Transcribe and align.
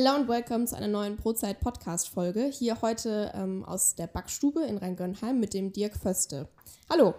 Hello 0.00 0.14
und 0.14 0.28
welcome 0.28 0.64
zu 0.64 0.76
einer 0.76 0.86
neuen 0.86 1.16
Brotzeit-Podcast-Folge. 1.16 2.52
Hier 2.52 2.82
heute 2.82 3.32
ähm, 3.34 3.64
aus 3.64 3.96
der 3.96 4.06
Backstube 4.06 4.60
in 4.60 4.78
Rheingönheim 4.78 5.40
mit 5.40 5.54
dem 5.54 5.72
Dirk 5.72 5.96
Föste. 5.96 6.46
Hallo. 6.88 7.16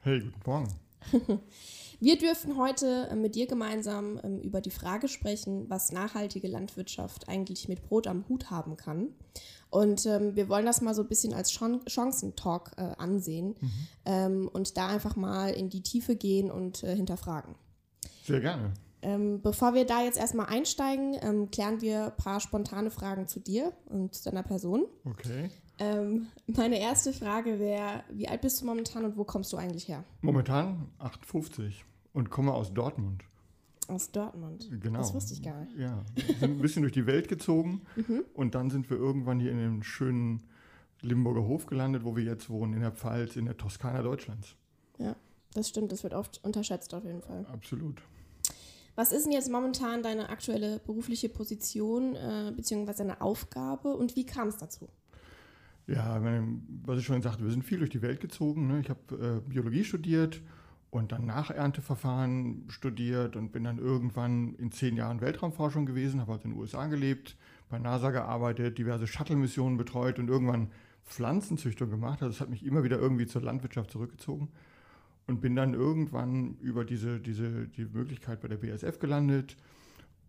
Hey, 0.00 0.18
guten 0.18 0.40
Morgen. 0.44 0.68
Wir 2.00 2.18
dürfen 2.18 2.56
heute 2.56 3.06
äh, 3.12 3.14
mit 3.14 3.36
dir 3.36 3.46
gemeinsam 3.46 4.18
ähm, 4.24 4.40
über 4.40 4.60
die 4.60 4.72
Frage 4.72 5.06
sprechen, 5.06 5.70
was 5.70 5.92
nachhaltige 5.92 6.48
Landwirtschaft 6.48 7.28
eigentlich 7.28 7.68
mit 7.68 7.84
Brot 7.84 8.08
am 8.08 8.28
Hut 8.28 8.50
haben 8.50 8.76
kann. 8.76 9.10
Und 9.70 10.04
ähm, 10.06 10.34
wir 10.34 10.48
wollen 10.48 10.66
das 10.66 10.80
mal 10.80 10.96
so 10.96 11.02
ein 11.02 11.08
bisschen 11.08 11.32
als 11.32 11.52
Chan 11.52 11.82
Chancentalk 11.86 12.72
äh, 12.76 12.90
ansehen 12.98 13.54
mhm. 13.60 13.70
ähm, 14.04 14.50
und 14.52 14.76
da 14.76 14.88
einfach 14.88 15.14
mal 15.14 15.50
in 15.50 15.70
die 15.70 15.82
Tiefe 15.84 16.16
gehen 16.16 16.50
und 16.50 16.82
äh, 16.82 16.96
hinterfragen. 16.96 17.54
Sehr 18.24 18.40
gerne. 18.40 18.72
Ähm, 19.06 19.40
bevor 19.40 19.72
wir 19.74 19.86
da 19.86 20.02
jetzt 20.02 20.18
erstmal 20.18 20.46
einsteigen, 20.46 21.16
ähm, 21.22 21.48
klären 21.52 21.80
wir 21.80 22.06
ein 22.06 22.16
paar 22.16 22.40
spontane 22.40 22.90
Fragen 22.90 23.28
zu 23.28 23.38
dir 23.38 23.72
und 23.84 24.26
deiner 24.26 24.42
Person. 24.42 24.84
Okay. 25.04 25.48
Ähm, 25.78 26.26
meine 26.48 26.80
erste 26.80 27.12
Frage 27.12 27.60
wäre, 27.60 28.02
wie 28.10 28.26
alt 28.26 28.40
bist 28.40 28.60
du 28.60 28.66
momentan 28.66 29.04
und 29.04 29.16
wo 29.16 29.22
kommst 29.22 29.52
du 29.52 29.58
eigentlich 29.58 29.86
her? 29.86 30.02
Momentan 30.22 30.88
58 30.98 31.84
und 32.14 32.30
komme 32.30 32.52
aus 32.52 32.74
Dortmund. 32.74 33.22
Aus 33.86 34.10
Dortmund? 34.10 34.68
Genau. 34.82 34.98
Das 34.98 35.14
wusste 35.14 35.34
ich 35.34 35.42
gar 35.42 35.60
nicht. 35.60 35.78
Ja, 35.78 36.02
wir 36.16 36.34
sind 36.34 36.42
ein 36.42 36.58
bisschen 36.60 36.82
durch 36.82 36.94
die 36.94 37.06
Welt 37.06 37.28
gezogen 37.28 37.82
mhm. 37.94 38.24
und 38.34 38.56
dann 38.56 38.70
sind 38.70 38.90
wir 38.90 38.96
irgendwann 38.96 39.38
hier 39.38 39.52
in 39.52 39.58
dem 39.58 39.82
schönen 39.84 40.42
Limburger 41.00 41.46
Hof 41.46 41.66
gelandet, 41.66 42.02
wo 42.02 42.16
wir 42.16 42.24
jetzt 42.24 42.50
wohnen, 42.50 42.72
in 42.72 42.80
der 42.80 42.90
Pfalz, 42.90 43.36
in 43.36 43.44
der 43.44 43.56
Toskana 43.56 44.02
Deutschlands. 44.02 44.56
Ja, 44.98 45.14
das 45.54 45.68
stimmt, 45.68 45.92
das 45.92 46.02
wird 46.02 46.14
oft 46.14 46.42
unterschätzt 46.42 46.92
auf 46.92 47.04
jeden 47.04 47.22
Fall. 47.22 47.46
Absolut. 47.52 48.02
Was 48.96 49.12
ist 49.12 49.26
denn 49.26 49.32
jetzt 49.32 49.52
momentan 49.52 50.02
deine 50.02 50.30
aktuelle 50.30 50.80
berufliche 50.80 51.28
Position 51.28 52.16
äh, 52.16 52.52
bzw. 52.56 52.94
deine 52.96 53.20
Aufgabe 53.20 53.94
und 53.94 54.16
wie 54.16 54.24
kam 54.24 54.48
es 54.48 54.56
dazu? 54.56 54.88
Ja, 55.86 56.20
was 56.84 56.98
ich 56.98 57.06
schon 57.06 57.22
sagte, 57.22 57.44
wir 57.44 57.50
sind 57.50 57.62
viel 57.62 57.78
durch 57.78 57.90
die 57.90 58.02
Welt 58.02 58.20
gezogen. 58.20 58.66
Ne? 58.66 58.80
Ich 58.80 58.88
habe 58.88 59.42
äh, 59.46 59.48
Biologie 59.48 59.84
studiert 59.84 60.40
und 60.90 61.12
dann 61.12 61.26
Nachernteverfahren 61.26 62.64
studiert 62.68 63.36
und 63.36 63.52
bin 63.52 63.64
dann 63.64 63.78
irgendwann 63.78 64.54
in 64.54 64.72
zehn 64.72 64.96
Jahren 64.96 65.20
Weltraumforschung 65.20 65.84
gewesen, 65.84 66.20
habe 66.20 66.32
halt 66.32 66.44
in 66.44 66.52
den 66.52 66.58
USA 66.58 66.86
gelebt, 66.86 67.36
bei 67.68 67.78
NASA 67.78 68.10
gearbeitet, 68.10 68.78
diverse 68.78 69.06
Shuttle-Missionen 69.06 69.76
betreut 69.76 70.18
und 70.18 70.28
irgendwann 70.28 70.70
Pflanzenzüchtung 71.04 71.90
gemacht. 71.90 72.22
Also 72.22 72.34
es 72.34 72.40
hat 72.40 72.48
mich 72.48 72.64
immer 72.64 72.82
wieder 72.82 72.98
irgendwie 72.98 73.26
zur 73.26 73.42
Landwirtschaft 73.42 73.90
zurückgezogen 73.90 74.48
und 75.26 75.40
bin 75.40 75.56
dann 75.56 75.74
irgendwann 75.74 76.56
über 76.60 76.84
diese, 76.84 77.20
diese 77.20 77.66
die 77.68 77.84
Möglichkeit 77.84 78.40
bei 78.40 78.48
der 78.48 78.58
BSF 78.58 78.98
gelandet 78.98 79.56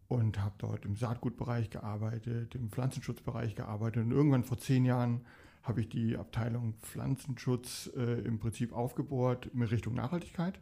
und 0.07 0.41
habe 0.41 0.55
dort 0.57 0.85
im 0.85 0.95
Saatgutbereich 0.95 1.69
gearbeitet, 1.69 2.55
im 2.55 2.69
Pflanzenschutzbereich 2.69 3.55
gearbeitet. 3.55 4.05
Und 4.05 4.11
irgendwann 4.11 4.43
vor 4.43 4.57
zehn 4.57 4.85
Jahren 4.85 5.21
habe 5.63 5.81
ich 5.81 5.89
die 5.89 6.17
Abteilung 6.17 6.75
Pflanzenschutz 6.81 7.91
äh, 7.95 8.21
im 8.21 8.39
Prinzip 8.39 8.73
aufgebohrt 8.73 9.47
in 9.47 9.61
Richtung 9.61 9.93
Nachhaltigkeit, 9.93 10.59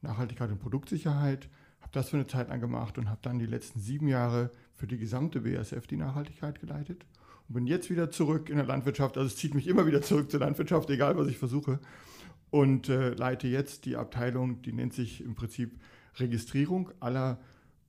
Nachhaltigkeit 0.00 0.50
und 0.50 0.58
Produktsicherheit, 0.58 1.48
habe 1.80 1.92
das 1.92 2.08
für 2.08 2.16
eine 2.16 2.26
Zeit 2.26 2.48
lang 2.48 2.60
gemacht 2.60 2.98
und 2.98 3.08
habe 3.08 3.20
dann 3.22 3.38
die 3.38 3.46
letzten 3.46 3.78
sieben 3.78 4.08
Jahre 4.08 4.50
für 4.74 4.86
die 4.86 4.98
gesamte 4.98 5.42
BSF 5.42 5.86
die 5.86 5.96
Nachhaltigkeit 5.96 6.60
geleitet 6.60 7.04
und 7.48 7.54
bin 7.54 7.66
jetzt 7.66 7.90
wieder 7.90 8.10
zurück 8.10 8.48
in 8.48 8.56
der 8.56 8.66
Landwirtschaft. 8.66 9.16
Also 9.18 9.28
es 9.28 9.36
zieht 9.36 9.54
mich 9.54 9.68
immer 9.68 9.86
wieder 9.86 10.02
zurück 10.02 10.30
zur 10.30 10.40
Landwirtschaft, 10.40 10.90
egal 10.90 11.16
was 11.16 11.28
ich 11.28 11.38
versuche 11.38 11.78
und 12.50 12.88
äh, 12.88 13.10
leite 13.10 13.48
jetzt 13.48 13.84
die 13.84 13.96
Abteilung, 13.96 14.62
die 14.62 14.72
nennt 14.72 14.94
sich 14.94 15.20
im 15.20 15.34
Prinzip 15.34 15.78
Registrierung 16.16 16.90
aller 17.00 17.38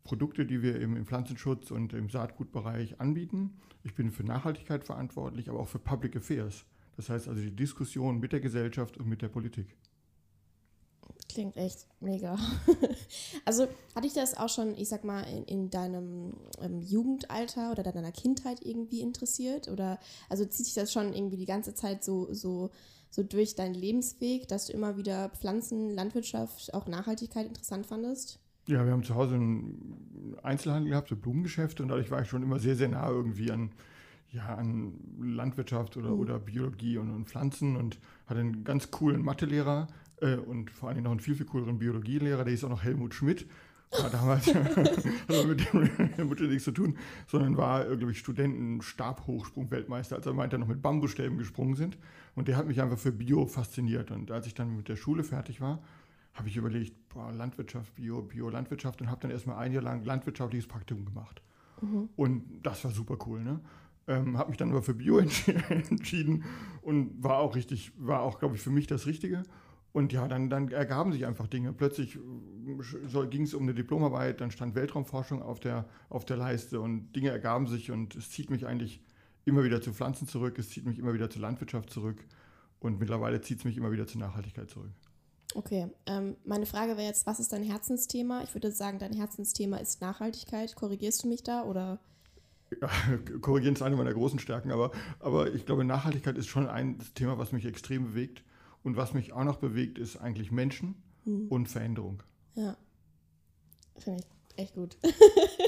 Produkte, 0.03 0.45
die 0.45 0.61
wir 0.61 0.79
im, 0.79 0.95
im 0.95 1.05
Pflanzenschutz 1.05 1.71
und 1.71 1.93
im 1.93 2.09
Saatgutbereich 2.09 2.99
anbieten. 2.99 3.59
Ich 3.83 3.95
bin 3.95 4.11
für 4.11 4.23
Nachhaltigkeit 4.23 4.83
verantwortlich, 4.83 5.49
aber 5.49 5.59
auch 5.59 5.67
für 5.67 5.79
Public 5.79 6.15
Affairs. 6.15 6.65
Das 6.95 7.09
heißt 7.09 7.27
also 7.27 7.41
die 7.41 7.55
Diskussion 7.55 8.19
mit 8.19 8.33
der 8.33 8.39
Gesellschaft 8.39 8.97
und 8.97 9.07
mit 9.07 9.21
der 9.21 9.29
Politik. 9.29 9.77
Klingt 11.29 11.57
echt 11.57 11.85
mega. 11.99 12.37
also 13.45 13.67
hatte 13.95 14.07
ich 14.07 14.13
das 14.13 14.35
auch 14.35 14.49
schon, 14.49 14.75
ich 14.75 14.89
sag 14.89 15.03
mal, 15.03 15.21
in, 15.21 15.43
in 15.45 15.69
deinem 15.69 16.33
ähm, 16.59 16.81
Jugendalter 16.81 17.71
oder 17.71 17.83
deiner 17.83 18.11
Kindheit 18.11 18.65
irgendwie 18.65 19.01
interessiert? 19.01 19.67
Oder 19.67 19.99
also 20.27 20.43
zieht 20.45 20.65
sich 20.65 20.75
das 20.75 20.91
schon 20.91 21.13
irgendwie 21.13 21.37
die 21.37 21.45
ganze 21.45 21.75
Zeit 21.75 22.03
so, 22.03 22.33
so 22.33 22.71
so 23.09 23.23
durch 23.23 23.55
deinen 23.55 23.73
Lebensweg, 23.73 24.47
dass 24.47 24.67
du 24.67 24.73
immer 24.73 24.97
wieder 24.97 25.29
Pflanzen, 25.29 25.93
Landwirtschaft, 25.93 26.73
auch 26.73 26.87
Nachhaltigkeit 26.87 27.47
interessant 27.47 27.85
fandest? 27.85 28.39
Ja, 28.67 28.85
wir 28.85 28.91
haben 28.91 29.03
zu 29.03 29.15
Hause 29.15 29.35
einen 29.35 30.37
Einzelhandel 30.43 30.91
gehabt, 30.91 31.09
so 31.09 31.15
Blumengeschäfte 31.15 31.81
und 31.81 31.89
dadurch 31.89 32.11
war 32.11 32.21
ich 32.21 32.29
schon 32.29 32.43
immer 32.43 32.59
sehr, 32.59 32.75
sehr 32.75 32.89
nah 32.89 33.09
irgendwie 33.09 33.51
an, 33.51 33.71
ja, 34.31 34.55
an 34.55 34.93
Landwirtschaft 35.19 35.97
oder, 35.97 36.11
mhm. 36.11 36.19
oder 36.19 36.39
Biologie 36.39 36.97
und, 36.97 37.09
und, 37.09 37.27
Pflanzen 37.27 37.75
und 37.77 37.99
hatte 38.27 38.41
einen 38.41 38.63
ganz 38.63 38.91
coolen 38.91 39.23
Mathelehrer 39.23 39.87
äh, 40.21 40.35
und 40.35 40.69
vor 40.69 40.89
allem 40.89 41.03
noch 41.03 41.11
einen 41.11 41.19
viel, 41.19 41.35
viel 41.35 41.47
cooleren 41.47 41.79
Biologielehrer, 41.79 42.43
der 42.43 42.53
ist 42.53 42.63
auch 42.63 42.69
noch 42.69 42.83
Helmut 42.83 43.15
Schmidt 43.15 43.47
war 43.91 44.09
damals 44.09 44.53
hat 44.53 44.75
mit 45.47 45.73
dem 46.17 46.27
Mutter 46.27 46.43
nichts 46.45 46.65
zu 46.65 46.71
tun, 46.71 46.97
sondern 47.27 47.57
war, 47.57 47.89
äh, 47.89 47.97
glaube 47.97 48.11
ich, 48.11 48.19
Studenten-Stabhochsprung-Weltmeister, 48.19 50.15
als 50.15 50.25
er 50.25 50.33
meinte, 50.33 50.57
noch 50.57 50.67
mit 50.67 50.81
Bambusstäben 50.81 51.37
gesprungen 51.37 51.75
sind. 51.75 51.97
Und 52.35 52.47
der 52.47 52.57
hat 52.57 52.67
mich 52.67 52.81
einfach 52.81 52.97
für 52.97 53.11
Bio 53.11 53.45
fasziniert. 53.45 54.11
Und 54.11 54.31
als 54.31 54.47
ich 54.47 54.53
dann 54.53 54.75
mit 54.75 54.89
der 54.89 54.95
Schule 54.95 55.23
fertig 55.23 55.59
war, 55.61 55.81
habe 56.33 56.47
ich 56.47 56.57
überlegt, 56.57 56.93
boah, 57.09 57.31
Landwirtschaft, 57.31 57.95
Bio, 57.95 58.21
Bio-Landwirtschaft 58.21 59.01
und 59.01 59.09
habe 59.09 59.21
dann 59.21 59.31
erstmal 59.31 59.57
ein 59.57 59.73
Jahr 59.73 59.83
lang 59.83 60.03
landwirtschaftliches 60.05 60.67
Praktikum 60.67 61.05
gemacht. 61.05 61.41
Mhm. 61.81 62.09
Und 62.15 62.43
das 62.63 62.83
war 62.83 62.91
super 62.91 63.17
cool, 63.25 63.43
ne? 63.43 63.59
Ähm, 64.07 64.37
habe 64.37 64.49
mich 64.49 64.57
dann 64.57 64.71
aber 64.71 64.81
für 64.81 64.95
Bio 64.95 65.19
entschieden 65.69 66.43
und 66.81 67.23
war 67.23 67.37
auch 67.37 67.55
richtig, 67.55 67.91
war 67.97 68.21
auch, 68.21 68.39
glaube 68.39 68.55
ich, 68.55 68.61
für 68.61 68.71
mich 68.71 68.87
das 68.87 69.05
Richtige. 69.05 69.43
Und 69.91 70.13
ja, 70.13 70.27
dann, 70.27 70.49
dann 70.49 70.69
ergaben 70.69 71.11
sich 71.11 71.25
einfach 71.25 71.47
Dinge. 71.47 71.73
Plötzlich 71.73 72.15
äh, 72.15 73.27
ging 73.27 73.43
es 73.43 73.53
um 73.53 73.63
eine 73.63 73.73
Diplomarbeit, 73.73 74.39
dann 74.39 74.51
stand 74.51 74.75
Weltraumforschung 74.75 75.41
auf 75.41 75.59
der, 75.59 75.85
auf 76.09 76.25
der 76.25 76.37
Leiste 76.37 76.79
und 76.79 77.11
Dinge 77.13 77.29
ergaben 77.29 77.67
sich 77.67 77.89
und 77.89 78.15
es 78.15 78.29
zieht 78.29 78.51
mich 78.51 78.67
eigentlich 78.67 79.01
immer 79.45 79.63
wieder 79.63 79.81
zu 79.81 79.91
Pflanzen 79.91 80.27
zurück, 80.27 80.59
es 80.59 80.69
zieht 80.69 80.85
mich 80.85 80.99
immer 80.99 81.13
wieder 81.13 81.29
zur 81.29 81.41
Landwirtschaft 81.41 81.89
zurück 81.89 82.23
und 82.79 82.99
mittlerweile 82.99 83.41
zieht 83.41 83.59
es 83.59 83.65
mich 83.65 83.77
immer 83.77 83.91
wieder 83.91 84.05
zur 84.05 84.21
Nachhaltigkeit 84.21 84.69
zurück. 84.69 84.91
Okay, 85.55 85.87
ähm, 86.05 86.35
meine 86.45 86.67
Frage 86.67 86.91
wäre 86.95 87.07
jetzt, 87.07 87.25
was 87.25 87.39
ist 87.39 87.51
dein 87.51 87.63
Herzensthema? 87.63 88.43
Ich 88.43 88.53
würde 88.53 88.71
sagen, 88.71 88.99
dein 88.99 89.13
Herzensthema 89.13 89.77
ist 89.77 89.99
Nachhaltigkeit. 89.99 90.75
Korrigierst 90.75 91.23
du 91.23 91.27
mich 91.27 91.41
da 91.41 91.63
oder? 91.63 91.99
Ja, 92.79 92.87
korrigieren 93.41 93.73
ist 93.73 93.81
eine 93.81 93.95
meiner 93.95 94.13
großen 94.13 94.37
Stärken, 94.37 94.71
aber, 94.71 94.91
aber 95.19 95.51
ich 95.51 95.65
glaube, 95.65 95.83
Nachhaltigkeit 95.83 96.37
ist 96.37 96.45
schon 96.45 96.67
ein 96.67 96.99
Thema, 97.15 97.39
was 97.39 97.51
mich 97.51 97.65
extrem 97.65 98.03
bewegt 98.03 98.43
und 98.83 98.95
was 98.95 99.13
mich 99.13 99.33
auch 99.33 99.43
noch 99.43 99.57
bewegt, 99.57 99.97
ist 99.97 100.17
eigentlich 100.17 100.51
Menschen 100.51 100.95
mhm. 101.25 101.47
und 101.49 101.67
Veränderung. 101.67 102.23
Ja. 102.55 102.77
Finde 103.97 104.21
ich 104.21 104.57
echt 104.59 104.75
gut. 104.75 104.97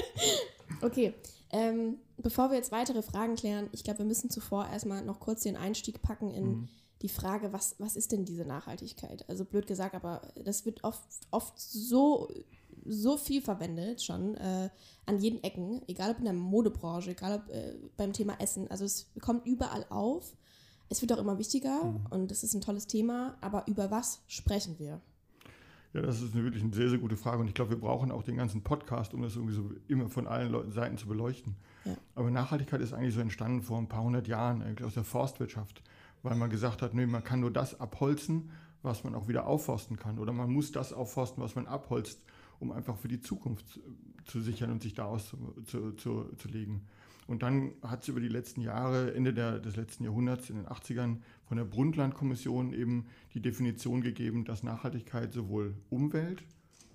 okay. 0.82 1.14
Ähm, 1.50 1.98
bevor 2.16 2.50
wir 2.50 2.56
jetzt 2.56 2.72
weitere 2.72 3.02
Fragen 3.02 3.36
klären, 3.36 3.68
ich 3.72 3.84
glaube, 3.84 4.00
wir 4.00 4.06
müssen 4.06 4.30
zuvor 4.30 4.66
erstmal 4.68 5.04
noch 5.04 5.20
kurz 5.20 5.42
den 5.42 5.56
Einstieg 5.56 6.00
packen 6.00 6.30
in 6.30 6.46
mhm. 6.46 6.68
die 7.02 7.10
Frage, 7.10 7.52
was, 7.52 7.76
was 7.78 7.96
ist 7.96 8.12
denn 8.12 8.24
diese 8.24 8.46
Nachhaltigkeit? 8.46 9.28
Also 9.28 9.44
blöd 9.44 9.66
gesagt, 9.66 9.94
aber 9.94 10.22
das 10.42 10.64
wird 10.64 10.82
oft, 10.82 11.04
oft 11.30 11.60
so, 11.60 12.30
so 12.86 13.18
viel 13.18 13.42
verwendet 13.42 14.02
schon 14.02 14.34
äh, 14.36 14.70
an 15.04 15.18
jeden 15.18 15.42
Ecken, 15.44 15.82
egal 15.88 16.12
ob 16.12 16.18
in 16.18 16.24
der 16.24 16.32
Modebranche, 16.32 17.10
egal 17.10 17.42
ob 17.42 17.54
äh, 17.54 17.74
beim 17.98 18.14
Thema 18.14 18.40
Essen. 18.40 18.70
Also 18.70 18.86
es 18.86 19.10
kommt 19.20 19.46
überall 19.46 19.84
auf 19.90 20.34
es 20.92 21.00
wird 21.00 21.12
auch 21.12 21.18
immer 21.18 21.38
wichtiger 21.38 21.84
mhm. 21.84 22.06
und 22.10 22.30
das 22.30 22.44
ist 22.44 22.54
ein 22.54 22.60
tolles 22.60 22.86
Thema, 22.86 23.36
aber 23.40 23.66
über 23.66 23.90
was 23.90 24.22
sprechen 24.28 24.78
wir? 24.78 25.00
Ja, 25.94 26.00
das 26.00 26.22
ist 26.22 26.34
wirklich 26.34 26.62
eine 26.62 26.72
sehr, 26.72 26.88
sehr 26.88 26.98
gute 26.98 27.16
Frage 27.16 27.40
und 27.40 27.48
ich 27.48 27.54
glaube, 27.54 27.70
wir 27.70 27.80
brauchen 27.80 28.12
auch 28.12 28.22
den 28.22 28.36
ganzen 28.36 28.62
Podcast, 28.62 29.12
um 29.12 29.22
das 29.22 29.36
irgendwie 29.36 29.54
so 29.54 29.70
immer 29.88 30.08
von 30.08 30.26
allen 30.26 30.70
Seiten 30.70 30.96
zu 30.96 31.06
beleuchten. 31.06 31.56
Ja. 31.84 31.96
Aber 32.14 32.30
Nachhaltigkeit 32.30 32.80
ist 32.80 32.94
eigentlich 32.94 33.14
so 33.14 33.20
entstanden 33.20 33.62
vor 33.62 33.78
ein 33.78 33.88
paar 33.88 34.02
hundert 34.02 34.28
Jahren 34.28 34.62
aus 34.82 34.94
der 34.94 35.04
Forstwirtschaft, 35.04 35.82
weil 36.22 36.36
man 36.36 36.48
gesagt 36.48 36.80
hat, 36.80 36.94
nee, 36.94 37.06
man 37.06 37.24
kann 37.24 37.40
nur 37.40 37.50
das 37.50 37.78
abholzen, 37.78 38.50
was 38.82 39.04
man 39.04 39.14
auch 39.14 39.28
wieder 39.28 39.46
aufforsten 39.46 39.96
kann 39.96 40.18
oder 40.18 40.32
man 40.32 40.50
muss 40.50 40.72
das 40.72 40.92
aufforsten, 40.92 41.42
was 41.42 41.54
man 41.54 41.66
abholzt, 41.66 42.20
um 42.58 42.72
einfach 42.72 42.96
für 42.96 43.08
die 43.08 43.20
Zukunft 43.20 43.80
zu 44.24 44.40
sichern 44.40 44.70
und 44.70 44.82
sich 44.82 44.94
daraus 44.94 45.28
zu, 45.28 45.36
zu, 45.64 45.92
zu, 45.92 46.24
zu 46.36 46.48
legen. 46.48 46.86
Und 47.26 47.42
dann 47.42 47.72
hat 47.82 48.02
es 48.02 48.08
über 48.08 48.20
die 48.20 48.28
letzten 48.28 48.60
Jahre, 48.60 49.14
Ende 49.14 49.32
der, 49.32 49.58
des 49.58 49.76
letzten 49.76 50.04
Jahrhunderts, 50.04 50.50
in 50.50 50.56
den 50.56 50.66
80ern, 50.66 51.18
von 51.44 51.56
der 51.56 51.64
Brundtland-Kommission 51.64 52.72
eben 52.72 53.06
die 53.34 53.40
Definition 53.40 54.00
gegeben, 54.00 54.44
dass 54.44 54.62
Nachhaltigkeit 54.62 55.32
sowohl 55.32 55.74
Umwelt, 55.88 56.42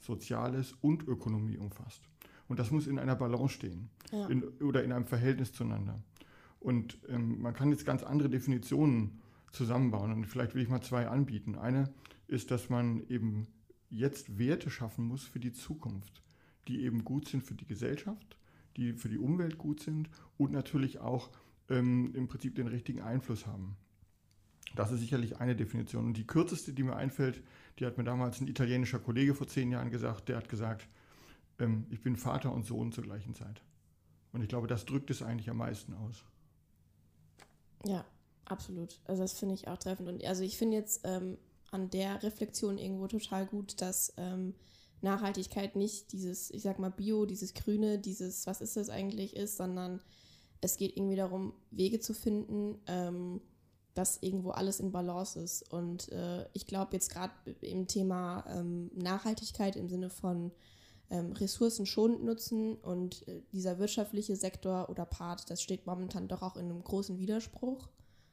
Soziales 0.01 0.73
und 0.81 1.07
Ökonomie 1.07 1.57
umfasst. 1.57 2.01
Und 2.47 2.59
das 2.59 2.71
muss 2.71 2.87
in 2.87 2.99
einer 2.99 3.15
Balance 3.15 3.53
stehen 3.53 3.89
ja. 4.11 4.27
in, 4.27 4.43
oder 4.61 4.83
in 4.83 4.91
einem 4.91 5.05
Verhältnis 5.05 5.53
zueinander. 5.53 6.01
Und 6.59 6.97
ähm, 7.09 7.41
man 7.41 7.53
kann 7.53 7.71
jetzt 7.71 7.85
ganz 7.85 8.03
andere 8.03 8.29
Definitionen 8.29 9.21
zusammenbauen. 9.51 10.11
Und 10.11 10.25
vielleicht 10.25 10.55
will 10.55 10.61
ich 10.61 10.69
mal 10.69 10.81
zwei 10.81 11.07
anbieten. 11.07 11.55
Eine 11.55 11.93
ist, 12.27 12.51
dass 12.51 12.69
man 12.69 13.07
eben 13.09 13.47
jetzt 13.89 14.37
Werte 14.37 14.69
schaffen 14.69 15.05
muss 15.05 15.23
für 15.23 15.39
die 15.39 15.53
Zukunft, 15.53 16.23
die 16.67 16.83
eben 16.83 17.03
gut 17.03 17.27
sind 17.27 17.43
für 17.43 17.53
die 17.53 17.65
Gesellschaft, 17.65 18.36
die 18.77 18.93
für 18.93 19.09
die 19.09 19.17
Umwelt 19.17 19.57
gut 19.57 19.81
sind 19.81 20.09
und 20.37 20.51
natürlich 20.51 20.99
auch 20.99 21.29
ähm, 21.69 22.13
im 22.15 22.27
Prinzip 22.27 22.55
den 22.55 22.67
richtigen 22.67 23.01
Einfluss 23.01 23.45
haben. 23.45 23.75
Das 24.75 24.91
ist 24.91 24.99
sicherlich 24.99 25.39
eine 25.39 25.55
Definition. 25.55 26.05
Und 26.05 26.17
die 26.17 26.27
kürzeste, 26.27 26.73
die 26.73 26.83
mir 26.83 26.95
einfällt, 26.95 27.41
die 27.79 27.85
hat 27.85 27.97
mir 27.97 28.03
damals 28.03 28.39
ein 28.39 28.47
italienischer 28.47 28.99
Kollege 28.99 29.33
vor 29.33 29.47
zehn 29.47 29.71
Jahren 29.71 29.89
gesagt, 29.89 30.29
der 30.29 30.37
hat 30.37 30.49
gesagt, 30.49 30.87
ähm, 31.59 31.85
ich 31.89 32.01
bin 32.01 32.15
Vater 32.15 32.51
und 32.53 32.65
Sohn 32.65 32.91
zur 32.91 33.03
gleichen 33.03 33.33
Zeit. 33.33 33.61
Und 34.33 34.41
ich 34.41 34.49
glaube, 34.49 34.67
das 34.67 34.85
drückt 34.85 35.09
es 35.09 35.21
eigentlich 35.21 35.49
am 35.49 35.57
meisten 35.57 35.93
aus. 35.93 36.23
Ja, 37.85 38.05
absolut. 38.45 38.99
Also 39.05 39.21
das 39.21 39.33
finde 39.33 39.55
ich 39.55 39.67
auch 39.67 39.77
treffend. 39.77 40.09
Und 40.09 40.23
also 40.25 40.43
ich 40.43 40.57
finde 40.57 40.77
jetzt 40.77 41.01
ähm, 41.05 41.37
an 41.71 41.89
der 41.89 42.21
Reflexion 42.23 42.77
irgendwo 42.77 43.07
total 43.07 43.45
gut, 43.45 43.81
dass 43.81 44.13
ähm, 44.17 44.53
Nachhaltigkeit 45.01 45.75
nicht 45.75 46.11
dieses, 46.11 46.51
ich 46.51 46.63
sag 46.63 46.79
mal, 46.79 46.89
Bio, 46.89 47.25
dieses 47.25 47.53
Grüne, 47.53 47.99
dieses, 47.99 48.47
was 48.47 48.61
ist 48.61 48.77
das 48.77 48.89
eigentlich 48.89 49.35
ist, 49.35 49.57
sondern 49.57 50.01
es 50.61 50.77
geht 50.77 50.97
irgendwie 50.97 51.15
darum, 51.15 51.53
Wege 51.71 51.99
zu 51.99 52.13
finden, 52.13 52.79
ähm, 52.87 53.41
dass 53.93 54.21
irgendwo 54.21 54.51
alles 54.51 54.79
in 54.79 54.91
Balance 54.91 55.39
ist. 55.39 55.71
Und 55.71 56.11
äh, 56.11 56.47
ich 56.53 56.67
glaube 56.67 56.93
jetzt 56.93 57.11
gerade 57.11 57.33
im 57.61 57.87
Thema 57.87 58.45
ähm, 58.47 58.91
Nachhaltigkeit 58.95 59.75
im 59.75 59.89
Sinne 59.89 60.09
von 60.09 60.51
ähm, 61.09 61.31
Ressourcen 61.33 61.85
schonend 61.85 62.23
nutzen 62.23 62.75
und 62.75 63.27
äh, 63.27 63.41
dieser 63.51 63.79
wirtschaftliche 63.79 64.35
Sektor 64.35 64.89
oder 64.89 65.05
Part, 65.05 65.49
das 65.49 65.61
steht 65.61 65.85
momentan 65.85 66.27
doch 66.27 66.41
auch 66.41 66.57
in 66.57 66.65
einem 66.65 66.83
großen 66.83 67.17
Widerspruch. 67.17 67.87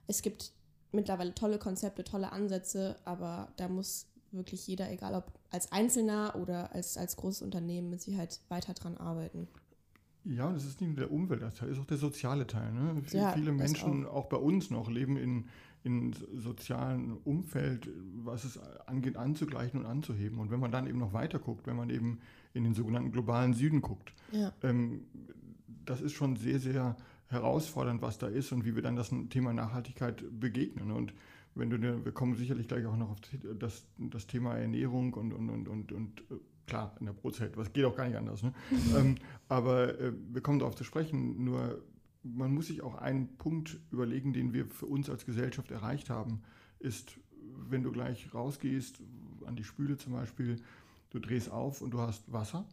Es 0.06 0.22
gibt 0.22 0.52
mittlerweile 0.92 1.34
tolle 1.34 1.58
Konzepte, 1.58 2.04
tolle 2.04 2.32
Ansätze, 2.32 2.96
aber 3.04 3.52
da 3.56 3.68
muss 3.68 4.06
wirklich 4.34 4.66
jeder, 4.66 4.90
egal 4.90 5.14
ob 5.14 5.32
als 5.50 5.72
Einzelner 5.72 6.36
oder 6.36 6.72
als, 6.72 6.96
als 6.96 7.16
großes 7.16 7.42
Unternehmen, 7.42 7.90
mit 7.90 8.00
Sicherheit 8.00 8.40
weiter 8.48 8.74
dran 8.74 8.96
arbeiten. 8.96 9.48
Ja, 10.24 10.48
und 10.48 10.56
es 10.56 10.64
ist 10.64 10.80
nicht 10.80 10.90
nur 10.90 10.96
der 10.96 11.12
Umweltteil, 11.12 11.50
es 11.68 11.76
ist 11.76 11.78
auch 11.78 11.86
der 11.86 11.98
soziale 11.98 12.46
Teil. 12.46 12.72
Ne? 12.72 13.02
Ja, 13.10 13.32
viele 13.32 13.52
Menschen, 13.52 14.06
auch. 14.06 14.14
auch. 14.14 14.28
bei 14.28 14.38
uns 14.38 14.70
noch, 14.70 14.90
leben 14.90 15.18
in, 15.18 15.48
in 15.82 16.14
sozialen 16.34 17.12
Umfeld, 17.24 17.90
was 18.24 18.44
es 18.44 18.58
angeht, 18.86 19.16
anzugleichen 19.16 19.80
und 19.80 19.86
anzuheben. 19.86 20.38
Und 20.38 20.50
wenn 20.50 20.60
man 20.60 20.72
dann 20.72 20.86
eben 20.86 20.98
noch 20.98 21.12
weiter 21.12 21.38
guckt, 21.38 21.66
wenn 21.66 21.76
man 21.76 21.90
eben 21.90 22.20
in 22.54 22.64
den 22.64 22.74
sogenannten 22.74 23.12
globalen 23.12 23.52
Süden 23.52 23.82
guckt, 23.82 24.14
ja. 24.32 24.52
ähm, 24.62 25.04
das 25.84 26.00
ist 26.00 26.12
schon 26.12 26.36
sehr, 26.36 26.58
sehr 26.58 26.96
herausfordernd, 27.26 28.00
was 28.00 28.16
da 28.16 28.26
ist 28.26 28.50
und 28.52 28.64
wie 28.64 28.74
wir 28.74 28.82
dann 28.82 28.96
das 28.96 29.10
Thema 29.28 29.52
Nachhaltigkeit 29.52 30.24
begegnen. 30.40 30.90
Und 30.90 31.12
wenn 31.54 31.70
du, 31.70 32.04
wir 32.04 32.12
kommen 32.12 32.34
sicherlich 32.34 32.68
gleich 32.68 32.86
auch 32.86 32.96
noch 32.96 33.10
auf 33.10 33.18
das, 33.58 33.86
das 33.96 34.26
Thema 34.26 34.56
Ernährung 34.56 35.14
und, 35.14 35.32
und, 35.32 35.50
und, 35.50 35.68
und, 35.68 35.92
und 35.92 36.20
äh, 36.30 36.34
klar, 36.66 36.96
in 37.00 37.06
der 37.06 37.12
Brotzeit, 37.12 37.56
was 37.56 37.72
geht 37.72 37.84
auch 37.84 37.96
gar 37.96 38.06
nicht 38.08 38.16
anders. 38.16 38.42
Ne? 38.42 38.52
ähm, 38.96 39.16
aber 39.48 39.98
äh, 40.00 40.12
wir 40.32 40.40
kommen 40.40 40.58
darauf 40.58 40.74
zu 40.74 40.84
sprechen, 40.84 41.44
nur 41.44 41.82
man 42.22 42.54
muss 42.54 42.68
sich 42.68 42.82
auch 42.82 42.96
einen 42.96 43.36
Punkt 43.36 43.78
überlegen, 43.90 44.32
den 44.32 44.52
wir 44.52 44.66
für 44.66 44.86
uns 44.86 45.10
als 45.10 45.26
Gesellschaft 45.26 45.70
erreicht 45.70 46.10
haben, 46.10 46.42
ist, 46.78 47.18
wenn 47.68 47.82
du 47.82 47.92
gleich 47.92 48.32
rausgehst, 48.34 49.00
an 49.46 49.56
die 49.56 49.64
Spüle 49.64 49.98
zum 49.98 50.14
Beispiel, 50.14 50.56
du 51.10 51.18
drehst 51.18 51.50
auf 51.50 51.82
und 51.82 51.92
du 51.92 52.00
hast 52.00 52.32
Wasser, 52.32 52.66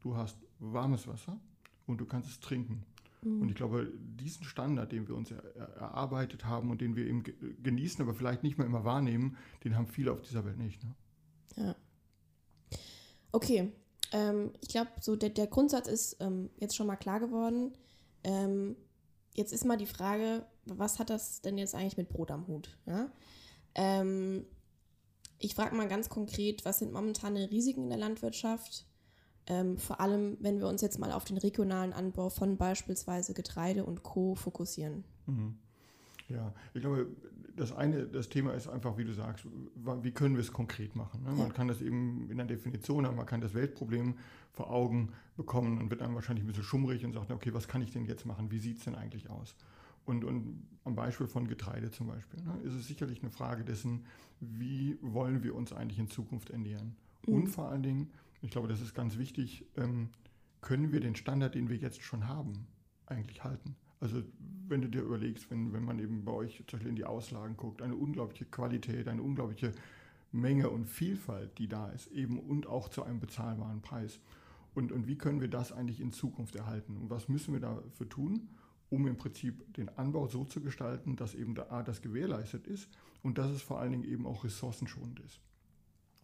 du 0.00 0.16
hast 0.16 0.36
warmes 0.58 1.08
Wasser 1.08 1.40
und 1.86 2.00
du 2.00 2.04
kannst 2.04 2.28
es 2.28 2.40
trinken. 2.40 2.84
Mhm. 3.22 3.42
Und 3.42 3.48
ich 3.48 3.54
glaube, 3.54 3.92
diesen 3.98 4.44
Standard, 4.44 4.92
den 4.92 5.08
wir 5.08 5.14
uns 5.14 5.30
er, 5.30 5.42
erarbeitet 5.76 6.44
haben 6.44 6.70
und 6.70 6.80
den 6.80 6.96
wir 6.96 7.06
eben 7.06 7.22
genießen, 7.62 8.02
aber 8.02 8.14
vielleicht 8.14 8.42
nicht 8.42 8.58
mehr 8.58 8.66
immer 8.66 8.84
wahrnehmen, 8.84 9.36
den 9.64 9.76
haben 9.76 9.86
viele 9.86 10.12
auf 10.12 10.22
dieser 10.22 10.44
Welt 10.44 10.58
nicht. 10.58 10.82
Ne? 10.82 10.94
Ja. 11.56 11.76
Okay, 13.32 13.72
ähm, 14.12 14.52
ich 14.60 14.68
glaube, 14.68 14.90
so 15.00 15.16
der, 15.16 15.30
der 15.30 15.46
Grundsatz 15.46 15.88
ist 15.88 16.16
ähm, 16.20 16.50
jetzt 16.58 16.76
schon 16.76 16.86
mal 16.86 16.96
klar 16.96 17.20
geworden. 17.20 17.72
Ähm, 18.24 18.76
jetzt 19.34 19.52
ist 19.52 19.64
mal 19.64 19.78
die 19.78 19.86
Frage, 19.86 20.44
was 20.66 20.98
hat 20.98 21.10
das 21.10 21.40
denn 21.40 21.58
jetzt 21.58 21.74
eigentlich 21.74 21.96
mit 21.96 22.10
Brot 22.10 22.30
am 22.30 22.46
Hut? 22.46 22.76
Ja? 22.86 23.10
Ähm, 23.74 24.44
ich 25.38 25.54
frage 25.54 25.74
mal 25.74 25.88
ganz 25.88 26.08
konkret, 26.08 26.64
was 26.64 26.78
sind 26.78 26.92
momentane 26.92 27.50
Risiken 27.50 27.84
in 27.84 27.90
der 27.90 27.98
Landwirtschaft? 27.98 28.86
Ähm, 29.46 29.76
vor 29.76 30.00
allem, 30.00 30.36
wenn 30.40 30.60
wir 30.60 30.68
uns 30.68 30.82
jetzt 30.82 30.98
mal 30.98 31.12
auf 31.12 31.24
den 31.24 31.36
regionalen 31.36 31.92
Anbau 31.92 32.28
von 32.28 32.56
beispielsweise 32.56 33.34
Getreide 33.34 33.84
und 33.84 34.02
Co. 34.02 34.34
fokussieren. 34.34 35.04
Mhm. 35.26 35.56
Ja, 36.28 36.52
ich 36.74 36.80
glaube, 36.80 37.08
das 37.56 37.72
eine, 37.72 38.06
das 38.06 38.28
Thema 38.28 38.52
ist 38.54 38.68
einfach, 38.68 38.96
wie 38.96 39.04
du 39.04 39.12
sagst, 39.12 39.46
wie 40.02 40.12
können 40.12 40.36
wir 40.36 40.40
es 40.40 40.52
konkret 40.52 40.96
machen? 40.96 41.22
Ne? 41.22 41.30
Man 41.30 41.48
ja. 41.48 41.52
kann 41.52 41.68
das 41.68 41.82
eben 41.82 42.30
in 42.30 42.36
der 42.36 42.46
Definition 42.46 43.06
haben, 43.06 43.16
man 43.16 43.26
kann 43.26 43.40
das 43.40 43.54
Weltproblem 43.54 44.14
vor 44.52 44.70
Augen 44.70 45.12
bekommen 45.36 45.78
und 45.78 45.90
wird 45.90 46.00
dann 46.00 46.14
wahrscheinlich 46.14 46.44
ein 46.44 46.46
bisschen 46.46 46.64
schummrig 46.64 47.04
und 47.04 47.12
sagt, 47.12 47.30
okay, 47.30 47.52
was 47.52 47.68
kann 47.68 47.82
ich 47.82 47.90
denn 47.90 48.04
jetzt 48.06 48.26
machen? 48.26 48.50
Wie 48.50 48.58
sieht 48.58 48.78
es 48.78 48.84
denn 48.84 48.94
eigentlich 48.94 49.28
aus? 49.28 49.54
Und, 50.04 50.24
und 50.24 50.66
am 50.84 50.94
Beispiel 50.94 51.26
von 51.26 51.46
Getreide 51.46 51.90
zum 51.90 52.08
Beispiel 52.08 52.40
ne, 52.42 52.58
ist 52.64 52.74
es 52.74 52.88
sicherlich 52.88 53.22
eine 53.22 53.30
Frage 53.30 53.64
dessen, 53.64 54.04
wie 54.40 54.98
wollen 55.00 55.42
wir 55.44 55.54
uns 55.54 55.72
eigentlich 55.72 55.98
in 55.98 56.08
Zukunft 56.08 56.50
ernähren? 56.50 56.96
Mhm. 57.26 57.34
Und 57.34 57.46
vor 57.48 57.68
allen 57.68 57.82
Dingen, 57.82 58.10
ich 58.42 58.50
glaube, 58.50 58.68
das 58.68 58.80
ist 58.80 58.94
ganz 58.94 59.16
wichtig, 59.18 59.64
ähm, 59.76 60.10
können 60.60 60.92
wir 60.92 61.00
den 61.00 61.16
Standard, 61.16 61.54
den 61.54 61.68
wir 61.68 61.76
jetzt 61.76 62.02
schon 62.02 62.28
haben, 62.28 62.66
eigentlich 63.06 63.42
halten? 63.44 63.76
Also 64.00 64.22
wenn 64.68 64.82
du 64.82 64.88
dir 64.88 65.02
überlegst, 65.02 65.50
wenn, 65.50 65.72
wenn 65.72 65.84
man 65.84 66.00
eben 66.00 66.24
bei 66.24 66.32
euch 66.32 66.56
zum 66.66 66.78
Beispiel 66.78 66.90
in 66.90 66.96
die 66.96 67.04
Auslagen 67.04 67.56
guckt, 67.56 67.82
eine 67.82 67.94
unglaubliche 67.94 68.44
Qualität, 68.46 69.06
eine 69.06 69.22
unglaubliche 69.22 69.72
Menge 70.32 70.70
und 70.70 70.86
Vielfalt, 70.86 71.56
die 71.58 71.68
da 71.68 71.88
ist, 71.90 72.08
eben 72.08 72.38
und 72.38 72.66
auch 72.66 72.88
zu 72.88 73.04
einem 73.04 73.20
bezahlbaren 73.20 73.80
Preis. 73.80 74.18
Und, 74.74 74.90
und 74.90 75.06
wie 75.06 75.18
können 75.18 75.40
wir 75.40 75.48
das 75.48 75.70
eigentlich 75.70 76.00
in 76.00 76.12
Zukunft 76.12 76.56
erhalten? 76.56 76.96
Und 76.96 77.10
was 77.10 77.28
müssen 77.28 77.52
wir 77.52 77.60
dafür 77.60 78.08
tun, 78.08 78.48
um 78.88 79.06
im 79.06 79.16
Prinzip 79.16 79.72
den 79.74 79.88
Anbau 79.90 80.26
so 80.26 80.44
zu 80.44 80.60
gestalten, 80.60 81.14
dass 81.16 81.34
eben 81.34 81.54
da 81.54 81.82
das 81.82 82.02
gewährleistet 82.02 82.66
ist 82.66 82.88
und 83.22 83.38
dass 83.38 83.50
es 83.50 83.62
vor 83.62 83.78
allen 83.78 83.92
Dingen 83.92 84.04
eben 84.04 84.26
auch 84.26 84.42
ressourcenschonend 84.42 85.20
ist 85.20 85.40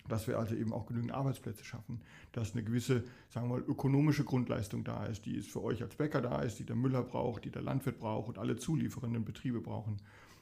dass 0.08 0.26
wir 0.26 0.38
also 0.38 0.55
eben 0.55 0.72
auch 0.72 0.87
genügend 0.87 1.12
Arbeitsplätze 1.12 1.64
schaffen, 1.64 2.00
dass 2.32 2.52
eine 2.52 2.64
gewisse, 2.64 3.05
sagen 3.28 3.49
wir 3.49 3.58
mal, 3.58 3.64
ökonomische 3.66 4.25
Grundleistung 4.25 4.84
da 4.84 5.06
ist, 5.06 5.26
die 5.26 5.37
ist 5.37 5.49
für 5.49 5.62
euch 5.62 5.82
als 5.82 5.94
Bäcker 5.94 6.20
da 6.20 6.40
ist, 6.43 6.58
die 6.58 6.64
der 6.64 6.76
Müller 6.76 7.02
braucht, 7.02 7.44
die 7.44 7.50
der 7.50 7.62
Landwirt 7.62 7.99
braucht 7.99 8.28
und 8.28 8.38
alle 8.38 8.56
zulieferenden 8.56 9.25
Betriebe 9.25 9.60
brauchen. 9.60 9.99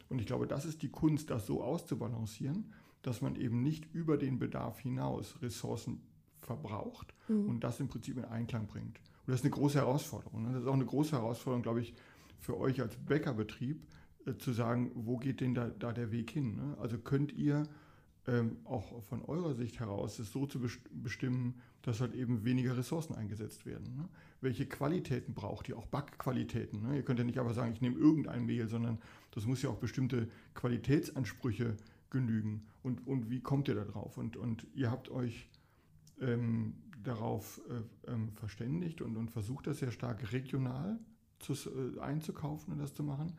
Und 0.09 0.21
ich 0.21 0.27
glaube, 0.27 0.47
das 0.47 0.65
ist 0.65 0.83
die 0.83 0.89
Kunst, 0.89 1.31
das 1.31 1.47
so 1.47 1.63
auszubalancieren, 1.63 2.73
dass 3.03 3.21
man 3.21 3.37
eben 3.37 3.63
nicht 3.63 3.93
über 3.93 4.17
den 4.17 4.39
Bedarf 4.39 4.81
hinaus 4.81 5.41
Ressourcen 5.43 6.01
verbraucht 6.41 7.15
mhm. 7.29 7.49
und 7.49 7.65
das 7.65 7.81
im 7.81 7.89
Prinzip 7.89 8.17
in 8.17 8.25
Einklang 8.25 8.67
bringt. 8.67 8.99
Und 8.99 9.33
das 9.33 9.41
ist 9.41 9.45
eine 9.45 9.51
große 9.51 9.79
Herausforderung. 9.79 10.43
Ne? 10.43 10.53
Das 10.53 10.63
ist 10.63 10.69
auch 10.69 10.75
eine 10.75 10.87
große 10.87 11.13
Herausforderung, 11.13 11.63
glaube 11.63 11.81
ich, 11.81 11.95
für 12.39 12.57
euch 12.59 12.81
als 12.81 12.97
Bäckerbetrieb, 12.97 13.83
äh, 14.27 14.37
zu 14.39 14.53
sagen, 14.53 14.91
wo 14.95 15.17
geht 15.17 15.41
denn 15.41 15.55
da, 15.55 15.69
da 15.69 15.93
der 15.93 16.13
Weg 16.13 16.31
hin? 16.31 16.57
Ne? 16.57 16.77
Also 16.81 16.99
könnt 16.99 17.33
ihr 17.33 17.65
ähm, 18.29 18.57
auch 18.65 19.03
von 19.05 19.23
eurer 19.23 19.55
Sicht 19.55 19.79
heraus 19.79 20.19
es 20.19 20.33
so 20.33 20.47
zu 20.47 20.61
bestimmen, 20.91 21.61
dass 21.83 22.01
halt 22.01 22.15
eben 22.15 22.45
weniger 22.45 22.77
Ressourcen 22.77 23.15
eingesetzt 23.15 23.67
werden. 23.67 23.95
Ne? 23.97 24.09
Welche 24.41 24.67
Qualitäten 24.67 25.35
braucht 25.35 25.69
ihr? 25.69 25.79
Auch 25.79 25.87
Backqualitäten. 25.87 26.83
Ne? 26.83 26.97
Ihr 26.97 27.03
könnt 27.03 27.21
ja 27.21 27.25
nicht 27.25 27.39
einfach 27.39 27.55
sagen, 27.55 27.73
ich 27.73 27.81
nehme 27.81 27.99
irgendein 27.99 28.45
Mehl, 28.45 28.69
sondern 28.69 28.99
das 29.31 29.47
muss 29.47 29.63
ja 29.63 29.71
auch 29.71 29.79
bestimmte 29.79 30.29
Qualitätsansprüche 30.55 31.77
genügen. 32.11 32.67
Und, 32.83 33.07
und 33.07 33.31
wie 33.31 33.41
kommt 33.41 33.69
ihr 33.69 33.77
da 33.77 33.85
drauf? 33.85 34.19
Und, 34.19 34.37
und 34.37 34.67
ihr 34.75 34.91
habt 34.91 35.09
euch 35.09 35.49
ähm, 36.21 36.75
darauf 37.05 37.61
äh, 37.69 38.11
ähm, 38.13 38.33
verständigt 38.33 39.01
und, 39.03 39.17
und 39.17 39.31
versucht 39.31 39.69
das 39.69 39.79
sehr 39.79 39.93
stark 39.93 40.33
regional 40.33 40.99
zu, 41.39 41.53
äh, 41.53 42.01
einzukaufen 42.01 42.73
und 42.73 42.81
das 42.81 42.95
zu 42.95 43.05
machen. 43.05 43.35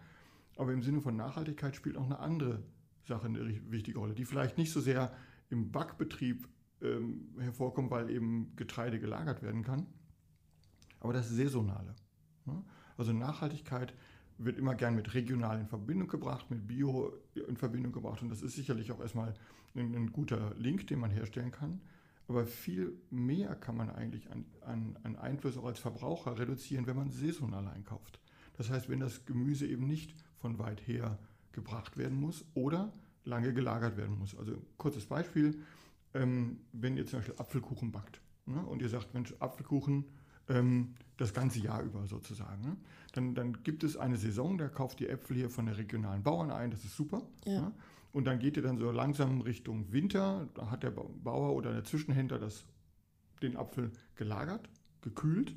Aber 0.56 0.72
im 0.72 0.82
Sinne 0.82 1.02
von 1.02 1.16
Nachhaltigkeit 1.16 1.76
spielt 1.76 1.98
auch 1.98 2.06
eine 2.06 2.20
andere 2.20 2.64
Sache 3.08 3.28
eine 3.28 3.72
wichtige 3.72 4.00
Rolle, 4.00 4.14
die 4.14 4.26
vielleicht 4.26 4.58
nicht 4.58 4.72
so 4.72 4.80
sehr 4.80 5.14
im 5.50 5.72
Backbetrieb 5.72 6.48
ähm, 6.82 7.36
hervorkommt, 7.40 7.90
weil 7.92 8.10
eben 8.10 8.56
Getreide 8.56 9.00
gelagert 9.00 9.42
werden 9.42 9.64
kann, 9.64 9.88
aber 11.00 11.14
das 11.14 11.30
Saisonale. 11.30 11.96
Ne? 12.46 12.64
Also 12.98 13.14
Nachhaltigkeit 13.14 13.94
wird 14.38 14.58
immer 14.58 14.76
gern 14.76 14.96
mit 14.96 15.14
regional 15.14 15.60
in 15.60 15.68
Verbindung 15.68 16.08
gebracht, 16.08 16.52
mit 16.52 16.68
Bio 16.68 17.14
in 17.34 17.58
Verbindung 17.58 17.92
gebracht 17.92 18.22
und 18.22 18.30
das 18.30 18.42
ist 18.42 18.56
sicherlich 18.56 18.92
auch 18.92 19.00
erstmal 19.00 19.34
ein, 19.76 19.96
ein 19.96 20.12
guter 20.12 20.54
Link, 20.56 20.88
den 20.88 21.00
man 21.00 21.12
herstellen 21.12 21.52
kann. 21.52 21.82
Aber 22.28 22.46
viel 22.46 22.94
mehr 23.10 23.56
kann 23.56 23.78
man 23.78 23.90
eigentlich 23.90 24.30
an, 24.30 24.46
an, 24.62 25.00
an 25.04 25.16
Einfluss 25.16 25.58
auch 25.58 25.66
als 25.66 25.80
Verbraucher 25.80 26.38
reduzieren, 26.38 26.86
wenn 26.86 26.98
man 26.98 27.10
saisonal 27.10 27.68
einkauft. 27.70 28.20
Das 28.58 28.70
heißt, 28.70 28.90
wenn 28.90 29.00
das 29.00 29.26
Gemüse 29.26 29.66
eben 29.66 29.88
nicht 29.88 30.14
von 30.40 30.60
weit 30.60 30.86
her 30.88 31.18
gebracht 31.58 31.98
werden 31.98 32.20
muss 32.20 32.46
oder 32.54 32.94
lange 33.26 33.52
gelagert 33.52 33.98
werden 33.98 34.18
muss. 34.20 34.38
Also 34.38 34.54
kurzes 34.78 35.08
Beispiel, 35.08 35.60
ähm, 36.14 36.60
wenn 36.72 36.96
ihr 36.96 37.06
zum 37.08 37.20
Beispiel 37.20 37.36
Apfelkuchen 37.38 37.92
backt 37.92 38.22
ne, 38.46 38.62
und 38.62 38.82
ihr 38.82 38.90
sagt, 38.90 39.16
Mensch, 39.16 39.34
Apfelkuchen 39.40 40.06
ähm, 40.50 40.94
das 41.18 41.34
ganze 41.34 41.60
Jahr 41.60 41.82
über 41.82 42.06
sozusagen, 42.06 42.62
ne, 42.62 42.78
dann, 43.14 43.34
dann 43.34 43.64
gibt 43.64 43.84
es 43.84 43.98
eine 43.98 44.18
Saison, 44.18 44.60
da 44.60 44.70
kauft 44.70 45.02
ihr 45.02 45.10
Äpfel 45.10 45.36
hier 45.36 45.50
von 45.50 45.66
der 45.66 45.78
regionalen 45.80 46.22
Bauern 46.22 46.52
ein, 46.52 46.70
das 46.70 46.86
ist 46.86 46.96
super. 46.96 47.24
Ja. 47.46 47.62
Ne, 47.62 47.72
und 48.14 48.26
dann 48.26 48.40
geht 48.40 48.56
ihr 48.56 48.64
dann 48.64 48.78
so 48.78 48.92
langsam 48.92 49.42
Richtung 49.42 49.92
Winter, 49.92 50.48
da 50.54 50.70
hat 50.70 50.84
der 50.84 50.92
Bauer 50.92 51.54
oder 51.56 51.74
der 51.74 51.84
Zwischenhändler 51.84 52.40
das, 52.40 52.66
den 53.42 53.58
Apfel 53.58 53.92
gelagert, 54.16 54.70
gekühlt 55.02 55.56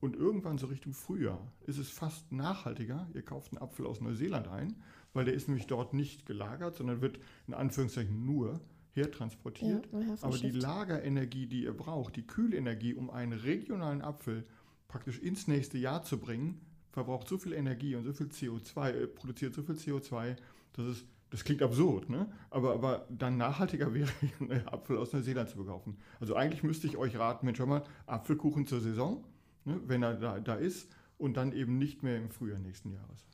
Und 0.00 0.14
irgendwann 0.14 0.58
so 0.58 0.66
Richtung 0.66 0.92
Frühjahr 0.92 1.40
ist 1.66 1.78
es 1.78 1.90
fast 1.90 2.30
nachhaltiger. 2.30 3.08
Ihr 3.14 3.22
kauft 3.22 3.52
einen 3.52 3.60
Apfel 3.60 3.86
aus 3.86 4.00
Neuseeland 4.00 4.46
ein, 4.48 4.76
weil 5.12 5.24
der 5.24 5.34
ist 5.34 5.48
nämlich 5.48 5.66
dort 5.66 5.94
nicht 5.94 6.26
gelagert, 6.26 6.76
sondern 6.76 7.00
wird 7.00 7.18
in 7.46 7.54
Anführungszeichen 7.54 8.24
nur 8.24 8.60
hertransportiert. 8.92 9.88
Ja, 9.92 10.16
Aber 10.22 10.38
die 10.38 10.50
Lagerenergie, 10.50 11.46
die 11.46 11.64
ihr 11.64 11.76
braucht, 11.76 12.16
die 12.16 12.26
Kühlenergie, 12.26 12.94
um 12.94 13.10
einen 13.10 13.32
regionalen 13.32 14.02
Apfel 14.02 14.44
praktisch 14.88 15.18
ins 15.18 15.46
nächste 15.46 15.78
Jahr 15.78 16.02
zu 16.02 16.18
bringen, 16.18 16.60
verbraucht 16.90 17.28
so 17.28 17.38
viel 17.38 17.52
Energie 17.52 17.94
und 17.94 18.04
so 18.04 18.12
viel 18.12 18.26
CO2, 18.26 18.90
äh, 18.90 19.06
produziert 19.06 19.54
so 19.54 19.62
viel 19.62 19.76
CO2, 19.76 20.36
dass 20.72 20.86
es 20.86 21.04
das 21.30 21.44
klingt 21.44 21.62
absurd, 21.62 22.08
ne? 22.08 22.26
aber, 22.48 22.72
aber 22.72 23.06
dann 23.10 23.36
nachhaltiger 23.36 23.92
wäre, 23.94 24.08
einen 24.40 24.66
Apfel 24.68 24.96
aus 24.96 25.12
Neuseeland 25.12 25.50
zu 25.50 25.62
kaufen. 25.64 25.98
Also 26.20 26.34
eigentlich 26.34 26.62
müsste 26.62 26.86
ich 26.86 26.96
euch 26.96 27.18
raten, 27.18 27.44
Mensch, 27.44 27.58
schau 27.58 27.66
mal, 27.66 27.84
Apfelkuchen 28.06 28.66
zur 28.66 28.80
Saison, 28.80 29.24
ne, 29.64 29.78
wenn 29.86 30.02
er 30.02 30.14
da, 30.14 30.40
da 30.40 30.54
ist 30.54 30.90
und 31.18 31.36
dann 31.36 31.52
eben 31.52 31.76
nicht 31.78 32.02
mehr 32.02 32.16
im 32.16 32.30
Frühjahr 32.30 32.58
nächsten 32.58 32.92
Jahres. 32.92 33.26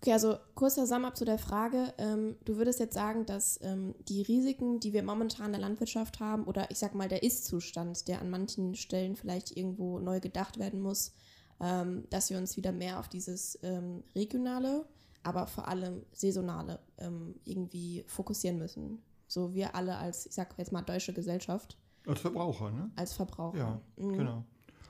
Okay, 0.00 0.12
also 0.12 0.36
kurzer 0.54 0.86
Sum 0.86 1.06
zu 1.14 1.24
der 1.24 1.38
Frage. 1.38 1.92
Ähm, 1.98 2.36
du 2.44 2.56
würdest 2.56 2.78
jetzt 2.78 2.94
sagen, 2.94 3.26
dass 3.26 3.58
ähm, 3.62 3.94
die 4.08 4.22
Risiken, 4.22 4.78
die 4.78 4.92
wir 4.92 5.02
momentan 5.02 5.46
in 5.46 5.52
der 5.52 5.60
Landwirtschaft 5.60 6.20
haben, 6.20 6.44
oder 6.44 6.70
ich 6.70 6.78
sag 6.78 6.94
mal 6.94 7.08
der 7.08 7.24
Ist-Zustand, 7.24 8.06
der 8.06 8.20
an 8.20 8.30
manchen 8.30 8.76
Stellen 8.76 9.16
vielleicht 9.16 9.56
irgendwo 9.56 9.98
neu 9.98 10.20
gedacht 10.20 10.58
werden 10.58 10.80
muss, 10.80 11.14
ähm, 11.60 12.04
dass 12.10 12.30
wir 12.30 12.38
uns 12.38 12.56
wieder 12.56 12.70
mehr 12.70 13.00
auf 13.00 13.08
dieses 13.08 13.58
ähm, 13.62 14.04
regionale 14.14 14.86
aber 15.22 15.46
vor 15.46 15.68
allem 15.68 16.04
saisonale 16.12 16.80
ähm, 16.98 17.34
irgendwie 17.44 18.04
fokussieren 18.06 18.58
müssen. 18.58 19.02
So 19.26 19.54
wir 19.54 19.74
alle 19.74 19.96
als, 19.96 20.26
ich 20.26 20.34
sag 20.34 20.54
jetzt 20.58 20.72
mal, 20.72 20.82
deutsche 20.82 21.12
Gesellschaft. 21.12 21.76
Als 22.06 22.20
Verbraucher, 22.20 22.70
ne? 22.70 22.90
Als 22.96 23.12
Verbraucher. 23.12 23.58
Ja, 23.58 23.80
mhm. 23.96 24.16
genau. 24.16 24.44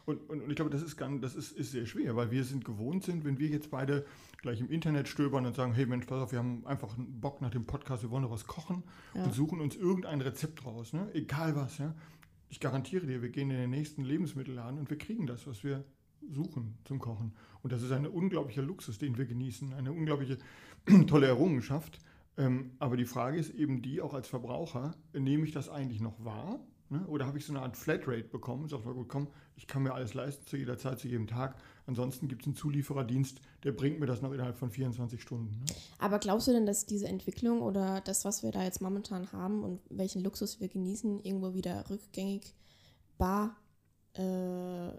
Und, 0.08 0.30
und, 0.30 0.40
und, 0.40 0.48
ich 0.48 0.56
glaube, 0.56 0.70
das, 0.70 0.80
ist, 0.80 0.96
ganz, 0.96 1.20
das 1.20 1.34
ist, 1.34 1.52
ist 1.52 1.72
sehr 1.72 1.84
schwer, 1.84 2.16
weil 2.16 2.30
wir 2.30 2.42
sind 2.42 2.64
gewohnt 2.64 3.04
sind, 3.04 3.26
wenn 3.26 3.38
wir 3.38 3.48
jetzt 3.48 3.70
beide 3.70 4.06
gleich 4.40 4.58
im 4.58 4.70
Internet 4.70 5.06
stöbern 5.06 5.44
und 5.44 5.54
sagen, 5.54 5.74
hey 5.74 5.84
Mensch, 5.84 6.06
pass 6.06 6.22
auf, 6.22 6.32
wir 6.32 6.38
haben 6.38 6.66
einfach 6.66 6.96
einen 6.96 7.20
Bock 7.20 7.42
nach 7.42 7.50
dem 7.50 7.66
Podcast, 7.66 8.04
wir 8.04 8.10
wollen 8.10 8.22
noch 8.22 8.30
was 8.30 8.46
kochen 8.46 8.84
ja. 9.12 9.24
und 9.24 9.34
suchen 9.34 9.60
uns 9.60 9.76
irgendein 9.76 10.22
Rezept 10.22 10.64
raus, 10.64 10.94
ne? 10.94 11.10
egal 11.12 11.56
was. 11.56 11.76
Ja? 11.76 11.94
Ich 12.48 12.58
garantiere 12.58 13.06
dir, 13.06 13.20
wir 13.20 13.28
gehen 13.28 13.50
in 13.50 13.58
den 13.58 13.68
nächsten 13.68 14.02
Lebensmittelladen 14.02 14.78
und 14.78 14.88
wir 14.88 14.96
kriegen 14.96 15.26
das, 15.26 15.46
was 15.46 15.62
wir 15.62 15.84
suchen 16.30 16.78
zum 16.84 17.00
Kochen. 17.00 17.34
Und 17.62 17.74
das 17.74 17.82
ist 17.82 17.92
ein 17.92 18.06
unglaublicher 18.06 18.62
Luxus, 18.62 18.96
den 18.96 19.18
wir 19.18 19.26
genießen, 19.26 19.74
eine 19.74 19.92
unglaubliche 19.92 20.38
tolle 21.06 21.26
Errungenschaft. 21.26 22.00
Ähm, 22.38 22.70
aber 22.78 22.96
die 22.96 23.04
Frage 23.04 23.36
ist 23.36 23.50
eben 23.54 23.82
die, 23.82 24.00
auch 24.00 24.14
als 24.14 24.26
Verbraucher, 24.26 24.94
nehme 25.12 25.44
ich 25.44 25.52
das 25.52 25.68
eigentlich 25.68 26.00
noch 26.00 26.24
wahr? 26.24 26.60
Ne? 26.90 27.06
Oder 27.06 27.26
habe 27.26 27.38
ich 27.38 27.44
so 27.44 27.52
eine 27.52 27.62
Art 27.62 27.76
Flatrate 27.76 28.24
bekommen? 28.24 28.68
Sag 28.68 28.84
mal, 28.84 28.94
gut, 28.94 29.08
komm, 29.08 29.28
ich 29.56 29.66
kann 29.66 29.82
mir 29.82 29.92
alles 29.92 30.14
leisten 30.14 30.46
zu 30.46 30.56
jeder 30.56 30.78
Zeit, 30.78 30.98
zu 30.98 31.08
jedem 31.08 31.26
Tag. 31.26 31.56
Ansonsten 31.86 32.28
gibt 32.28 32.42
es 32.42 32.46
einen 32.46 32.56
Zuliefererdienst, 32.56 33.40
der 33.64 33.72
bringt 33.72 34.00
mir 34.00 34.06
das 34.06 34.22
noch 34.22 34.32
innerhalb 34.32 34.56
von 34.56 34.70
24 34.70 35.20
Stunden. 35.20 35.58
Ne? 35.58 35.66
Aber 35.98 36.18
glaubst 36.18 36.48
du 36.48 36.52
denn, 36.52 36.66
dass 36.66 36.86
diese 36.86 37.08
Entwicklung 37.08 37.60
oder 37.60 38.00
das, 38.00 38.24
was 38.24 38.42
wir 38.42 38.52
da 38.52 38.62
jetzt 38.62 38.80
momentan 38.80 39.32
haben 39.32 39.62
und 39.64 39.80
welchen 39.90 40.22
Luxus 40.22 40.60
wir 40.60 40.68
genießen, 40.68 41.20
irgendwo 41.20 41.54
wieder 41.54 41.88
rückgängig 41.90 42.54
bar 43.18 43.56
äh, 44.16 44.90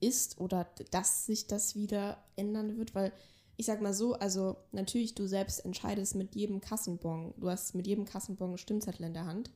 ist 0.00 0.38
oder 0.40 0.68
dass 0.90 1.26
sich 1.26 1.46
das 1.46 1.74
wieder 1.74 2.22
ändern 2.36 2.76
wird, 2.76 2.94
weil 2.94 3.12
ich 3.56 3.66
sag 3.66 3.82
mal 3.82 3.92
so, 3.92 4.14
also 4.14 4.56
natürlich 4.72 5.14
du 5.14 5.26
selbst 5.26 5.64
entscheidest 5.64 6.14
mit 6.14 6.34
jedem 6.34 6.60
Kassenbon, 6.60 7.34
du 7.36 7.50
hast 7.50 7.74
mit 7.74 7.86
jedem 7.86 8.06
Kassenbon 8.06 8.48
einen 8.48 8.58
Stimmzettel 8.58 9.04
in 9.04 9.12
der 9.12 9.26
Hand, 9.26 9.50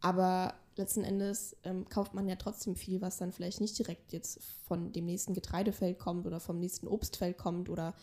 aber 0.00 0.54
letzten 0.76 1.02
Endes 1.02 1.56
ähm, 1.64 1.88
kauft 1.88 2.14
man 2.14 2.28
ja 2.28 2.36
trotzdem 2.36 2.76
viel, 2.76 3.00
was 3.00 3.18
dann 3.18 3.32
vielleicht 3.32 3.60
nicht 3.60 3.78
direkt 3.78 4.12
jetzt 4.12 4.40
von 4.66 4.92
dem 4.92 5.06
nächsten 5.06 5.34
Getreidefeld 5.34 5.98
kommt 5.98 6.26
oder 6.26 6.40
vom 6.40 6.58
nächsten 6.58 6.86
Obstfeld 6.86 7.36
kommt 7.36 7.68
oder 7.68 7.94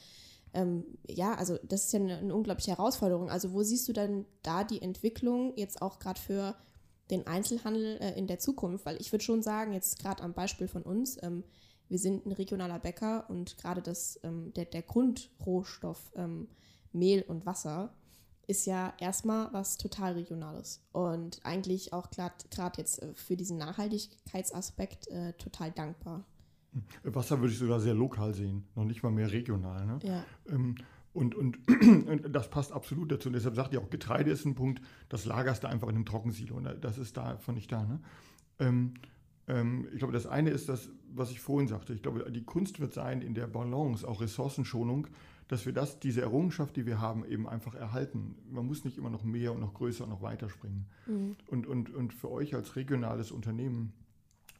ähm, 0.54 0.86
ja, 1.08 1.34
also 1.36 1.58
das 1.64 1.86
ist 1.86 1.94
ja 1.94 2.00
eine, 2.00 2.18
eine 2.18 2.34
unglaubliche 2.34 2.72
Herausforderung. 2.72 3.30
Also 3.30 3.52
wo 3.52 3.62
siehst 3.64 3.88
du 3.90 3.94
dann 3.94 4.26
da 4.42 4.64
die 4.64 4.82
Entwicklung 4.82 5.54
jetzt 5.58 5.82
auch 5.82 6.00
gerade 6.00 6.20
für 6.20 6.56
den 7.12 7.28
Einzelhandel 7.28 7.98
äh, 8.00 8.18
in 8.18 8.28
der 8.28 8.40
Zukunft? 8.40 8.86
Weil 8.86 9.00
ich 9.02 9.12
würde 9.12 9.24
schon 9.24 9.44
sagen, 9.44 9.74
jetzt 9.74 10.00
gerade 10.00 10.24
am 10.24 10.34
Beispiel 10.34 10.68
von 10.68 10.84
uns, 10.84 11.22
ähm, 11.24 11.44
wir 11.90 12.00
sind 12.00 12.26
ein 12.26 12.32
regionaler 12.32 12.80
Bäcker 12.80 13.30
und 13.30 13.58
gerade 13.58 13.82
das, 13.82 14.20
ähm, 14.24 14.54
der, 14.54 14.66
der 14.66 14.82
Grundrohstoff 14.82 16.12
ähm, 16.16 16.48
Mehl 16.94 17.22
und 17.24 17.46
Wasser 17.46 17.94
ist 18.48 18.66
ja 18.66 18.94
erstmal 19.00 19.52
was 19.54 19.78
total 19.78 20.14
Regionales 20.14 20.82
und 20.92 21.40
eigentlich 21.44 21.94
auch 21.94 22.10
gerade 22.10 22.78
jetzt 22.78 23.02
äh, 23.02 23.14
für 23.14 23.36
diesen 23.36 23.58
Nachhaltigkeitsaspekt 23.58 25.08
äh, 25.08 25.34
total 25.34 25.72
dankbar. 25.72 26.26
Wasser 27.04 27.40
würde 27.40 27.54
ich 27.54 27.60
sogar 27.60 27.80
sehr 27.80 27.94
lokal 27.94 28.34
sehen, 28.34 28.68
noch 28.76 28.84
nicht 28.84 29.02
mal 29.02 29.12
mehr 29.12 29.32
regional. 29.32 29.86
Ne? 29.86 30.00
Ja. 30.04 30.26
Ähm, 30.50 30.76
und, 31.14 31.34
und, 31.34 31.58
und, 32.08 32.36
das 32.36 32.50
passt 32.50 32.74
absolut 32.74 33.12
dazu. 33.12 33.30
Und 33.30 33.34
deshalb 33.34 33.56
sagt 33.56 33.74
ihr 33.74 33.82
auch, 33.82 33.90
Getreide 33.90 34.32
ist 34.32 34.46
ein 34.46 34.56
Punkt, 34.56 34.82
das 35.08 35.26
lagerst 35.26 35.64
du 35.64 35.70
einfach 35.70 35.88
in 35.88 35.96
einem 35.96 36.06
Trockensilo. 36.06 36.56
Und 36.56 36.68
das 36.82 36.98
ist 36.98 37.16
davon 37.16 37.56
nicht 37.56 37.72
da. 37.72 37.86
Ne? 37.86 38.02
Ähm, 38.60 38.96
ähm, 39.48 39.88
ich 39.94 40.00
glaube, 40.00 40.14
das 40.14 40.26
eine 40.26 40.50
ist 40.50 40.68
das, 40.68 40.90
was 41.14 41.32
ich 41.32 41.40
vorhin 41.40 41.68
sagte. 41.68 41.94
Ich 41.94 42.02
glaube, 42.02 42.30
die 42.32 42.44
Kunst 42.44 42.82
wird 42.82 42.94
sein, 42.94 43.22
in 43.22 43.34
der 43.34 43.48
Balance, 43.48 44.06
auch 44.06 44.22
Ressourcenschonung, 44.22 45.08
dass 45.48 45.66
wir 45.66 45.74
das, 45.74 46.00
diese 46.00 46.22
Errungenschaft, 46.22 46.76
die 46.76 46.86
wir 46.86 47.00
haben, 47.00 47.26
eben 47.26 47.48
einfach 47.48 47.76
erhalten. 47.76 48.36
Man 48.50 48.66
muss 48.66 48.84
nicht 48.84 48.98
immer 48.98 49.10
noch 49.10 49.24
mehr 49.24 49.54
und 49.54 49.60
noch 49.60 49.74
größer 49.74 50.04
und 50.04 50.10
noch 50.10 50.22
weiter 50.22 50.50
springen. 50.50 50.88
Mhm. 51.06 51.36
Und, 51.48 51.68
und, 51.68 51.94
und 51.94 52.14
für 52.14 52.32
euch 52.32 52.56
als 52.56 52.76
regionales 52.76 53.32
Unternehmen 53.32 53.94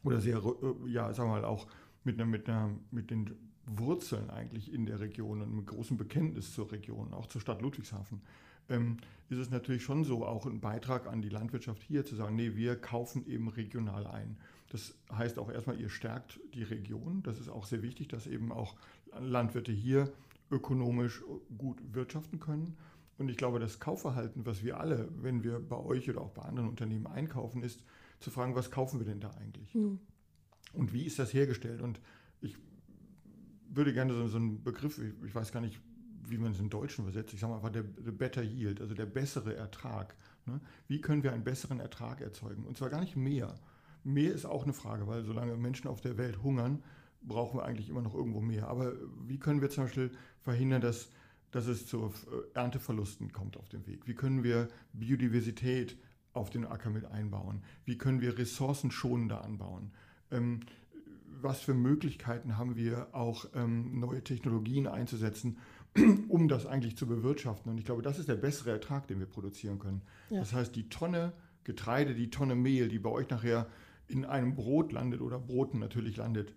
oder 0.04 0.20
sehr, 0.20 0.36
äh, 0.36 0.88
ja, 0.88 1.12
sagen 1.12 1.30
wir 1.30 1.40
mal, 1.40 1.44
auch 1.44 1.66
mit, 2.04 2.20
einer, 2.20 2.26
mit, 2.26 2.48
einer, 2.48 2.70
mit 2.92 3.10
den 3.10 3.34
Wurzeln 3.66 4.30
eigentlich 4.30 4.72
in 4.72 4.86
der 4.86 5.00
Region 5.00 5.42
und 5.42 5.54
mit 5.54 5.66
großem 5.66 5.96
Bekenntnis 5.96 6.52
zur 6.54 6.70
Region, 6.70 7.12
auch 7.12 7.26
zur 7.26 7.40
Stadt 7.40 7.62
Ludwigshafen, 7.62 8.22
ähm, 8.68 8.98
ist 9.28 9.38
es 9.38 9.50
natürlich 9.50 9.82
schon 9.82 10.04
so, 10.04 10.24
auch 10.24 10.46
ein 10.46 10.60
Beitrag 10.60 11.08
an 11.08 11.20
die 11.20 11.28
Landwirtschaft 11.28 11.82
hier 11.82 12.04
zu 12.04 12.14
sagen, 12.14 12.36
nee, 12.36 12.54
wir 12.54 12.76
kaufen 12.76 13.26
eben 13.26 13.48
regional 13.48 14.06
ein. 14.06 14.36
Das 14.70 14.94
heißt 15.12 15.38
auch 15.38 15.50
erstmal, 15.50 15.80
ihr 15.80 15.88
stärkt 15.88 16.40
die 16.54 16.62
Region. 16.62 17.22
Das 17.22 17.40
ist 17.40 17.48
auch 17.48 17.66
sehr 17.66 17.82
wichtig, 17.82 18.08
dass 18.08 18.26
eben 18.26 18.52
auch 18.52 18.76
Landwirte 19.18 19.72
hier 19.72 20.12
ökonomisch 20.50 21.22
gut 21.56 21.82
wirtschaften 21.92 22.38
können. 22.40 22.76
Und 23.18 23.28
ich 23.30 23.36
glaube, 23.36 23.58
das 23.58 23.80
Kaufverhalten, 23.80 24.44
was 24.44 24.62
wir 24.62 24.78
alle, 24.78 25.08
wenn 25.22 25.42
wir 25.42 25.58
bei 25.58 25.76
euch 25.76 26.08
oder 26.10 26.20
auch 26.20 26.30
bei 26.30 26.42
anderen 26.42 26.68
Unternehmen 26.68 27.06
einkaufen, 27.06 27.62
ist 27.62 27.82
zu 28.20 28.30
fragen, 28.30 28.54
was 28.54 28.70
kaufen 28.70 29.00
wir 29.00 29.06
denn 29.06 29.20
da 29.20 29.30
eigentlich? 29.30 29.74
Mhm. 29.74 30.00
Und 30.72 30.92
wie 30.92 31.04
ist 31.04 31.18
das 31.18 31.32
hergestellt? 31.32 31.80
Und 31.80 32.00
ich 32.40 32.56
würde 33.68 33.92
gerne 33.92 34.12
so, 34.12 34.26
so 34.28 34.36
einen 34.36 34.62
Begriff, 34.62 35.00
ich, 35.24 35.34
weiß 35.34 35.52
gar 35.52 35.60
nicht, 35.60 35.80
wie 36.28 36.38
man 36.38 36.52
es 36.52 36.60
im 36.60 36.70
Deutschen 36.70 37.04
übersetzt, 37.04 37.32
ich 37.32 37.40
sage 37.40 37.52
mal 37.52 37.56
einfach 37.56 37.72
der, 37.72 37.84
der 37.84 38.12
better 38.12 38.42
yield, 38.42 38.80
also 38.80 38.94
der 38.94 39.06
bessere 39.06 39.54
Ertrag. 39.54 40.14
Ne? 40.44 40.60
Wie 40.88 41.00
können 41.00 41.22
wir 41.22 41.32
einen 41.32 41.44
besseren 41.44 41.80
Ertrag 41.80 42.20
erzeugen? 42.20 42.64
Und 42.64 42.76
zwar 42.76 42.90
gar 42.90 43.00
nicht 43.00 43.16
mehr. 43.16 43.54
Mehr 44.04 44.32
ist 44.32 44.44
auch 44.44 44.64
eine 44.64 44.72
Frage, 44.72 45.06
weil 45.06 45.24
solange 45.24 45.56
Menschen 45.56 45.88
auf 45.88 46.00
der 46.00 46.18
Welt 46.18 46.42
hungern, 46.42 46.82
brauchen 47.22 47.58
wir 47.58 47.64
eigentlich 47.64 47.88
immer 47.88 48.02
noch 48.02 48.14
irgendwo 48.14 48.40
mehr. 48.40 48.68
Aber 48.68 48.92
wie 49.26 49.38
können 49.38 49.60
wir 49.60 49.70
zum 49.70 49.84
Beispiel 49.84 50.10
verhindern, 50.42 50.80
dass, 50.80 51.10
dass 51.50 51.66
es 51.66 51.86
zu 51.86 52.06
äh, 52.06 52.54
Ernteverlusten 52.54 53.32
kommt 53.32 53.56
auf 53.56 53.68
dem 53.68 53.86
Weg? 53.86 54.06
Wie 54.06 54.14
können 54.14 54.44
wir 54.44 54.68
Biodiversität 54.92 55.96
auf 56.32 56.50
den 56.50 56.66
Acker 56.66 56.90
mit 56.90 57.06
einbauen? 57.06 57.62
Wie 57.84 57.98
können 57.98 58.20
wir 58.20 58.38
ressourcenschonender 58.38 59.42
anbauen? 59.42 59.92
Ähm, 60.30 60.60
was 61.40 61.60
für 61.60 61.74
Möglichkeiten 61.74 62.56
haben 62.56 62.76
wir 62.76 63.08
auch 63.12 63.46
ähm, 63.54 63.98
neue 63.98 64.22
Technologien 64.22 64.86
einzusetzen, 64.86 65.58
um 66.28 66.48
das 66.48 66.66
eigentlich 66.66 66.96
zu 66.96 67.06
bewirtschaften. 67.06 67.70
Und 67.70 67.78
ich 67.78 67.84
glaube, 67.84 68.02
das 68.02 68.18
ist 68.18 68.28
der 68.28 68.36
bessere 68.36 68.70
Ertrag, 68.70 69.06
den 69.08 69.18
wir 69.18 69.26
produzieren 69.26 69.78
können. 69.78 70.02
Ja. 70.30 70.40
Das 70.40 70.52
heißt, 70.52 70.74
die 70.74 70.88
Tonne 70.88 71.32
Getreide, 71.64 72.14
die 72.14 72.30
Tonne 72.30 72.54
Mehl, 72.54 72.88
die 72.88 73.00
bei 73.00 73.10
euch 73.10 73.28
nachher 73.28 73.66
in 74.06 74.24
einem 74.24 74.54
Brot 74.54 74.92
landet 74.92 75.20
oder 75.20 75.38
Broten 75.38 75.80
natürlich 75.80 76.16
landet, 76.16 76.54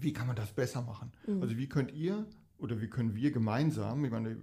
wie 0.00 0.12
kann 0.12 0.26
man 0.26 0.36
das 0.36 0.52
besser 0.52 0.82
machen? 0.82 1.12
Mhm. 1.26 1.42
Also 1.42 1.56
wie 1.56 1.68
könnt 1.68 1.92
ihr 1.92 2.26
oder 2.58 2.80
wie 2.80 2.88
können 2.88 3.14
wir 3.14 3.30
gemeinsam, 3.30 4.04
ich 4.04 4.10
meine 4.10 4.36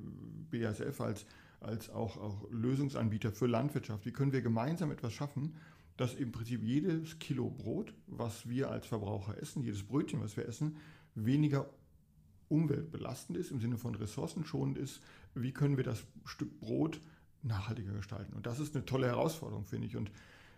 BASF 0.51 1.00
als, 1.01 1.25
als 1.60 1.89
auch, 1.89 2.17
auch 2.17 2.50
Lösungsanbieter 2.51 3.31
für 3.31 3.48
Landwirtschaft, 3.48 4.05
wie 4.05 4.12
können 4.12 4.31
wir 4.31 4.41
gemeinsam 4.41 4.91
etwas 4.91 5.13
schaffen, 5.13 5.55
dass 5.98 6.15
im 6.15 6.31
Prinzip 6.31 6.63
jedes 6.63 7.20
Kilo 7.20 7.50
Brot, 7.50 7.93
was 8.08 8.50
wir 8.50 8.72
als 8.72 8.88
Verbraucher 8.88 9.39
essen, 9.41 9.62
jedes 9.63 9.84
Brötchen, 9.84 10.22
was 10.22 10.36
wir 10.38 10.48
essen, 10.48 10.77
weniger 11.15 11.70
umweltbelastend 12.50 13.38
ist, 13.38 13.51
im 13.51 13.60
Sinne 13.60 13.77
von 13.77 13.96
ressourcenschonend 13.96 14.77
ist. 14.77 15.01
Wie 15.36 15.51
können 15.51 15.77
wir 15.77 15.84
das 15.84 16.03
Stück 16.25 16.60
Brot 16.60 17.00
nachhaltiger 17.43 17.93
gestalten? 17.93 18.34
Und 18.34 18.46
das 18.46 18.60
ist 18.60 18.75
eine 18.75 18.86
tolle 18.86 19.08
Herausforderung, 19.08 19.65
finde 19.65 19.88
ich. 19.88 19.96
Und 19.96 20.12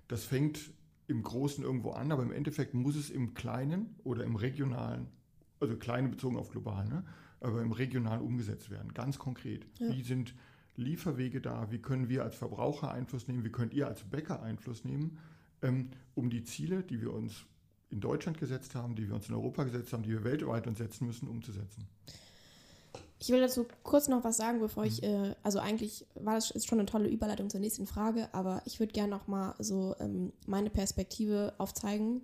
das 0.08 0.24
fängt 0.24 0.72
im 1.08 1.22
Großen 1.22 1.64
irgendwo 1.64 1.92
an, 1.92 2.12
aber 2.12 2.24
im 2.24 2.32
Endeffekt 2.32 2.74
muss 2.74 2.96
es 2.96 3.10
im 3.10 3.34
Kleinen 3.34 3.96
oder 4.04 4.24
im 4.24 4.36
Regionalen, 4.36 5.08
also 5.60 5.76
kleine 5.78 6.10
bezogen 6.10 6.38
auf 6.38 6.50
global, 6.50 6.88
ne, 6.88 7.04
aber 7.40 7.62
im 7.62 7.72
Regionalen 7.72 8.22
umgesetzt 8.22 8.70
werden, 8.70 8.94
ganz 8.94 9.20
konkret. 9.20 9.66
Ja. 9.80 9.90
Wie 9.90 10.02
sind 10.02 10.34
Lieferwege 10.76 11.42
da? 11.42 11.72
Wie 11.72 11.80
können 11.80 12.10
wir 12.10 12.24
als 12.24 12.36
Verbraucher 12.36 12.92
Einfluss 12.92 13.28
nehmen? 13.28 13.44
Wie 13.44 13.52
könnt 13.52 13.74
ihr 13.74 13.88
als 13.88 14.04
Bäcker 14.04 14.42
Einfluss 14.42 14.86
nehmen, 14.86 15.20
ähm, 15.62 15.90
um 16.16 16.30
die 16.30 16.44
Ziele, 16.44 16.84
die 16.84 17.02
wir 17.02 17.14
uns 17.14 17.46
in 17.90 18.00
Deutschland 18.00 18.40
gesetzt 18.40 18.74
haben, 18.74 18.96
die 18.96 19.08
wir 19.08 19.16
uns 19.16 19.30
in 19.30 19.36
Europa 19.36 19.66
gesetzt 19.66 19.94
haben, 19.94 20.04
die 20.04 20.10
wir 20.10 20.24
weltweit 20.24 20.66
uns 20.68 20.80
setzen 20.80 21.06
müssen, 21.06 21.28
umzusetzen. 21.28 21.88
Ich 23.24 23.30
will 23.30 23.40
dazu 23.40 23.66
kurz 23.84 24.10
noch 24.10 24.26
was 24.26 24.36
sagen, 24.36 24.60
bevor 24.60 24.84
ich, 24.84 25.02
äh, 25.02 25.34
also 25.44 25.60
eigentlich 25.60 26.06
war 26.14 26.36
das 26.36 26.52
ist 26.52 26.68
schon 26.68 26.80
eine 26.80 26.86
tolle 26.86 27.08
Überleitung 27.08 27.50
zur 27.50 27.62
nächsten 27.62 27.88
Frage, 27.88 28.28
aber 28.34 28.62
ich 28.66 28.82
würde 28.82 28.92
gerne 28.92 29.12
noch 29.12 29.28
mal 29.28 29.56
so 29.60 29.96
ähm, 30.02 30.34
meine 30.46 30.70
Perspektive 30.70 31.54
aufzeigen. 31.58 32.20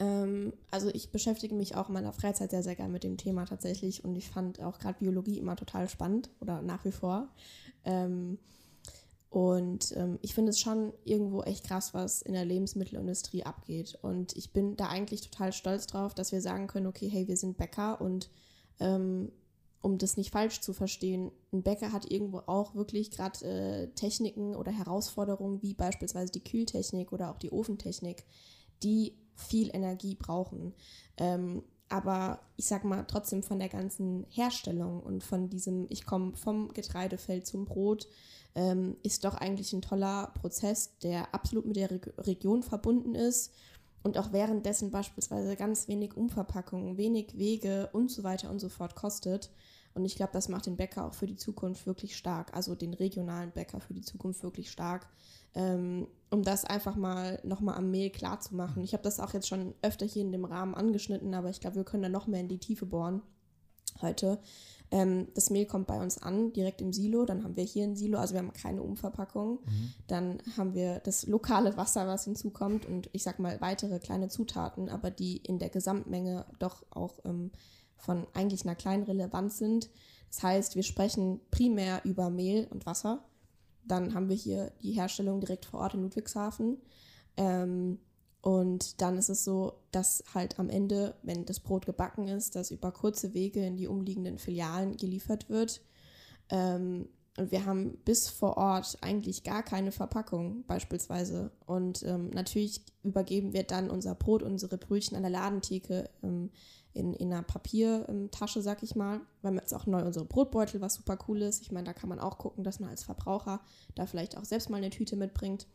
Ähm, 0.00 0.52
also 0.72 0.88
ich 0.88 1.12
beschäftige 1.12 1.54
mich 1.54 1.76
auch 1.76 1.86
in 1.86 1.94
meiner 1.94 2.12
Freizeit 2.12 2.50
sehr, 2.50 2.64
sehr 2.64 2.74
gerne 2.74 2.92
mit 2.92 3.04
dem 3.04 3.18
Thema 3.18 3.44
tatsächlich 3.44 4.02
und 4.02 4.16
ich 4.16 4.28
fand 4.28 4.60
auch 4.60 4.80
gerade 4.80 4.98
Biologie 4.98 5.38
immer 5.38 5.54
total 5.54 5.88
spannend 5.88 6.28
oder 6.40 6.60
nach 6.60 6.84
wie 6.84 6.90
vor. 6.90 7.28
Ähm, 7.84 8.40
und 9.28 9.92
ähm, 9.96 10.18
ich 10.22 10.34
finde 10.34 10.50
es 10.50 10.58
schon 10.58 10.92
irgendwo 11.04 11.42
echt 11.42 11.68
krass, 11.68 11.94
was 11.94 12.20
in 12.22 12.32
der 12.32 12.44
Lebensmittelindustrie 12.44 13.44
abgeht. 13.44 13.96
Und 14.02 14.36
ich 14.36 14.52
bin 14.52 14.76
da 14.76 14.88
eigentlich 14.88 15.20
total 15.20 15.52
stolz 15.52 15.86
drauf, 15.86 16.14
dass 16.14 16.32
wir 16.32 16.40
sagen 16.40 16.66
können, 16.66 16.88
okay, 16.88 17.08
hey, 17.08 17.28
wir 17.28 17.36
sind 17.36 17.58
Bäcker 17.58 18.00
und 18.00 18.28
ähm, 18.80 19.30
um 19.82 19.98
das 19.98 20.16
nicht 20.16 20.30
falsch 20.30 20.60
zu 20.60 20.72
verstehen, 20.72 21.30
ein 21.52 21.62
Bäcker 21.62 21.92
hat 21.92 22.10
irgendwo 22.10 22.38
auch 22.46 22.74
wirklich 22.74 23.10
gerade 23.10 23.44
äh, 23.44 23.88
Techniken 23.94 24.54
oder 24.54 24.70
Herausforderungen, 24.70 25.62
wie 25.62 25.74
beispielsweise 25.74 26.32
die 26.32 26.44
Kühltechnik 26.44 27.12
oder 27.12 27.30
auch 27.30 27.38
die 27.38 27.52
Ofentechnik, 27.52 28.24
die 28.82 29.16
viel 29.34 29.74
Energie 29.74 30.14
brauchen. 30.14 30.74
Ähm, 31.16 31.62
aber 31.88 32.40
ich 32.56 32.66
sag 32.66 32.84
mal, 32.84 33.04
trotzdem 33.04 33.42
von 33.42 33.58
der 33.58 33.68
ganzen 33.68 34.26
Herstellung 34.28 35.00
und 35.02 35.24
von 35.24 35.48
diesem, 35.48 35.86
ich 35.88 36.04
komme 36.06 36.36
vom 36.36 36.68
Getreidefeld 36.72 37.46
zum 37.46 37.64
Brot, 37.64 38.06
ähm, 38.54 38.96
ist 39.02 39.24
doch 39.24 39.34
eigentlich 39.34 39.72
ein 39.72 39.82
toller 39.82 40.32
Prozess, 40.40 40.98
der 40.98 41.34
absolut 41.34 41.66
mit 41.66 41.76
der 41.76 41.90
Re 41.90 42.00
Region 42.18 42.62
verbunden 42.62 43.14
ist 43.14 43.52
und 44.02 44.18
auch 44.18 44.32
währenddessen 44.32 44.90
beispielsweise 44.90 45.56
ganz 45.56 45.88
wenig 45.88 46.16
Umverpackung, 46.16 46.96
wenig 46.96 47.36
Wege 47.36 47.90
und 47.92 48.10
so 48.10 48.22
weiter 48.22 48.50
und 48.50 48.58
so 48.58 48.68
fort 48.68 48.94
kostet. 48.94 49.50
Und 49.92 50.04
ich 50.04 50.14
glaube, 50.14 50.32
das 50.32 50.48
macht 50.48 50.66
den 50.66 50.76
Bäcker 50.76 51.04
auch 51.04 51.14
für 51.14 51.26
die 51.26 51.36
Zukunft 51.36 51.86
wirklich 51.86 52.16
stark, 52.16 52.54
also 52.54 52.74
den 52.74 52.94
regionalen 52.94 53.50
Bäcker 53.50 53.80
für 53.80 53.92
die 53.92 54.02
Zukunft 54.02 54.42
wirklich 54.42 54.70
stark, 54.70 55.08
ähm, 55.54 56.06
um 56.30 56.42
das 56.44 56.64
einfach 56.64 56.94
mal 56.94 57.40
nochmal 57.42 57.76
am 57.76 57.90
Mehl 57.90 58.10
klar 58.10 58.40
zu 58.40 58.54
machen. 58.54 58.84
Ich 58.84 58.92
habe 58.92 59.02
das 59.02 59.18
auch 59.18 59.34
jetzt 59.34 59.48
schon 59.48 59.74
öfter 59.82 60.06
hier 60.06 60.22
in 60.22 60.32
dem 60.32 60.44
Rahmen 60.44 60.76
angeschnitten, 60.76 61.34
aber 61.34 61.50
ich 61.50 61.60
glaube, 61.60 61.76
wir 61.76 61.84
können 61.84 62.04
da 62.04 62.08
noch 62.08 62.28
mehr 62.28 62.40
in 62.40 62.48
die 62.48 62.58
Tiefe 62.58 62.86
bohren 62.86 63.22
heute. 64.02 64.38
Ähm, 64.90 65.28
das 65.34 65.50
Mehl 65.50 65.66
kommt 65.66 65.86
bei 65.86 66.00
uns 66.00 66.18
an, 66.18 66.52
direkt 66.52 66.80
im 66.80 66.92
Silo. 66.92 67.24
Dann 67.24 67.44
haben 67.44 67.56
wir 67.56 67.64
hier 67.64 67.84
ein 67.84 67.96
Silo, 67.96 68.18
also 68.18 68.34
wir 68.34 68.40
haben 68.40 68.52
keine 68.52 68.82
Umverpackung. 68.82 69.60
Mhm. 69.64 69.92
Dann 70.08 70.38
haben 70.56 70.74
wir 70.74 71.00
das 71.00 71.26
lokale 71.26 71.76
Wasser, 71.76 72.06
was 72.06 72.24
hinzukommt 72.24 72.86
und 72.86 73.08
ich 73.12 73.22
sag 73.22 73.38
mal 73.38 73.60
weitere 73.60 73.98
kleine 74.00 74.28
Zutaten, 74.28 74.88
aber 74.88 75.10
die 75.10 75.36
in 75.38 75.58
der 75.58 75.68
Gesamtmenge 75.68 76.44
doch 76.58 76.84
auch 76.90 77.20
ähm, 77.24 77.52
von 77.96 78.26
eigentlich 78.34 78.64
einer 78.64 78.74
kleinen 78.74 79.04
Relevanz 79.04 79.58
sind. 79.58 79.90
Das 80.28 80.42
heißt, 80.42 80.76
wir 80.76 80.82
sprechen 80.82 81.40
primär 81.50 82.00
über 82.04 82.30
Mehl 82.30 82.66
und 82.70 82.86
Wasser. 82.86 83.24
Dann 83.84 84.14
haben 84.14 84.28
wir 84.28 84.36
hier 84.36 84.72
die 84.82 84.92
Herstellung 84.92 85.40
direkt 85.40 85.66
vor 85.66 85.80
Ort 85.80 85.94
in 85.94 86.02
Ludwigshafen. 86.02 86.78
Ähm, 87.36 87.98
und 88.42 89.02
dann 89.02 89.18
ist 89.18 89.28
es 89.28 89.44
so, 89.44 89.74
dass 89.90 90.24
halt 90.34 90.58
am 90.58 90.70
Ende, 90.70 91.14
wenn 91.22 91.44
das 91.44 91.60
Brot 91.60 91.84
gebacken 91.84 92.26
ist, 92.28 92.56
das 92.56 92.70
über 92.70 92.90
kurze 92.90 93.34
Wege 93.34 93.64
in 93.64 93.76
die 93.76 93.86
umliegenden 93.86 94.38
Filialen 94.38 94.96
geliefert 94.96 95.50
wird. 95.50 95.82
Ähm, 96.48 97.08
und 97.36 97.52
wir 97.52 97.64
haben 97.64 97.98
bis 98.04 98.28
vor 98.28 98.56
Ort 98.56 98.98
eigentlich 99.02 99.44
gar 99.44 99.62
keine 99.62 99.92
Verpackung 99.92 100.64
beispielsweise. 100.66 101.52
Und 101.66 102.02
ähm, 102.02 102.30
natürlich 102.30 102.82
übergeben 103.02 103.52
wir 103.52 103.62
dann 103.62 103.90
unser 103.90 104.14
Brot, 104.14 104.42
unsere 104.42 104.78
Brötchen 104.78 105.16
an 105.16 105.22
der 105.22 105.30
Ladentheke 105.30 106.08
ähm, 106.22 106.50
in, 106.92 107.14
in 107.14 107.32
einer 107.32 107.42
Papiertasche, 107.42 108.62
sag 108.62 108.82
ich 108.82 108.96
mal. 108.96 109.20
Wir 109.42 109.48
haben 109.48 109.58
jetzt 109.58 109.74
auch 109.74 109.86
neu 109.86 110.02
unsere 110.04 110.24
Brotbeutel, 110.24 110.80
was 110.80 110.94
super 110.94 111.18
cool 111.28 111.42
ist. 111.42 111.62
Ich 111.62 111.70
meine, 111.72 111.84
da 111.84 111.92
kann 111.92 112.08
man 112.08 112.18
auch 112.18 112.38
gucken, 112.38 112.64
dass 112.64 112.80
man 112.80 112.90
als 112.90 113.04
Verbraucher 113.04 113.60
da 113.94 114.06
vielleicht 114.06 114.36
auch 114.36 114.44
selbst 114.44 114.70
mal 114.70 114.78
eine 114.78 114.90
Tüte 114.90 115.14
mitbringt. 115.14 115.66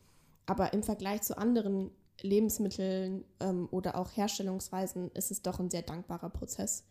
Aber 0.44 0.72
im 0.72 0.82
Vergleich 0.82 1.22
zu 1.22 1.38
anderen 1.38 1.90
Lebensmitteln 2.22 3.24
ähm, 3.40 3.68
oder 3.70 3.96
auch 3.96 4.16
Herstellungsweisen 4.16 5.10
ist 5.12 5.30
es 5.30 5.42
doch 5.42 5.60
ein 5.60 5.70
sehr 5.70 5.82
dankbarer 5.82 6.30
Prozess, 6.30 6.84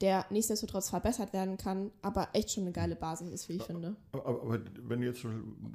der 0.00 0.24
nichtsdestotrotz 0.30 0.90
verbessert 0.90 1.32
werden 1.32 1.56
kann, 1.56 1.90
aber 2.02 2.28
echt 2.32 2.52
schon 2.52 2.64
eine 2.64 2.72
geile 2.72 2.96
Basis 2.96 3.30
ist, 3.30 3.48
wie 3.48 3.54
ich 3.54 3.62
finde. 3.62 3.96
Aber, 4.12 4.26
aber 4.26 4.60
wenn 4.82 5.00
du 5.00 5.06
jetzt 5.06 5.24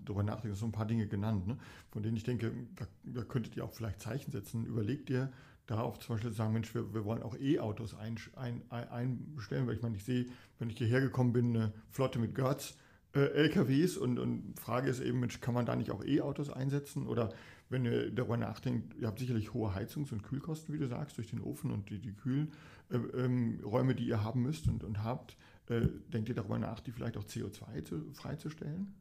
darüber 0.06 0.24
nachdenkst, 0.24 0.60
so 0.60 0.65
ein 0.65 0.72
paar 0.72 0.88
Dinge 0.88 1.08
genannt, 1.08 1.48
ne, 1.48 1.58
von 1.91 2.02
denen 2.02 2.18
ich 2.18 2.24
denke, 2.24 2.52
da, 2.76 2.86
da 3.04 3.24
könntet 3.24 3.56
ihr 3.56 3.63
auch 3.63 3.74
vielleicht 3.74 4.02
Zeichen 4.02 4.32
setzen. 4.32 4.65
Überleg 4.65 5.06
dir, 5.06 5.32
darauf 5.68 6.00
zum 6.00 6.15
Beispiel 6.15 6.32
sagen, 6.32 6.54
Mensch, 6.54 6.74
wir, 6.74 6.94
wir 6.94 7.06
wollen 7.06 7.24
auch 7.24 7.36
E-Autos 7.38 7.96
ein, 7.96 8.18
ein, 8.36 8.62
ein, 8.70 8.89
einstellen, 8.89 9.68
weil 9.68 9.76
ich 9.76 9.82
meine, 9.82 9.96
ich 9.96 10.04
sehe, 10.04 10.26
wenn 10.60 10.70
ich 10.70 10.78
hierher 10.78 11.02
gekommen 11.02 11.34
bin, 11.34 11.56
eine 11.56 11.74
Flotte 11.89 12.20
mit 12.20 12.36
Götz, 12.36 12.76
äh, 13.13 13.20
LKWs 13.20 13.98
und, 13.98 14.20
und 14.20 14.60
Frage 14.60 14.89
ist 14.89 15.00
eben, 15.00 15.20
Mensch, 15.20 15.39
kann 15.41 15.54
man 15.54 15.65
da 15.65 15.76
nicht 15.76 15.91
auch 15.91 16.04
E-Autos 16.04 16.50
einsetzen? 16.50 17.08
Oder 17.08 17.34
wenn 17.69 17.86
ihr 17.86 18.12
darüber 18.12 18.38
nachdenkt, 18.38 18.95
ihr 18.95 19.08
habt 19.08 19.19
sicherlich 19.19 19.54
hohe 19.54 19.73
Heizungs- 19.73 20.12
und 20.12 20.23
Kühlkosten, 20.23 20.73
wie 20.73 20.80
du 20.80 20.88
sagst, 20.88 21.17
durch 21.17 21.30
den 21.30 21.41
Ofen 21.41 21.71
und 21.71 21.89
die, 21.89 21.99
die 21.99 22.13
Kühlräume, 22.13 23.91
ähm, 23.91 23.95
die 23.95 24.08
ihr 24.08 24.23
haben 24.23 24.41
müsst 24.41 24.67
und, 24.67 24.84
und 24.84 25.04
habt. 25.04 25.36
Äh, 25.67 25.88
denkt 26.13 26.30
ihr 26.30 26.36
darüber 26.36 26.60
nach, 26.60 26.80
die 26.80 26.91
vielleicht 26.91 27.17
auch 27.17 27.23
CO2 27.23 27.84
zu, 27.84 28.13
freizustellen? 28.13 28.93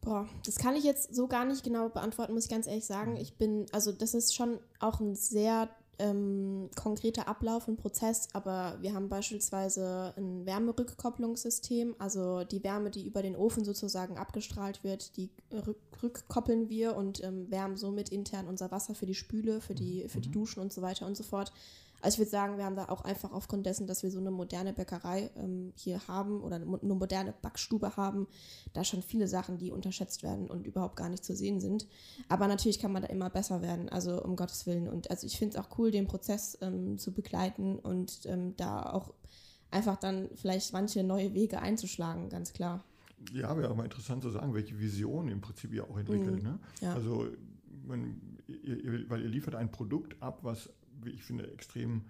Boah, 0.00 0.28
das 0.44 0.56
kann 0.56 0.74
ich 0.74 0.82
jetzt 0.82 1.14
so 1.14 1.28
gar 1.28 1.44
nicht 1.44 1.62
genau 1.62 1.88
beantworten, 1.88 2.32
muss 2.34 2.44
ich 2.44 2.50
ganz 2.50 2.66
ehrlich 2.66 2.86
sagen. 2.86 3.16
Ich 3.16 3.36
bin, 3.36 3.66
also 3.70 3.92
das 3.92 4.14
ist 4.14 4.34
schon 4.34 4.58
auch 4.80 4.98
ein 4.98 5.14
sehr 5.14 5.68
ähm, 5.98 6.70
konkreter 6.74 7.28
Ablauf 7.28 7.68
und 7.68 7.76
Prozess, 7.76 8.28
aber 8.32 8.78
wir 8.80 8.94
haben 8.94 9.08
beispielsweise 9.08 10.14
ein 10.16 10.46
Wärmerückkopplungssystem, 10.46 11.94
also 11.98 12.44
die 12.44 12.64
Wärme, 12.64 12.90
die 12.90 13.06
über 13.06 13.22
den 13.22 13.36
Ofen 13.36 13.64
sozusagen 13.64 14.18
abgestrahlt 14.18 14.82
wird, 14.84 15.16
die 15.16 15.30
rück 15.52 15.78
rückkoppeln 16.02 16.68
wir 16.68 16.96
und 16.96 17.22
ähm, 17.22 17.50
wärmen 17.50 17.76
somit 17.76 18.08
intern 18.08 18.48
unser 18.48 18.70
Wasser 18.70 18.94
für 18.94 19.06
die 19.06 19.14
Spüle, 19.14 19.60
für 19.60 19.74
die, 19.74 20.08
für 20.08 20.20
die 20.20 20.28
mhm. 20.28 20.32
Duschen 20.32 20.60
und 20.60 20.72
so 20.72 20.82
weiter 20.82 21.06
und 21.06 21.16
so 21.16 21.22
fort. 21.22 21.52
Also 22.02 22.16
ich 22.16 22.18
würde 22.18 22.30
sagen, 22.30 22.58
wir 22.58 22.64
haben 22.64 22.74
da 22.74 22.88
auch 22.88 23.02
einfach 23.02 23.32
aufgrund 23.32 23.64
dessen, 23.64 23.86
dass 23.86 24.02
wir 24.02 24.10
so 24.10 24.18
eine 24.18 24.32
moderne 24.32 24.72
Bäckerei 24.72 25.30
ähm, 25.36 25.72
hier 25.76 26.06
haben 26.08 26.42
oder 26.42 26.56
eine, 26.56 26.66
moderne 26.66 27.32
Backstube 27.40 27.96
haben, 27.96 28.26
da 28.72 28.82
schon 28.82 29.02
viele 29.02 29.28
Sachen, 29.28 29.56
die 29.56 29.70
unterschätzt 29.70 30.24
werden 30.24 30.50
und 30.50 30.66
überhaupt 30.66 30.96
gar 30.96 31.08
nicht 31.08 31.24
zu 31.24 31.36
sehen 31.36 31.60
sind. 31.60 31.86
Aber 32.28 32.48
natürlich 32.48 32.80
kann 32.80 32.92
man 32.92 33.02
da 33.02 33.08
immer 33.08 33.30
besser 33.30 33.62
werden, 33.62 33.88
also 33.88 34.22
um 34.22 34.34
Gottes 34.34 34.66
Willen. 34.66 34.88
Und 34.88 35.10
also 35.10 35.26
ich 35.26 35.38
finde 35.38 35.56
es 35.56 35.64
auch 35.64 35.78
cool, 35.78 35.92
den 35.92 36.08
Prozess 36.08 36.58
ähm, 36.60 36.98
zu 36.98 37.12
begleiten 37.12 37.78
und 37.78 38.26
ähm, 38.26 38.56
da 38.56 38.82
auch 38.82 39.14
einfach 39.70 39.96
dann 39.96 40.28
vielleicht 40.34 40.72
manche 40.72 41.04
neue 41.04 41.34
Wege 41.34 41.60
einzuschlagen, 41.60 42.28
ganz 42.28 42.52
klar. 42.52 42.84
Ja, 43.32 43.56
wäre 43.56 43.70
auch 43.70 43.76
mal 43.76 43.84
interessant 43.84 44.22
zu 44.22 44.30
sagen, 44.30 44.52
welche 44.54 44.78
Vision 44.78 45.28
im 45.28 45.40
Prinzip 45.40 45.72
ihr 45.72 45.88
auch 45.88 45.96
entwickelt. 45.96 46.42
Mhm. 46.42 46.42
Ne? 46.42 46.58
Ja. 46.80 46.94
Also, 46.94 47.28
ihr, 48.48 48.84
ihr, 48.84 49.10
weil 49.10 49.22
ihr 49.22 49.28
liefert 49.28 49.54
ein 49.54 49.70
Produkt 49.70 50.20
ab, 50.20 50.40
was 50.42 50.68
wie 51.04 51.10
ich 51.10 51.22
finde, 51.22 51.50
extrem 51.52 52.02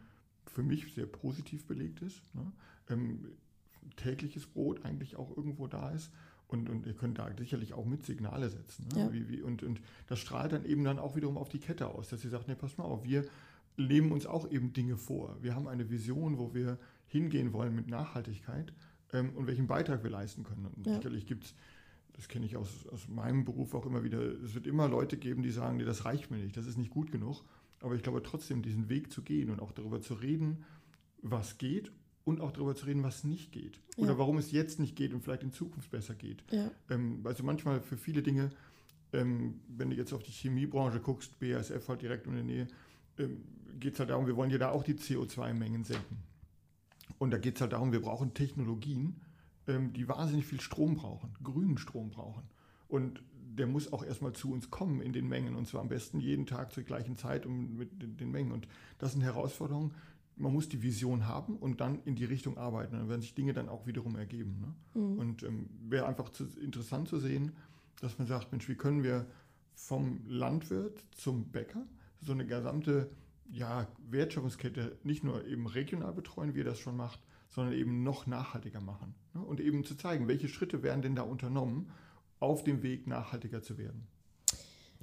für 0.47 0.63
mich 0.63 0.93
sehr 0.95 1.07
positiv 1.07 1.67
belegt 1.67 2.03
ist. 2.03 2.23
Ne? 2.35 2.53
Ähm, 2.91 3.27
tägliches 3.97 4.47
Brot 4.47 4.85
eigentlich 4.85 5.17
auch 5.17 5.37
irgendwo 5.37 5.67
da 5.67 5.91
ist. 5.91 6.11
Und, 6.49 6.69
und 6.69 6.87
ihr 6.87 6.93
könnt 6.93 7.19
da 7.19 7.31
sicherlich 7.37 7.73
auch 7.73 7.87
mit 7.87 8.05
Signale 8.05 8.51
setzen. 8.51 8.87
Ne? 8.95 9.01
Ja. 9.01 9.13
Wie, 9.13 9.29
wie, 9.29 9.41
und, 9.41 9.63
und 9.63 9.81
das 10.07 10.19
strahlt 10.19 10.53
dann 10.53 10.67
eben 10.67 10.85
dann 10.85 10.99
auch 10.99 11.17
wiederum 11.17 11.39
auf 11.39 11.49
die 11.49 11.59
Kette 11.59 11.89
aus, 11.89 12.09
dass 12.09 12.23
ihr 12.25 12.31
sagt, 12.31 12.47
nee, 12.47 12.55
pass 12.55 12.77
mal 12.77 12.85
auf, 12.85 13.05
wir 13.05 13.25
leben 13.77 14.13
uns 14.13 14.27
auch 14.27 14.51
eben 14.51 14.73
Dinge 14.75 14.99
vor. 14.99 15.37
Wir 15.41 15.55
haben 15.55 15.67
eine 15.67 15.89
Vision, 15.89 16.39
wo 16.39 16.53
wir 16.53 16.79
hingehen 17.07 17.55
wollen 17.55 17.75
mit 17.75 17.89
Nachhaltigkeit 17.89 18.73
ähm, 19.13 19.31
und 19.35 19.47
welchen 19.47 19.67
Beitrag 19.67 20.03
wir 20.03 20.11
leisten 20.11 20.45
können. 20.45 20.67
Und 20.67 20.87
ja. 20.87 20.97
sicherlich 20.97 21.27
gibt 21.27 21.45
es, 21.45 21.55
das 22.13 22.29
kenne 22.29 22.45
ich 22.45 22.57
aus, 22.57 22.87
aus 22.89 23.09
meinem 23.09 23.45
Beruf 23.45 23.75
auch 23.75 23.87
immer 23.87 24.05
wieder, 24.05 24.21
es 24.21 24.55
wird 24.55 24.67
immer 24.67 24.89
Leute 24.89 25.17
geben, 25.17 25.43
die 25.43 25.51
sagen, 25.51 25.79
nee, 25.79 25.85
das 25.85 26.05
reicht 26.05 26.31
mir 26.31 26.37
nicht, 26.37 26.57
das 26.57 26.67
ist 26.67 26.77
nicht 26.77 26.91
gut 26.91 27.11
genug. 27.11 27.43
Aber 27.83 27.95
ich 27.95 28.03
glaube 28.03 28.23
trotzdem, 28.23 28.63
diesen 28.63 28.89
Weg 28.89 29.13
zu 29.13 29.23
gehen 29.23 29.51
und 29.51 29.61
auch 29.61 29.73
darüber 29.73 30.01
zu 30.01 30.15
reden, 30.15 30.65
was 31.21 31.59
geht 31.59 31.93
und 32.25 32.41
auch 32.41 32.53
darüber 32.53 32.75
zu 32.75 32.87
reden, 32.87 33.03
was 33.03 33.25
nicht 33.25 33.53
geht. 33.53 33.81
Oder 33.97 34.13
ja. 34.13 34.19
warum 34.19 34.39
es 34.39 34.53
jetzt 34.53 34.79
nicht 34.79 34.97
geht 34.97 35.13
und 35.13 35.23
vielleicht 35.23 35.43
in 35.43 35.53
Zukunft 35.53 35.91
besser 35.91 36.15
geht. 36.15 36.45
Ja. 36.51 36.71
Ähm, 36.91 37.21
also 37.25 37.43
manchmal 37.43 37.81
für 37.81 37.97
viele 37.97 38.23
Dinge, 38.23 38.51
ähm, 39.13 39.61
wenn 39.69 39.91
du 39.91 39.97
jetzt 39.97 40.13
auf 40.13 40.23
die 40.23 40.31
Chemiebranche 40.31 41.01
guckst, 41.01 41.39
BASF 41.41 41.89
halt 41.89 42.03
direkt 42.03 42.27
in 42.27 42.35
der 42.35 42.45
Nähe, 42.45 42.69
ähm, 43.19 43.43
geht 43.79 43.95
es 43.95 44.01
halt 44.01 44.11
darum, 44.11 44.27
wir 44.27 44.37
wollen 44.37 44.51
ja 44.51 44.59
da 44.59 44.71
auch 44.71 44.85
die 44.85 44.95
CO2-Mengen 44.95 45.85
senken. 45.85 46.19
Und 47.19 47.31
da 47.31 47.39
geht 47.39 47.57
es 47.57 47.61
halt 47.61 47.73
darum, 47.73 47.93
wir 47.93 48.01
brauchen 48.01 48.35
Technologien, 48.35 49.21
ähm, 49.67 49.93
die 49.93 50.09
wahnsinnig 50.09 50.47
viel 50.47 50.61
Strom 50.61 50.95
brauchen, 50.95 51.35
grünen 51.43 51.79
Strom 51.79 52.11
brauchen. 52.11 52.45
Und 52.89 53.23
der 53.57 53.67
muss 53.67 53.93
auch 53.93 54.05
erstmal 54.05 54.33
zu 54.33 54.53
uns 54.53 54.71
kommen 54.71 55.01
in 55.01 55.13
den 55.13 55.29
Mengen 55.29 55.55
und 55.57 55.67
zwar 55.67 55.81
am 55.81 55.89
besten 55.89 56.21
jeden 56.21 56.47
Tag 56.47 56.73
zur 56.73 56.83
gleichen 56.83 57.17
Zeit 57.17 57.47
und 57.47 57.77
mit 57.77 58.21
den 58.21 58.31
Mengen. 58.31 58.53
Und 58.53 58.69
das 58.99 59.13
sind 59.13 59.23
Herausforderungen. 59.23 59.95
Man 60.37 60.53
muss 60.53 60.69
die 60.69 60.83
Vision 60.83 61.27
haben 61.27 61.57
und 61.57 61.81
dann 61.81 62.01
in 62.05 62.15
die 62.15 62.25
Richtung 62.25 62.57
arbeiten. 62.57 62.97
Dann 62.97 63.09
werden 63.09 63.21
sich 63.21 63.35
Dinge 63.35 63.53
dann 63.53 63.69
auch 63.69 63.87
wiederum 63.87 64.17
ergeben. 64.17 64.61
Ne? 64.61 65.01
Mhm. 65.01 65.19
Und 65.19 65.43
ähm, 65.43 65.69
wäre 65.89 66.07
einfach 66.07 66.31
zu, 66.31 66.45
interessant 66.61 67.09
zu 67.09 67.19
sehen, 67.19 67.53
dass 68.01 68.19
man 68.19 68.27
sagt, 68.27 68.51
Mensch, 68.53 68.69
wie 68.69 68.75
können 68.75 69.03
wir 69.03 69.27
vom 69.75 70.21
Landwirt 70.27 71.05
zum 71.13 71.51
Bäcker 71.51 71.87
so 72.21 72.33
eine 72.33 72.47
gesamte 72.47 73.11
ja, 73.51 73.87
Wertschöpfungskette 74.09 74.97
nicht 75.03 75.25
nur 75.25 75.47
eben 75.47 75.67
regional 75.67 76.13
betreuen, 76.13 76.55
wie 76.55 76.61
er 76.61 76.65
das 76.65 76.79
schon 76.79 76.97
macht, 76.97 77.21
sondern 77.51 77.75
eben 77.75 78.03
noch 78.03 78.27
nachhaltiger 78.27 78.81
machen. 78.81 79.15
Ne? 79.35 79.43
Und 79.43 79.61
eben 79.61 79.85
zu 79.85 79.95
zeigen, 79.95 80.29
welche 80.29 80.49
Schritte 80.49 80.83
werden 80.83 81.03
denn 81.03 81.15
da 81.15 81.23
unternommen, 81.23 81.91
auf 82.43 82.65
dem 82.65 82.83
Weg 82.83 83.07
nachhaltiger 83.07 83.63
zu 83.63 83.79
werden. 83.79 84.07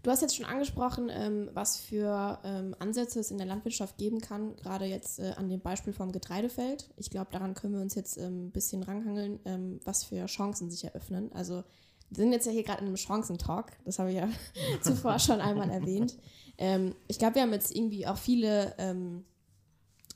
Du 0.02 0.12
hast 0.12 0.22
jetzt 0.22 0.36
schon 0.38 0.46
angesprochen, 0.46 1.10
ähm, 1.12 1.50
was 1.54 1.78
für 1.78 2.40
ähm, 2.44 2.74
Ansätze 2.80 3.20
es 3.20 3.32
in 3.32 3.38
der 3.38 3.48
Landwirtschaft 3.48 3.98
geben 3.98 4.22
kann, 4.22 4.56
gerade 4.56 4.86
jetzt 4.86 5.20
äh, 5.20 5.34
an 5.36 5.50
dem 5.50 5.60
Beispiel 5.60 5.92
vom 5.92 6.12
Getreidefeld. 6.14 6.90
Ich 6.96 7.10
glaube, 7.10 7.32
daran 7.32 7.54
können 7.54 7.74
wir 7.74 7.82
uns 7.82 7.96
jetzt 7.96 8.18
ähm, 8.18 8.48
ein 8.48 8.52
bisschen 8.52 8.82
ranhangeln, 8.84 9.40
ähm, 9.44 9.80
was 9.84 10.06
für 10.06 10.26
Chancen 10.28 10.72
sich 10.72 10.86
eröffnen. 10.86 11.32
Also 11.34 11.64
wir 12.10 12.24
sind 12.24 12.32
jetzt 12.32 12.46
ja 12.46 12.54
hier 12.54 12.64
gerade 12.64 12.80
in 12.80 12.88
einem 12.88 12.98
Chancentalk, 12.98 13.74
das 13.84 14.00
habe 14.00 14.12
ich 14.12 14.18
ja 14.18 14.30
zuvor 14.82 15.20
schon 15.20 15.42
einmal 15.42 15.70
erwähnt. 15.70 16.18
Ähm, 16.58 16.96
ich 17.08 17.20
glaube, 17.20 17.36
wir 17.36 17.42
haben 17.42 17.54
jetzt 17.54 17.76
irgendwie 17.76 18.08
auch 18.08 18.18
viele, 18.18 18.76
ähm, 18.78 19.26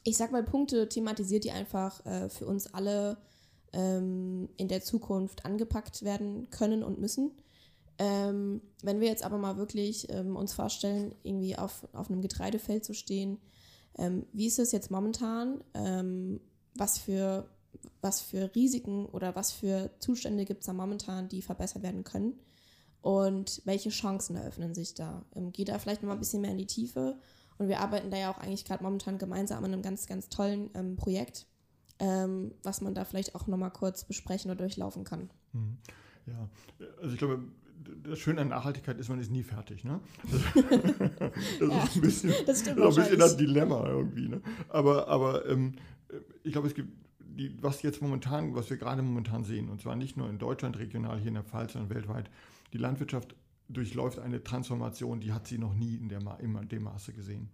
ich 0.05 0.15
sag 0.15 0.31
mal, 0.31 0.43
Punkte 0.43 0.87
thematisiert, 0.87 1.43
die 1.43 1.51
einfach 1.51 2.05
äh, 2.05 2.29
für 2.29 2.45
uns 2.45 2.73
alle 2.73 3.17
in 3.73 4.67
der 4.67 4.81
Zukunft 4.81 5.45
angepackt 5.45 6.03
werden 6.03 6.49
können 6.51 6.83
und 6.83 6.99
müssen. 6.99 7.31
Ähm, 7.99 8.61
wenn 8.81 8.99
wir 8.99 9.07
jetzt 9.07 9.23
aber 9.23 9.37
mal 9.37 9.57
wirklich 9.57 10.09
ähm, 10.09 10.35
uns 10.35 10.53
vorstellen, 10.53 11.15
irgendwie 11.23 11.57
auf, 11.57 11.87
auf 11.93 12.09
einem 12.09 12.21
Getreidefeld 12.21 12.83
zu 12.83 12.93
stehen, 12.93 13.39
ähm, 13.97 14.25
wie 14.33 14.47
ist 14.47 14.59
es 14.59 14.71
jetzt 14.71 14.91
momentan? 14.91 15.63
Ähm, 15.73 16.39
was, 16.75 16.97
für, 16.97 17.49
was 18.01 18.21
für 18.21 18.53
Risiken 18.55 19.05
oder 19.05 19.35
was 19.35 19.51
für 19.51 19.91
Zustände 19.99 20.45
gibt 20.45 20.61
es 20.61 20.65
da 20.67 20.73
momentan, 20.73 21.29
die 21.29 21.41
verbessert 21.41 21.83
werden 21.83 22.03
können? 22.03 22.39
Und 23.01 23.61
welche 23.65 23.89
Chancen 23.89 24.37
eröffnen 24.37 24.73
sich 24.73 24.95
da? 24.95 25.25
Ähm, 25.35 25.51
geht 25.51 25.69
da 25.69 25.77
vielleicht 25.77 26.01
noch 26.01 26.07
mal 26.07 26.13
ein 26.13 26.19
bisschen 26.19 26.41
mehr 26.41 26.51
in 26.51 26.57
die 26.57 26.67
Tiefe? 26.67 27.19
Und 27.59 27.67
wir 27.67 27.79
arbeiten 27.79 28.09
da 28.09 28.17
ja 28.17 28.31
auch 28.31 28.39
eigentlich 28.39 28.65
gerade 28.65 28.83
momentan 28.83 29.19
gemeinsam 29.19 29.63
an 29.63 29.71
einem 29.71 29.83
ganz, 29.83 30.07
ganz 30.07 30.29
tollen 30.29 30.71
ähm, 31.99 32.53
was 32.63 32.81
man 32.81 32.93
da 32.93 33.05
vielleicht 33.05 33.35
auch 33.35 33.47
noch 33.47 33.57
mal 33.57 33.69
kurz 33.69 34.03
besprechen 34.03 34.51
oder 34.51 34.59
durchlaufen 34.59 35.03
kann. 35.03 35.29
Mhm. 35.53 35.77
Ja, 36.25 36.49
also 37.01 37.13
ich 37.13 37.19
glaube, 37.19 37.39
das 38.03 38.19
Schöne 38.19 38.41
an 38.41 38.49
Nachhaltigkeit 38.49 38.97
ist, 38.97 39.09
man 39.09 39.19
ist 39.19 39.31
nie 39.31 39.43
fertig. 39.43 39.83
Ne? 39.83 39.99
Das, 40.23 40.41
das 41.59 41.69
ja, 41.69 41.83
ist 41.83 41.95
ein 41.95 42.01
bisschen 42.01 42.33
das, 42.45 42.61
ist 42.61 42.69
ein 42.69 42.75
bisschen 42.75 43.19
das 43.19 43.37
Dilemma 43.37 43.87
irgendwie. 43.87 44.29
Ne? 44.29 44.41
Aber, 44.69 45.07
aber 45.07 45.47
ähm, 45.49 45.73
ich 46.43 46.53
glaube, 46.53 46.67
es 46.67 46.73
gibt 46.73 46.89
die, 47.19 47.55
was 47.61 47.81
jetzt 47.81 48.01
momentan, 48.01 48.55
was 48.55 48.69
wir 48.69 48.77
gerade 48.77 49.01
momentan 49.01 49.43
sehen, 49.43 49.69
und 49.69 49.81
zwar 49.81 49.95
nicht 49.95 50.17
nur 50.17 50.29
in 50.29 50.37
Deutschland 50.37 50.77
regional, 50.77 51.17
hier 51.19 51.29
in 51.29 51.33
der 51.33 51.43
Pfalz, 51.43 51.73
sondern 51.73 51.93
weltweit, 51.93 52.29
die 52.73 52.77
Landwirtschaft 52.77 53.35
durchläuft 53.69 54.19
eine 54.19 54.43
Transformation, 54.43 55.19
die 55.19 55.33
hat 55.33 55.47
sie 55.47 55.57
noch 55.57 55.73
nie 55.73 55.95
in, 55.95 56.09
der, 56.09 56.21
in 56.39 56.69
dem 56.69 56.83
Maße 56.83 57.13
gesehen. 57.13 57.49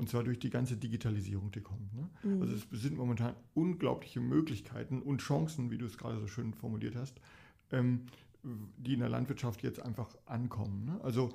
Und 0.00 0.08
zwar 0.08 0.24
durch 0.24 0.38
die 0.38 0.48
ganze 0.48 0.78
Digitalisierung, 0.78 1.50
die 1.50 1.60
kommt. 1.60 1.92
Ne? 1.92 2.08
Mhm. 2.22 2.40
Also 2.40 2.54
es 2.54 2.66
sind 2.70 2.96
momentan 2.96 3.34
unglaubliche 3.52 4.18
Möglichkeiten 4.18 5.02
und 5.02 5.20
Chancen, 5.20 5.70
wie 5.70 5.76
du 5.76 5.84
es 5.84 5.98
gerade 5.98 6.18
so 6.18 6.26
schön 6.26 6.54
formuliert 6.54 6.96
hast, 6.96 7.20
ähm, 7.70 8.06
die 8.42 8.94
in 8.94 9.00
der 9.00 9.10
Landwirtschaft 9.10 9.62
jetzt 9.62 9.78
einfach 9.78 10.08
ankommen. 10.24 10.86
Ne? 10.86 11.00
Also 11.02 11.28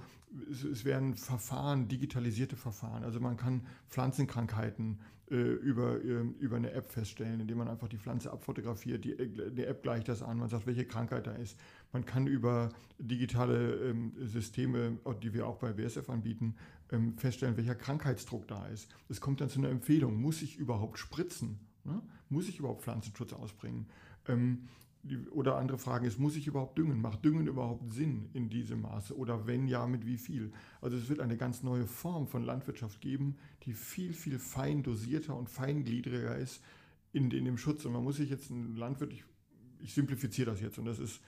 es, 0.50 0.64
es, 0.64 0.84
werden 0.84 1.14
Verfahren, 1.14 1.88
digitalisierte 1.88 2.56
Verfahren. 2.56 3.04
Also 3.04 3.20
man 3.20 3.38
kann 3.38 3.68
Pflanzenkrankheiten 3.88 5.00
äh, 5.30 5.36
über, 5.36 6.04
äh, 6.04 6.22
über 6.40 6.56
eine 6.56 6.72
App 6.72 6.92
feststellen, 6.92 7.42
indem 7.42 7.60
man 7.60 7.68
einfach 7.68 7.88
die 7.88 8.00
Pflanze 8.00 8.32
abfotografiert, 8.32 9.06
die, 9.06 9.16
die 9.16 9.64
App 9.64 9.84
gleicht 9.84 10.08
das 10.08 10.24
an, 10.24 10.40
man 10.40 10.50
sagt, 10.50 10.66
welche 10.66 10.86
Krankheit 10.86 11.28
da 11.28 11.34
ist. 11.34 11.56
Man 11.94 12.04
kann 12.04 12.26
über 12.26 12.70
digitale 12.98 13.90
ähm, 13.90 14.14
Systeme, 14.22 14.98
die 15.22 15.36
wir 15.36 15.46
auch 15.46 15.58
bei 15.58 15.74
BSF 15.74 16.10
anbieten, 16.10 16.56
feststellen, 17.18 17.58
welcher 17.58 17.76
Krankheitsdruck 17.76 18.48
da 18.48 18.68
ist. 18.68 18.90
Es 19.10 19.22
kommt 19.22 19.42
dann 19.42 19.50
zu 19.50 19.60
einer 19.60 19.70
Empfehlung, 19.70 20.22
muss 20.22 20.42
ich 20.42 20.58
überhaupt 20.58 21.00
spritzen? 21.00 21.60
Ne? 21.84 22.02
Muss 22.30 22.50
ich 22.50 22.60
überhaupt 22.60 22.84
Pflanzenschutz 22.84 23.34
ausbringen? 23.34 23.88
Ähm, 24.28 24.68
die, 25.04 25.20
oder 25.30 25.58
andere 25.58 25.78
Frage 25.78 26.08
ist, 26.08 26.20
muss 26.20 26.36
ich 26.36 26.48
überhaupt 26.48 26.78
düngen? 26.78 27.00
Macht 27.00 27.24
Düngen 27.24 27.48
überhaupt 27.48 27.94
Sinn 27.94 28.30
in 28.34 28.50
diesem 28.50 28.82
Maße? 28.82 29.16
Oder 29.16 29.46
wenn 29.46 29.68
ja, 29.68 29.86
mit 29.86 30.06
wie 30.06 30.18
viel? 30.18 30.52
Also 30.82 30.98
es 30.98 31.10
wird 31.10 31.20
eine 31.20 31.38
ganz 31.38 31.62
neue 31.62 31.86
Form 31.86 32.28
von 32.28 32.44
Landwirtschaft 32.44 33.02
geben, 33.02 33.38
die 33.64 33.74
viel, 33.74 34.14
viel 34.14 34.40
fein 34.40 34.82
dosierter 34.82 35.36
und 35.36 35.50
feingliedriger 35.50 36.36
ist 36.36 36.64
in, 37.14 37.30
in 37.30 37.46
dem 37.46 37.58
Schutz. 37.58 37.86
Und 37.86 37.94
man 37.94 38.04
muss 38.04 38.18
sich 38.18 38.30
jetzt 38.32 38.50
ein 38.50 38.76
Landwirt, 38.76 39.14
ich, 39.14 39.24
ich 39.80 39.94
simplifiziere 39.94 40.50
das 40.50 40.60
jetzt 40.60 40.80
und 40.80 40.86
das 40.86 40.98
ist 40.98 41.22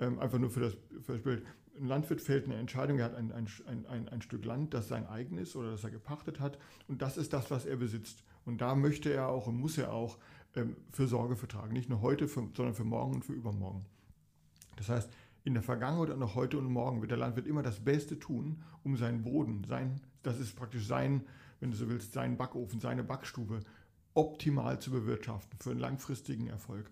ähm, 0.00 0.18
einfach 0.18 0.38
nur 0.38 0.50
für 0.50 0.60
das, 0.60 0.76
für 1.02 1.12
das 1.12 1.22
Bild. 1.22 1.44
Ein 1.80 1.86
Landwirt 1.86 2.20
fällt 2.20 2.44
eine 2.44 2.56
Entscheidung, 2.56 2.98
er 2.98 3.06
hat 3.06 3.14
ein, 3.14 3.32
ein, 3.32 3.86
ein, 3.86 4.08
ein 4.08 4.22
Stück 4.22 4.44
Land, 4.44 4.74
das 4.74 4.88
sein 4.88 5.06
eigen 5.06 5.38
ist 5.38 5.54
oder 5.56 5.70
das 5.70 5.84
er 5.84 5.90
gepachtet 5.90 6.40
hat 6.40 6.58
und 6.88 7.02
das 7.02 7.16
ist 7.16 7.32
das, 7.32 7.50
was 7.50 7.66
er 7.66 7.76
besitzt. 7.76 8.24
Und 8.44 8.60
da 8.60 8.74
möchte 8.74 9.12
er 9.12 9.28
auch 9.28 9.46
und 9.46 9.56
muss 9.56 9.78
er 9.78 9.92
auch 9.92 10.18
ähm, 10.56 10.76
für 10.92 11.06
Sorge 11.06 11.36
vertragen. 11.36 11.72
Nicht 11.72 11.88
nur 11.88 12.00
heute, 12.00 12.28
für, 12.28 12.48
sondern 12.56 12.74
für 12.74 12.84
morgen 12.84 13.14
und 13.14 13.24
für 13.24 13.32
übermorgen. 13.32 13.84
Das 14.76 14.88
heißt, 14.88 15.10
in 15.44 15.54
der 15.54 15.62
Vergangenheit 15.62 16.10
und 16.10 16.22
auch 16.22 16.34
heute 16.34 16.58
und 16.58 16.66
morgen 16.66 17.00
wird 17.00 17.10
der 17.10 17.18
Landwirt 17.18 17.46
immer 17.46 17.62
das 17.62 17.80
Beste 17.80 18.18
tun, 18.18 18.62
um 18.82 18.96
seinen 18.96 19.22
Boden, 19.22 19.64
sein, 19.68 20.00
das 20.22 20.38
ist 20.38 20.56
praktisch 20.56 20.86
sein, 20.86 21.24
wenn 21.60 21.70
du 21.70 21.76
so 21.76 21.88
willst, 21.88 22.12
seinen 22.12 22.36
Backofen, 22.36 22.80
seine 22.80 23.04
Backstube 23.04 23.60
optimal 24.14 24.80
zu 24.80 24.90
bewirtschaften 24.90 25.58
für 25.60 25.70
einen 25.70 25.80
langfristigen 25.80 26.48
Erfolg. 26.48 26.90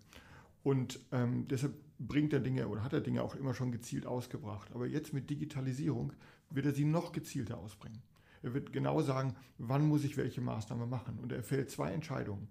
Und 0.63 1.01
ähm, 1.13 1.47
deshalb 1.49 1.75
bringt 1.99 2.33
er 2.33 2.41
Dinge 2.41 2.69
oder 2.69 2.83
hat 2.83 2.93
er 2.93 3.01
Dinge 3.01 3.23
auch 3.23 3.35
immer 3.35 3.55
schon 3.55 3.73
gezielt 3.73 4.07
ausgebracht. 4.07 4.71
Aber 4.75 4.87
jetzt 4.87 5.13
mit 5.13 5.31
Digitalisierung 5.31 6.13
wird 6.51 6.67
er 6.67 6.73
sie 6.73 6.85
noch 6.85 7.13
gezielter 7.13 7.59
ausbringen. 7.59 8.03
Er 8.43 8.55
wird 8.55 8.73
genau 8.73 9.01
sagen, 9.03 9.35
wann 9.59 9.87
muss 9.87 10.05
ich 10.05 10.17
welche 10.17 10.41
Maßnahme 10.41 10.87
machen. 10.87 11.19
Und 11.19 11.33
er 11.33 11.43
fällt 11.43 11.71
zwei 11.71 11.91
Entscheidungen 11.91 12.49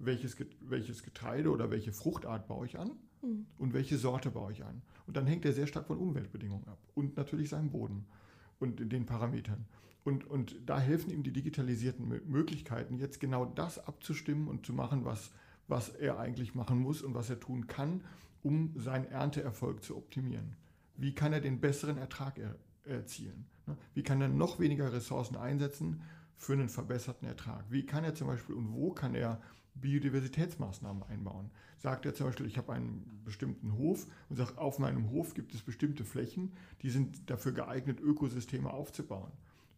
welches, 0.00 0.36
welches 0.60 1.02
Getreide 1.02 1.50
oder 1.50 1.70
welche 1.70 1.92
Fruchtart 1.92 2.48
baue 2.48 2.66
ich 2.66 2.78
an 2.78 2.92
mhm. 3.22 3.46
und 3.58 3.72
welche 3.74 3.98
Sorte 3.98 4.30
baue 4.30 4.52
ich 4.52 4.64
an. 4.64 4.82
Und 5.06 5.16
dann 5.16 5.26
hängt 5.26 5.44
er 5.44 5.52
sehr 5.52 5.66
stark 5.66 5.86
von 5.86 5.98
Umweltbedingungen 5.98 6.66
ab 6.66 6.78
und 6.94 7.16
natürlich 7.16 7.50
seinem 7.50 7.70
Boden 7.70 8.06
und 8.58 8.92
den 8.92 9.06
Parametern. 9.06 9.66
Und, 10.02 10.24
und 10.28 10.56
da 10.64 10.80
helfen 10.80 11.10
ihm 11.10 11.22
die 11.22 11.32
digitalisierten 11.32 12.08
Möglichkeiten, 12.26 12.98
jetzt 12.98 13.20
genau 13.20 13.44
das 13.44 13.86
abzustimmen 13.86 14.48
und 14.48 14.64
zu 14.64 14.72
machen, 14.72 15.04
was, 15.04 15.30
was 15.68 15.90
er 15.90 16.18
eigentlich 16.18 16.54
machen 16.54 16.78
muss 16.78 17.02
und 17.02 17.14
was 17.14 17.28
er 17.28 17.38
tun 17.38 17.66
kann, 17.66 18.02
um 18.42 18.72
seinen 18.76 19.06
Ernteerfolg 19.06 19.82
zu 19.82 19.96
optimieren. 19.96 20.56
Wie 20.96 21.14
kann 21.14 21.32
er 21.32 21.40
den 21.40 21.60
besseren 21.60 21.98
Ertrag 21.98 22.38
er, 22.38 22.56
erzielen? 22.84 23.46
Ne? 23.66 23.76
Wie 23.94 24.02
kann 24.02 24.20
er 24.20 24.28
noch 24.28 24.58
weniger 24.58 24.92
Ressourcen 24.92 25.36
einsetzen 25.36 26.02
für 26.36 26.54
einen 26.54 26.68
verbesserten 26.68 27.28
Ertrag? 27.28 27.64
Wie 27.70 27.86
kann 27.86 28.04
er 28.04 28.14
zum 28.14 28.28
Beispiel 28.28 28.54
und 28.54 28.72
wo 28.72 28.92
kann 28.92 29.14
er 29.14 29.40
Biodiversitätsmaßnahmen 29.74 31.02
einbauen. 31.04 31.50
Sagt 31.78 32.06
er 32.06 32.14
zum 32.14 32.26
Beispiel, 32.26 32.46
ich 32.46 32.58
habe 32.58 32.72
einen 32.72 33.22
bestimmten 33.24 33.76
Hof 33.76 34.06
und 34.28 34.36
sagt, 34.36 34.58
auf 34.58 34.78
meinem 34.78 35.10
Hof 35.10 35.34
gibt 35.34 35.54
es 35.54 35.62
bestimmte 35.62 36.04
Flächen, 36.04 36.52
die 36.82 36.90
sind 36.90 37.30
dafür 37.30 37.52
geeignet, 37.52 38.00
Ökosysteme 38.00 38.70
aufzubauen. 38.70 39.32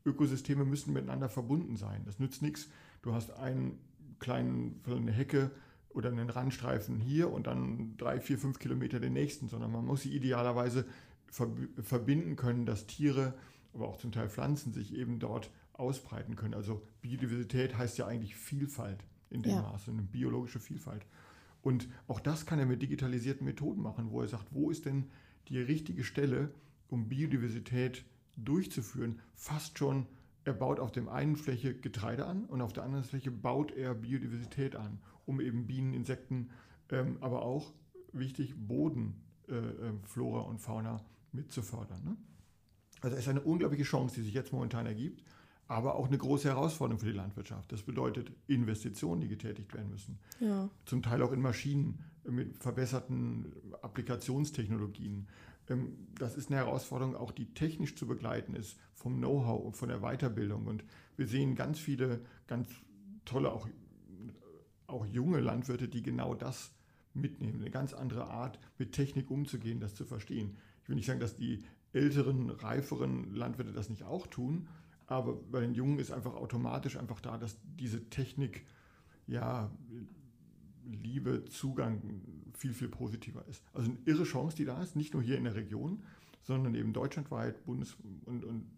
Ökosysteme 0.05 0.64
müssen 0.64 0.92
miteinander 0.92 1.29
verbunden 1.29 1.77
sein. 1.77 2.03
Das 2.05 2.18
nützt 2.18 2.42
nichts. 2.42 2.68
Du 3.03 3.14
hast 3.14 3.31
einen 3.33 3.79
kleinen, 4.18 4.81
eine 4.87 5.12
Hecke 5.12 5.53
oder 5.94 6.11
einen 6.11 6.31
Randstreifen 6.31 7.00
hier 7.00 7.31
und 7.33 7.46
dann 7.46 7.96
drei, 7.96 8.20
vier, 8.20 8.38
fünf 8.38 8.59
Kilometer 8.59 9.00
den 9.00 9.12
nächsten, 9.12 9.48
sondern 9.48 9.72
man 9.72 9.85
muss 9.85 10.02
sie 10.02 10.14
idealerweise 10.14 10.87
verbinden 11.83 12.37
können, 12.37 12.66
dass 12.66 12.87
Tiere, 12.87 13.35
aber 13.72 13.88
auch 13.88 13.96
zum 13.96 14.12
Teil 14.12 14.28
Pflanzen 14.28 14.72
sich 14.72 14.94
eben 14.94 15.18
dort 15.18 15.50
ausbreiten 15.72 16.37
können. 16.37 16.55
Also 16.55 16.83
Biodiversität 17.00 17.76
heißt 17.76 17.98
ja 17.98 18.07
eigentlich 18.07 18.37
Vielfalt 18.37 19.05
in 19.31 19.42
dem 19.42 19.52
ja. 19.52 19.62
Maße, 19.62 19.90
eine 19.90 20.02
biologische 20.02 20.61
Vielfalt. 20.61 21.07
Und 21.62 21.88
auch 22.09 22.20
das 22.20 22.44
kann 22.44 22.59
er 22.59 22.66
mit 22.66 22.83
digitalisierten 22.83 23.46
Methoden 23.46 23.83
machen, 23.83 24.11
wo 24.11 24.20
er 24.20 24.28
sagt, 24.28 24.48
wo 24.50 24.70
ist 24.70 24.85
denn 24.85 25.11
die 25.48 25.59
richtige 25.59 26.05
Stelle, 26.05 26.50
um 26.88 27.09
Biodiversität 27.09 28.05
durchzuführen? 28.37 29.20
Fast 29.35 29.78
schon, 29.78 30.07
er 30.44 30.52
baut 30.52 30.81
auf 30.81 30.92
dem 30.92 31.09
einen 31.09 31.37
Fläche 31.37 31.74
Getreide 31.74 32.26
an 32.26 32.44
und 32.44 32.61
auf 32.61 32.72
der 32.72 32.83
anderen 32.83 33.05
Fläche 33.05 33.31
baut 33.31 33.70
er 33.70 33.94
Biodiversität 33.94 34.76
an, 34.76 34.98
um 35.26 35.40
eben 35.40 35.66
Bienen, 35.66 35.94
Insekten, 35.94 36.50
ähm, 36.90 37.18
aber 37.20 37.42
auch, 37.42 37.72
wichtig, 38.12 38.54
Bodenflora 38.56 39.14
äh, 39.48 40.44
äh 40.44 40.48
und 40.48 40.58
Fauna 40.58 41.04
mitzufördern. 41.32 42.04
Ne? 42.04 42.16
Also 43.00 43.16
es 43.16 43.22
ist 43.22 43.28
eine 43.28 43.40
unglaubliche 43.40 43.85
Chance, 43.85 44.16
die 44.16 44.22
sich 44.22 44.35
jetzt 44.35 44.52
momentan 44.52 44.87
ergibt 44.87 45.22
aber 45.72 45.94
auch 45.94 46.06
eine 46.08 46.18
große 46.18 46.48
Herausforderung 46.48 46.98
für 46.98 47.06
die 47.06 47.16
Landwirtschaft. 47.16 47.72
Das 47.72 47.82
bedeutet 47.82 48.30
Investitionen, 48.46 49.22
die 49.22 49.28
getätigt 49.28 49.72
werden 49.72 49.88
müssen. 49.88 50.18
Ja. 50.38 50.68
Zum 50.85 51.02
Teil 51.02 51.22
auch 51.22 51.32
in 51.32 51.40
Maschinen 51.40 51.98
mit 52.24 52.58
verbesserten 52.58 53.50
Applikationstechnologien. 53.80 55.28
Ähm, 55.70 56.08
das 56.18 56.37
ist 56.37 56.50
eine 56.50 56.58
Herausforderung, 56.58 57.16
auch 57.16 57.30
die 57.30 57.54
technisch 57.54 57.96
zu 57.96 58.06
begleiten 58.06 58.54
ist, 58.54 58.76
vom 58.94 59.16
Know-how 59.16 59.64
und 59.64 59.76
von 59.76 59.88
der 59.88 60.00
Weiterbildung. 60.00 60.66
Und 60.66 60.85
wir 61.16 61.26
sehen 61.26 61.54
ganz 61.54 61.78
viele, 61.78 62.20
ganz 62.46 62.68
tolle, 63.24 63.50
auch, 63.50 63.66
auch 64.92 65.07
junge 65.07 65.40
Landwirte, 65.40 65.88
die 65.88 66.02
genau 66.02 66.35
das 66.35 66.72
mitnehmen. 67.14 67.61
Eine 67.61 67.70
ganz 67.70 67.92
andere 67.92 68.28
Art, 68.28 68.59
mit 68.78 68.92
Technik 68.92 69.31
umzugehen, 69.31 69.81
das 69.81 69.94
zu 69.94 70.05
verstehen. 70.05 70.57
Ich 70.83 70.88
will 70.88 70.96
nicht 70.96 71.07
sagen, 71.07 71.20
dass 71.20 71.37
die 71.37 71.64
älteren, 71.92 72.50
reiferen 72.50 73.35
Landwirte 73.35 73.72
das 73.72 73.90
nicht 73.90 74.05
auch 74.05 74.26
tun, 74.26 74.66
Aber 75.12 75.35
bei 75.35 75.61
den 75.61 75.74
Jungen 75.74 75.98
ist 75.98 76.11
einfach 76.11 76.35
automatisch 76.35 76.96
einfach 76.96 77.20
da, 77.20 77.37
dass 77.37 77.59
diese 77.78 78.09
Technik, 78.09 78.64
ja, 79.26 79.70
Liebe, 80.85 81.44
Zugang 81.44 82.22
viel, 82.55 82.72
viel 82.72 82.88
positiver 82.88 83.46
ist. 83.48 83.62
Also 83.72 83.90
eine 83.90 83.98
irre 84.07 84.24
Chance, 84.24 84.57
die 84.57 84.64
da 84.64 84.83
ist, 84.83 84.96
nicht 84.96 85.12
nur 85.12 85.22
hier 85.22 85.37
in 85.37 85.44
der 85.44 85.55
Region, 85.55 86.02
sondern 86.42 86.74
eben 86.74 86.92
deutschlandweit, 86.92 87.64
bundes- 87.64 87.96
und, 88.24 88.44
und 88.44 88.70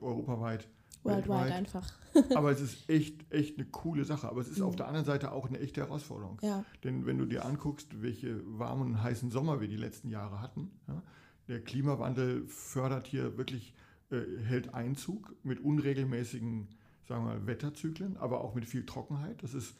europaweit. 0.00 0.68
Worldwide 1.04 1.28
weltweit. 1.28 1.52
einfach. 1.52 1.92
Aber 2.34 2.50
es 2.50 2.60
ist 2.62 2.88
echt, 2.90 3.32
echt 3.32 3.56
eine 3.58 3.66
coole 3.66 4.04
Sache. 4.04 4.28
Aber 4.28 4.40
es 4.40 4.48
ist 4.48 4.58
Mhm. 4.58 4.64
auf 4.64 4.76
der 4.76 4.86
anderen 4.88 5.06
Seite 5.06 5.32
auch 5.32 5.46
eine 5.48 5.58
echte 5.60 5.80
Herausforderung. 5.80 6.38
Ja, 6.42 6.64
Denn 6.84 7.06
wenn 7.06 7.18
du 7.18 7.24
dir 7.26 7.44
anguckst, 7.44 8.02
welche 8.02 8.40
warmen 8.46 8.82
und 8.94 9.02
heißen 9.02 9.30
Sommer 9.30 9.60
wir 9.60 9.68
die 9.68 9.76
letzten 9.76 10.08
Jahre 10.08 10.40
hatten, 10.40 10.70
ja, 10.88 11.02
der 11.48 11.60
Klimawandel 11.62 12.46
fördert 12.46 13.06
hier 13.06 13.38
wirklich, 13.38 13.74
äh, 14.10 14.20
hält 14.44 14.74
Einzug 14.74 15.34
mit 15.44 15.60
unregelmäßigen, 15.60 16.68
sagen 17.08 17.24
wir 17.24 17.34
mal, 17.34 17.46
Wetterzyklen, 17.46 18.16
aber 18.18 18.42
auch 18.42 18.54
mit 18.54 18.66
viel 18.66 18.84
Trockenheit. 18.84 19.42
Das 19.42 19.54
ist 19.54 19.76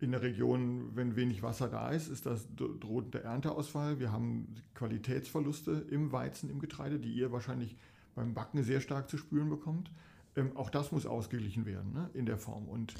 in 0.00 0.10
der 0.10 0.22
Region, 0.22 0.90
wenn 0.96 1.14
wenig 1.14 1.42
Wasser 1.42 1.68
da 1.68 1.90
ist, 1.90 2.08
ist 2.08 2.26
das 2.26 2.48
dro- 2.56 2.74
droht 2.78 3.14
der 3.14 3.24
Ernteausfall. 3.24 4.00
Wir 4.00 4.10
haben 4.10 4.48
Qualitätsverluste 4.74 5.86
im 5.90 6.12
Weizen, 6.12 6.50
im 6.50 6.58
Getreide, 6.58 6.98
die 6.98 7.12
ihr 7.12 7.32
wahrscheinlich 7.32 7.76
beim 8.14 8.34
Backen 8.34 8.62
sehr 8.62 8.80
stark 8.80 9.08
zu 9.08 9.16
spüren 9.18 9.48
bekommt. 9.50 9.90
Ähm, 10.36 10.56
auch 10.56 10.70
das 10.70 10.90
muss 10.92 11.06
ausgeglichen 11.06 11.64
werden 11.66 11.92
ne, 11.92 12.10
in 12.14 12.26
der 12.26 12.38
Form. 12.38 12.68
Und 12.68 12.94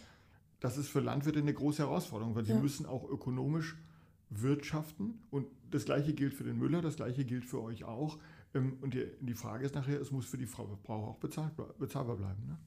das 0.60 0.76
ist 0.78 0.88
für 0.88 1.00
Landwirte 1.00 1.40
eine 1.40 1.52
große 1.54 1.82
Herausforderung, 1.82 2.34
weil 2.34 2.44
sie 2.44 2.52
Ja. 2.52 2.60
müssen 2.60 2.86
auch 2.86 3.08
ökonomisch 3.08 3.76
wirtschaften. 4.30 5.22
Und 5.30 5.46
das 5.70 5.84
Gleiche 5.84 6.12
gilt 6.14 6.34
für 6.34 6.44
den 6.44 6.58
Müller, 6.58 6.80
das 6.82 6.96
Gleiche 6.96 7.24
gilt 7.24 7.44
für 7.44 7.62
euch 7.62 7.84
auch. 7.84 8.18
Ähm, 8.54 8.78
Und 8.80 8.94
die, 8.94 9.06
die 9.20 9.34
Frage 9.34 9.64
ist 9.66 9.74
nachher, 9.74 10.00
es 10.00 10.10
muss 10.10 10.26
für 10.26 10.38
die 10.38 10.46
Verbraucher 10.46 11.08
auch 11.08 11.18
bezahlbar, 11.18 11.74
bezahlbar 11.78 12.16
bleiben. 12.16 12.46
Ne? 12.46 12.58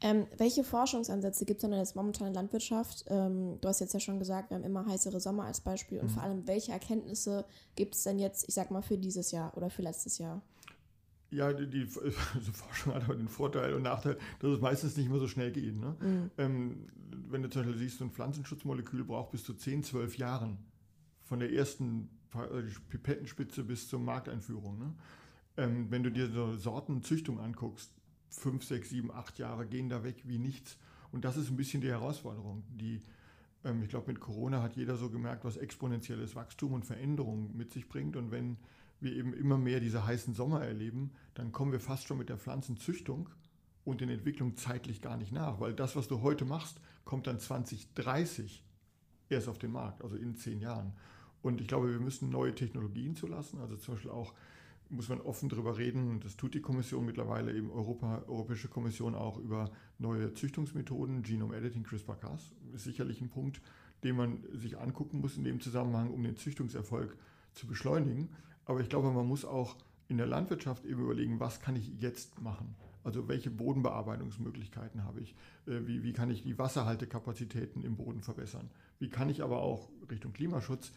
Ähm, 0.00 0.26
welche 0.36 0.64
Forschungsansätze 0.64 1.44
gibt 1.44 1.62
es 1.62 1.68
denn 1.68 1.78
jetzt 1.78 1.94
momentan 1.94 2.26
in 2.28 2.32
der 2.32 2.42
Landwirtschaft? 2.42 3.04
Ähm, 3.08 3.58
du 3.60 3.68
hast 3.68 3.80
jetzt 3.80 3.94
ja 3.94 4.00
schon 4.00 4.18
gesagt, 4.18 4.50
wir 4.50 4.56
haben 4.56 4.64
immer 4.64 4.84
heißere 4.86 5.20
Sommer 5.20 5.44
als 5.44 5.60
Beispiel. 5.60 6.00
Und 6.00 6.06
Mhm. 6.06 6.10
vor 6.14 6.22
allem, 6.24 6.46
welche 6.48 6.72
Erkenntnisse 6.72 7.44
gibt 7.76 7.94
es 7.94 8.02
denn 8.02 8.18
jetzt, 8.18 8.48
ich 8.48 8.54
sag 8.54 8.70
mal, 8.70 8.82
für 8.82 8.98
dieses 8.98 9.30
Jahr 9.30 9.56
oder 9.56 9.70
für 9.70 9.82
letztes 9.82 10.18
Jahr? 10.18 10.42
Ja, 11.32 11.52
die, 11.52 11.66
die 11.66 11.82
also 12.34 12.52
Forschung 12.52 12.94
hat 12.94 13.04
aber 13.04 13.16
den 13.16 13.28
Vorteil 13.28 13.74
und 13.74 13.82
Nachteil, 13.82 14.18
dass 14.38 14.50
es 14.52 14.60
meistens 14.60 14.96
nicht 14.96 15.08
mehr 15.08 15.18
so 15.18 15.26
schnell 15.26 15.50
geht. 15.50 15.74
Ne? 15.76 15.96
Mhm. 16.00 16.30
Ähm, 16.36 16.86
wenn 17.30 17.42
du 17.42 17.48
zum 17.48 17.62
Beispiel 17.62 17.78
siehst, 17.78 17.98
so 17.98 18.04
ein 18.04 18.10
Pflanzenschutzmolekül 18.10 19.04
braucht 19.04 19.32
bis 19.32 19.42
zu 19.42 19.54
10, 19.54 19.82
12 19.82 20.18
Jahren 20.18 20.58
von 21.24 21.40
der 21.40 21.50
ersten 21.52 22.10
äh, 22.34 22.62
Pipettenspitze 22.90 23.64
bis 23.64 23.88
zur 23.88 24.00
Markteinführung. 24.00 24.78
Ne? 24.78 24.92
Ähm, 25.56 25.90
wenn 25.90 26.02
du 26.02 26.10
dir 26.10 26.28
so 26.28 26.54
Sortenzüchtung 26.56 27.40
anguckst, 27.40 27.90
5, 28.28 28.64
6, 28.64 28.90
7, 28.90 29.10
8 29.10 29.38
Jahre 29.38 29.66
gehen 29.66 29.88
da 29.88 30.04
weg 30.04 30.22
wie 30.24 30.38
nichts. 30.38 30.76
Und 31.12 31.24
das 31.24 31.36
ist 31.36 31.50
ein 31.50 31.56
bisschen 31.56 31.80
die 31.80 31.90
Herausforderung. 31.90 32.62
Die, 32.70 33.00
ähm, 33.64 33.82
ich 33.82 33.88
glaube, 33.88 34.10
mit 34.10 34.20
Corona 34.20 34.62
hat 34.62 34.76
jeder 34.76 34.96
so 34.96 35.08
gemerkt, 35.08 35.44
was 35.44 35.56
exponentielles 35.56 36.34
Wachstum 36.34 36.74
und 36.74 36.84
Veränderung 36.84 37.56
mit 37.56 37.72
sich 37.72 37.88
bringt. 37.88 38.16
Und 38.16 38.30
wenn 38.30 38.58
wir 39.02 39.14
eben 39.14 39.32
immer 39.34 39.58
mehr 39.58 39.80
diese 39.80 40.06
heißen 40.06 40.34
Sommer 40.34 40.64
erleben, 40.64 41.10
dann 41.34 41.52
kommen 41.52 41.72
wir 41.72 41.80
fast 41.80 42.06
schon 42.06 42.18
mit 42.18 42.28
der 42.28 42.38
Pflanzenzüchtung 42.38 43.28
und 43.84 44.00
den 44.00 44.08
Entwicklungen 44.08 44.56
zeitlich 44.56 45.02
gar 45.02 45.16
nicht 45.16 45.32
nach, 45.32 45.60
weil 45.60 45.74
das, 45.74 45.96
was 45.96 46.08
du 46.08 46.22
heute 46.22 46.44
machst, 46.44 46.80
kommt 47.04 47.26
dann 47.26 47.40
2030 47.40 48.62
erst 49.28 49.48
auf 49.48 49.58
den 49.58 49.72
Markt, 49.72 50.02
also 50.02 50.16
in 50.16 50.36
zehn 50.36 50.60
Jahren. 50.60 50.92
Und 51.42 51.60
ich 51.60 51.66
glaube, 51.66 51.90
wir 51.90 51.98
müssen 51.98 52.30
neue 52.30 52.54
Technologien 52.54 53.16
zulassen, 53.16 53.60
also 53.60 53.76
zum 53.76 53.94
Beispiel 53.94 54.12
auch 54.12 54.32
muss 54.88 55.08
man 55.08 55.20
offen 55.22 55.48
darüber 55.48 55.78
reden, 55.78 56.10
und 56.10 56.24
das 56.24 56.36
tut 56.36 56.54
die 56.54 56.60
Kommission 56.60 57.06
mittlerweile, 57.06 57.54
eben 57.54 57.70
Europa, 57.70 58.24
Europäische 58.28 58.68
Kommission 58.68 59.14
auch 59.14 59.38
über 59.38 59.70
neue 59.98 60.34
Züchtungsmethoden, 60.34 61.22
Genome 61.22 61.56
Editing, 61.56 61.82
CRISPR-Cas, 61.82 62.52
ist 62.74 62.84
sicherlich 62.84 63.20
ein 63.22 63.30
Punkt, 63.30 63.62
den 64.04 64.16
man 64.16 64.44
sich 64.52 64.78
angucken 64.78 65.20
muss 65.20 65.38
in 65.38 65.44
dem 65.44 65.60
Zusammenhang, 65.60 66.10
um 66.10 66.22
den 66.22 66.36
Züchtungserfolg 66.36 67.16
zu 67.52 67.66
beschleunigen. 67.66 68.28
Aber 68.64 68.80
ich 68.80 68.88
glaube, 68.88 69.10
man 69.10 69.26
muss 69.26 69.44
auch 69.44 69.76
in 70.08 70.18
der 70.18 70.26
Landwirtschaft 70.26 70.84
eben 70.84 71.02
überlegen, 71.02 71.40
was 71.40 71.60
kann 71.60 71.76
ich 71.76 71.88
jetzt 72.00 72.40
machen? 72.40 72.74
Also 73.04 73.26
welche 73.28 73.50
Bodenbearbeitungsmöglichkeiten 73.50 75.04
habe 75.04 75.20
ich? 75.20 75.34
Äh, 75.66 75.86
Wie, 75.86 76.02
wie 76.02 76.12
kann 76.12 76.30
ich 76.30 76.42
die 76.42 76.58
Wasserhaltekapazitäten 76.58 77.82
im 77.82 77.96
Boden 77.96 78.22
verbessern? 78.22 78.70
Wie 78.98 79.08
kann 79.08 79.28
ich 79.28 79.42
aber 79.42 79.62
auch 79.62 79.88
Richtung 80.10 80.32
Klimaschutz 80.32 80.92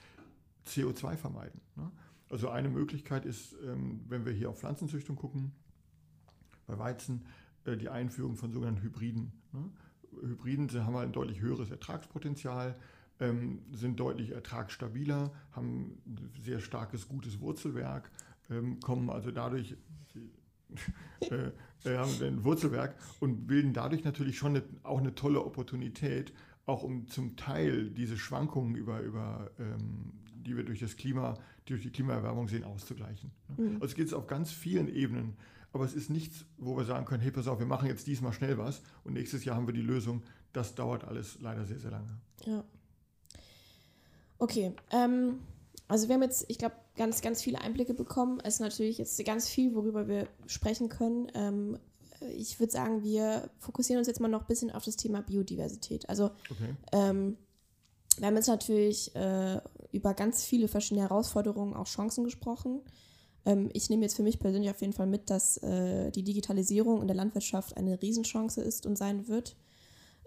CO2 0.68 1.16
vermeiden? 1.18 1.62
ne? 1.76 1.92
Also 2.30 2.50
eine 2.50 2.70
Möglichkeit 2.70 3.26
ist, 3.26 3.56
ähm, 3.66 4.02
wenn 4.08 4.26
wir 4.26 4.34
hier 4.34 4.50
auf 4.50 4.60
Pflanzenzüchtung 4.60 5.16
gucken, 5.16 5.52
bei 6.68 6.78
Weizen 6.78 7.26
äh, 7.66 7.78
die 7.78 7.90
Einführung 7.90 8.36
von 8.36 8.52
sogenannten 8.52 8.82
Hybriden. 8.82 9.32
ne? 9.54 9.70
Hybriden 10.22 10.72
haben 10.86 10.96
halt 10.96 11.10
ein 11.10 11.14
deutlich 11.14 11.42
höheres 11.42 11.70
Ertragspotenzial, 11.72 12.76
ähm, 13.20 13.60
sind 13.72 14.00
deutlich 14.00 14.32
ertragsstabiler, 14.32 15.32
haben 15.52 15.98
ein 16.06 16.32
sehr 16.44 16.60
starkes, 16.60 17.08
gutes 17.08 17.40
Wurzelwerk, 17.40 18.12
ähm, 18.50 18.80
kommen 18.80 19.10
also 19.10 19.32
dadurch 19.32 19.76
äh, 21.22 21.52
äh, 21.86 21.98
haben 21.98 22.12
ein 22.22 22.44
Wurzelwerk 22.44 22.96
und 23.20 23.48
bilden 23.48 23.74
dadurch 23.74 24.04
natürlich 24.04 24.38
schon 24.38 24.56
eine, 24.56 24.64
auch 24.84 25.00
eine 25.00 25.16
tolle 25.16 25.44
Opportunität, 25.44 26.34
auch 26.66 26.84
um 26.84 27.08
zum 27.08 27.36
Teil 27.36 27.90
diese 27.92 28.18
Schwankungen 28.18 28.76
über, 28.76 29.02
über 29.02 29.52
ähm, 29.60 30.14
die 30.46 30.56
wir 30.56 30.64
durch 30.64 30.80
das 30.80 30.96
Klima, 30.96 31.36
die 31.68 31.74
durch 31.74 31.84
die 31.84 31.92
Klimaerwärmung 31.92 32.48
sehen, 32.48 32.64
auszugleichen. 32.64 33.32
ne? 33.58 33.64
Mhm. 33.64 33.74
Also 33.76 33.86
es 33.86 33.96
geht 33.96 34.14
auf 34.14 34.28
ganz 34.28 34.52
vielen 34.52 34.88
Ebenen, 34.88 35.36
aber 35.74 35.86
es 35.86 35.94
ist 35.94 36.10
nichts, 36.10 36.46
wo 36.58 36.78
wir 36.78 36.86
sagen 36.86 37.06
können, 37.06 37.22
hey, 37.22 37.32
pass 37.32 37.48
auf, 37.48 37.60
wir 37.60 37.66
machen 37.66 37.88
jetzt 37.88 38.08
diesmal 38.08 38.34
schnell 38.34 38.58
was 38.58 38.82
und 39.04 39.14
nächstes 39.14 39.46
Jahr 39.46 39.56
haben 39.56 39.68
wir 39.68 39.74
die 39.74 39.82
Lösung. 39.82 40.24
Das 40.54 40.74
dauert 40.74 41.04
alles 41.04 41.40
leider 41.42 41.66
sehr, 41.66 41.80
sehr 41.80 41.92
lange. 41.92 42.18
Ja. 42.46 42.64
Okay, 44.38 44.74
ähm, 44.92 45.40
also 45.88 46.08
wir 46.08 46.16
haben 46.16 46.24
jetzt, 46.24 46.46
ich 46.48 46.58
glaube, 46.58 46.76
ganz, 46.96 47.22
ganz 47.22 47.42
viele 47.42 47.62
Einblicke 47.62 47.94
bekommen. 47.94 48.40
Es 48.44 48.56
ist 48.56 48.60
natürlich 48.60 48.98
jetzt 48.98 49.24
ganz 49.26 49.48
viel, 49.48 49.76
worüber 49.76 50.08
wir 50.08 50.28
sprechen 50.48 50.90
können. 50.90 51.32
Ähm, 51.36 51.80
ich 52.36 52.60
würde 52.60 52.72
sagen, 52.72 53.04
wir 53.04 53.50
fokussieren 53.60 54.00
uns 54.00 54.08
jetzt 54.08 54.20
mal 54.20 54.28
noch 54.28 54.42
ein 54.42 54.48
bisschen 54.48 54.72
auf 54.72 54.84
das 54.84 54.96
Thema 54.96 55.22
Biodiversität. 55.22 56.10
Also 56.10 56.32
Okay. 56.50 56.76
ähm, 56.92 57.38
wir 58.18 58.28
haben 58.28 58.36
jetzt 58.36 58.48
natürlich 58.48 59.14
äh, 59.16 59.60
über 59.92 60.14
ganz 60.14 60.44
viele 60.44 60.68
verschiedene 60.68 61.02
Herausforderungen, 61.02 61.74
auch 61.74 61.86
Chancen 61.86 62.24
gesprochen. 62.24 62.82
Ähm, 63.46 63.70
ich 63.74 63.90
nehme 63.90 64.04
jetzt 64.04 64.16
für 64.16 64.24
mich 64.24 64.40
persönlich 64.40 64.70
auf 64.70 64.82
jeden 64.82 64.94
Fall 64.94 65.08
mit, 65.08 65.30
dass 65.30 65.58
äh, 65.58 66.12
die 66.12 66.24
Digitalisierung 66.24 67.02
in 67.02 67.08
der 67.08 67.16
Landwirtschaft 67.16 67.76
eine 67.78 68.02
Riesenchance 68.02 68.62
ist 68.62 68.86
und 68.86 68.98
sein 68.98 69.28
wird. 69.28 69.56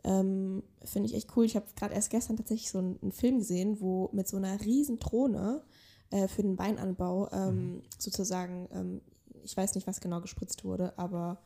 Ähm, 0.09 0.63
Finde 0.85 1.09
ich 1.09 1.15
echt 1.15 1.37
cool. 1.37 1.45
Ich 1.45 1.55
habe 1.55 1.67
gerade 1.77 1.95
erst 1.95 2.11
gestern 2.11 2.37
tatsächlich 2.37 2.71
so 2.71 2.79
einen, 2.79 2.99
einen 3.03 3.13
Film 3.13 3.39
gesehen, 3.39 3.81
wo 3.81 4.09
mit 4.13 4.27
so 4.27 4.37
einer 4.39 4.59
riesen 4.61 4.99
Drohne 4.99 5.63
äh, 6.11 6.29
für 6.29 6.43
den 6.43 6.59
Weinanbau 6.59 7.29
ähm, 7.31 7.83
sozusagen, 7.99 8.69
ähm, 8.73 9.01
ich 9.45 9.57
weiß 9.57 9.75
nicht, 9.75 9.87
was 9.87 10.01
genau 10.01 10.21
gespritzt 10.23 10.65
wurde, 10.65 10.99
aber 10.99 11.43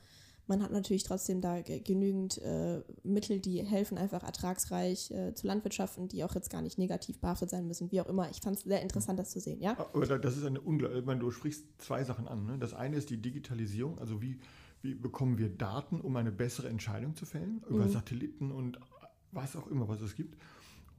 man 0.49 0.63
hat 0.63 0.71
natürlich 0.73 1.05
trotzdem 1.05 1.41
da 1.41 1.61
ge- 1.61 1.81
genügend 1.81 2.39
äh, 2.39 2.83
Mittel, 3.05 3.39
die 3.41 3.63
helfen, 3.65 3.97
einfach 3.97 4.23
ertragsreich 4.25 5.11
äh, 5.13 5.35
zu 5.35 5.47
landwirtschaften, 5.47 6.09
die 6.09 6.23
auch 6.25 6.35
jetzt 6.35 6.51
gar 6.51 6.63
nicht 6.63 6.79
negativ 6.79 7.21
behaftet 7.21 7.51
sein 7.51 7.67
müssen, 7.67 7.91
wie 7.93 8.01
auch 8.01 8.09
immer. 8.09 8.29
Ich 8.31 8.41
fand 8.41 8.57
es 8.59 8.65
sehr 8.65 8.83
interessant, 8.83 9.19
das 9.19 9.31
zu 9.31 9.41
sehen, 9.41 9.61
ja? 9.61 9.77
Aber 9.79 10.05
da- 10.07 10.19
das 10.19 10.37
ist 10.37 10.45
eine 10.45 10.61
unglaubliche, 10.61 11.17
du 11.17 11.31
sprichst 11.31 11.65
zwei 11.79 12.03
Sachen 12.05 12.27
an. 12.29 12.45
Ne? 12.47 12.59
Das 12.59 12.75
eine 12.75 12.97
ist 12.97 13.11
die 13.11 13.19
Digitalisierung, 13.23 13.99
also 13.99 14.21
wie, 14.21 14.39
wie 14.83 14.95
bekommen 14.95 15.39
wir 15.39 15.49
Daten, 15.49 16.01
um 16.01 16.17
eine 16.17 16.33
bessere 16.33 16.69
Entscheidung 16.69 17.15
zu 17.17 17.25
fällen, 17.27 17.63
über 17.69 17.87
Mhm. 17.87 17.91
Satelliten 17.91 18.53
und 18.53 18.79
was 19.31 19.57
auch 19.57 19.69
immer, 19.69 19.89
was 19.89 20.01
es 20.01 20.15
gibt. 20.15 20.37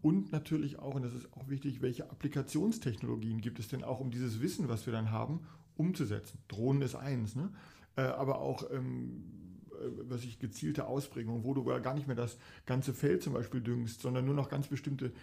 Und 0.02 0.32
natürlich 0.32 0.80
auch, 0.80 0.96
und 0.96 1.04
das 1.04 1.14
ist 1.14 1.32
auch 1.34 1.48
wichtig, 1.50 1.82
welche 1.82 2.10
Applikationstechnologien 2.10 3.40
gibt 3.42 3.60
es 3.60 3.68
denn 3.70 3.84
auch, 3.84 4.00
um 4.00 4.12
dieses 4.12 4.42
Wissen, 4.42 4.68
was 4.68 4.86
wir 4.86 4.94
dann 4.94 5.12
haben, 5.12 5.42
umzusetzen. 5.76 6.40
Drohnen 6.48 6.82
ist 6.82 6.96
eins, 6.96 7.36
ne? 7.36 7.52
äh, 7.96 8.02
aber 8.02 8.40
auch 8.40 8.70
ähm, 8.72 9.24
äh, 9.72 10.10
was 10.10 10.24
ich 10.24 10.40
gezielte 10.40 10.88
Ausprägung, 10.88 11.44
wo 11.44 11.54
du 11.54 11.64
gar 11.64 11.94
nicht 11.94 12.08
mehr 12.08 12.16
das 12.16 12.38
ganze 12.66 12.94
Feld 12.94 13.24
zum 13.24 13.34
Beispiel 13.34 13.62
düngst, 13.62 14.02
sondern 14.02 14.26
nur 14.26 14.36
noch 14.36 14.50
ganz 14.50 14.68
bestimmte 14.68 15.14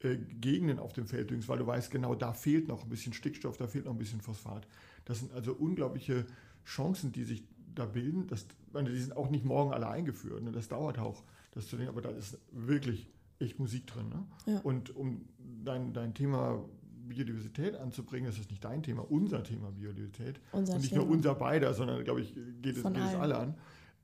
äh, 0.00 0.16
Gegenden 0.16 0.78
auf 0.78 0.92
dem 0.92 1.06
Feld 1.06 1.30
düngst, 1.30 1.48
weil 1.48 1.58
du 1.58 1.66
weißt, 1.66 1.90
genau 1.90 2.14
da 2.14 2.32
fehlt 2.32 2.68
noch 2.68 2.82
ein 2.84 2.88
bisschen 2.88 3.12
Stickstoff, 3.12 3.56
da 3.56 3.66
fehlt 3.66 3.84
noch 3.84 3.92
ein 3.92 3.98
bisschen 3.98 4.20
Phosphat. 4.20 4.66
Das 5.04 5.18
sind 5.20 5.32
also 5.32 5.52
unglaubliche 5.52 6.26
Chancen, 6.64 7.12
die 7.12 7.24
sich 7.24 7.42
da 7.74 7.86
bilden. 7.86 8.26
Das, 8.26 8.46
meine, 8.72 8.90
die 8.90 9.00
sind 9.00 9.16
auch 9.16 9.30
nicht 9.30 9.44
morgen 9.44 9.72
alle 9.72 9.88
eingeführt. 9.88 10.42
Ne? 10.42 10.52
Das 10.52 10.68
dauert 10.68 10.98
auch, 10.98 11.22
das 11.52 11.66
zu 11.66 11.76
denken, 11.76 11.90
aber 11.90 12.02
da 12.02 12.10
ist 12.10 12.38
wirklich 12.52 13.08
echt 13.38 13.58
Musik 13.58 13.86
drin. 13.86 14.08
Ne? 14.08 14.26
Ja. 14.46 14.60
Und 14.60 14.94
um 14.94 15.28
dein, 15.38 15.92
dein 15.92 16.14
Thema 16.14 16.64
Biodiversität 17.08 17.74
anzubringen, 17.76 18.26
das 18.26 18.38
ist 18.38 18.50
nicht 18.50 18.64
dein 18.64 18.82
Thema, 18.82 19.10
unser 19.10 19.42
Thema 19.42 19.70
Biodiversität. 19.70 20.40
Unser 20.52 20.74
und 20.74 20.80
nicht 20.80 20.90
Thema. 20.90 21.04
nur 21.04 21.12
unser 21.12 21.34
beider, 21.34 21.74
sondern, 21.74 22.04
glaube 22.04 22.20
ich, 22.20 22.34
geht 22.62 22.76
es, 22.76 22.82
geht 22.82 22.96
es 22.96 23.14
alle 23.14 23.36
an. 23.38 23.54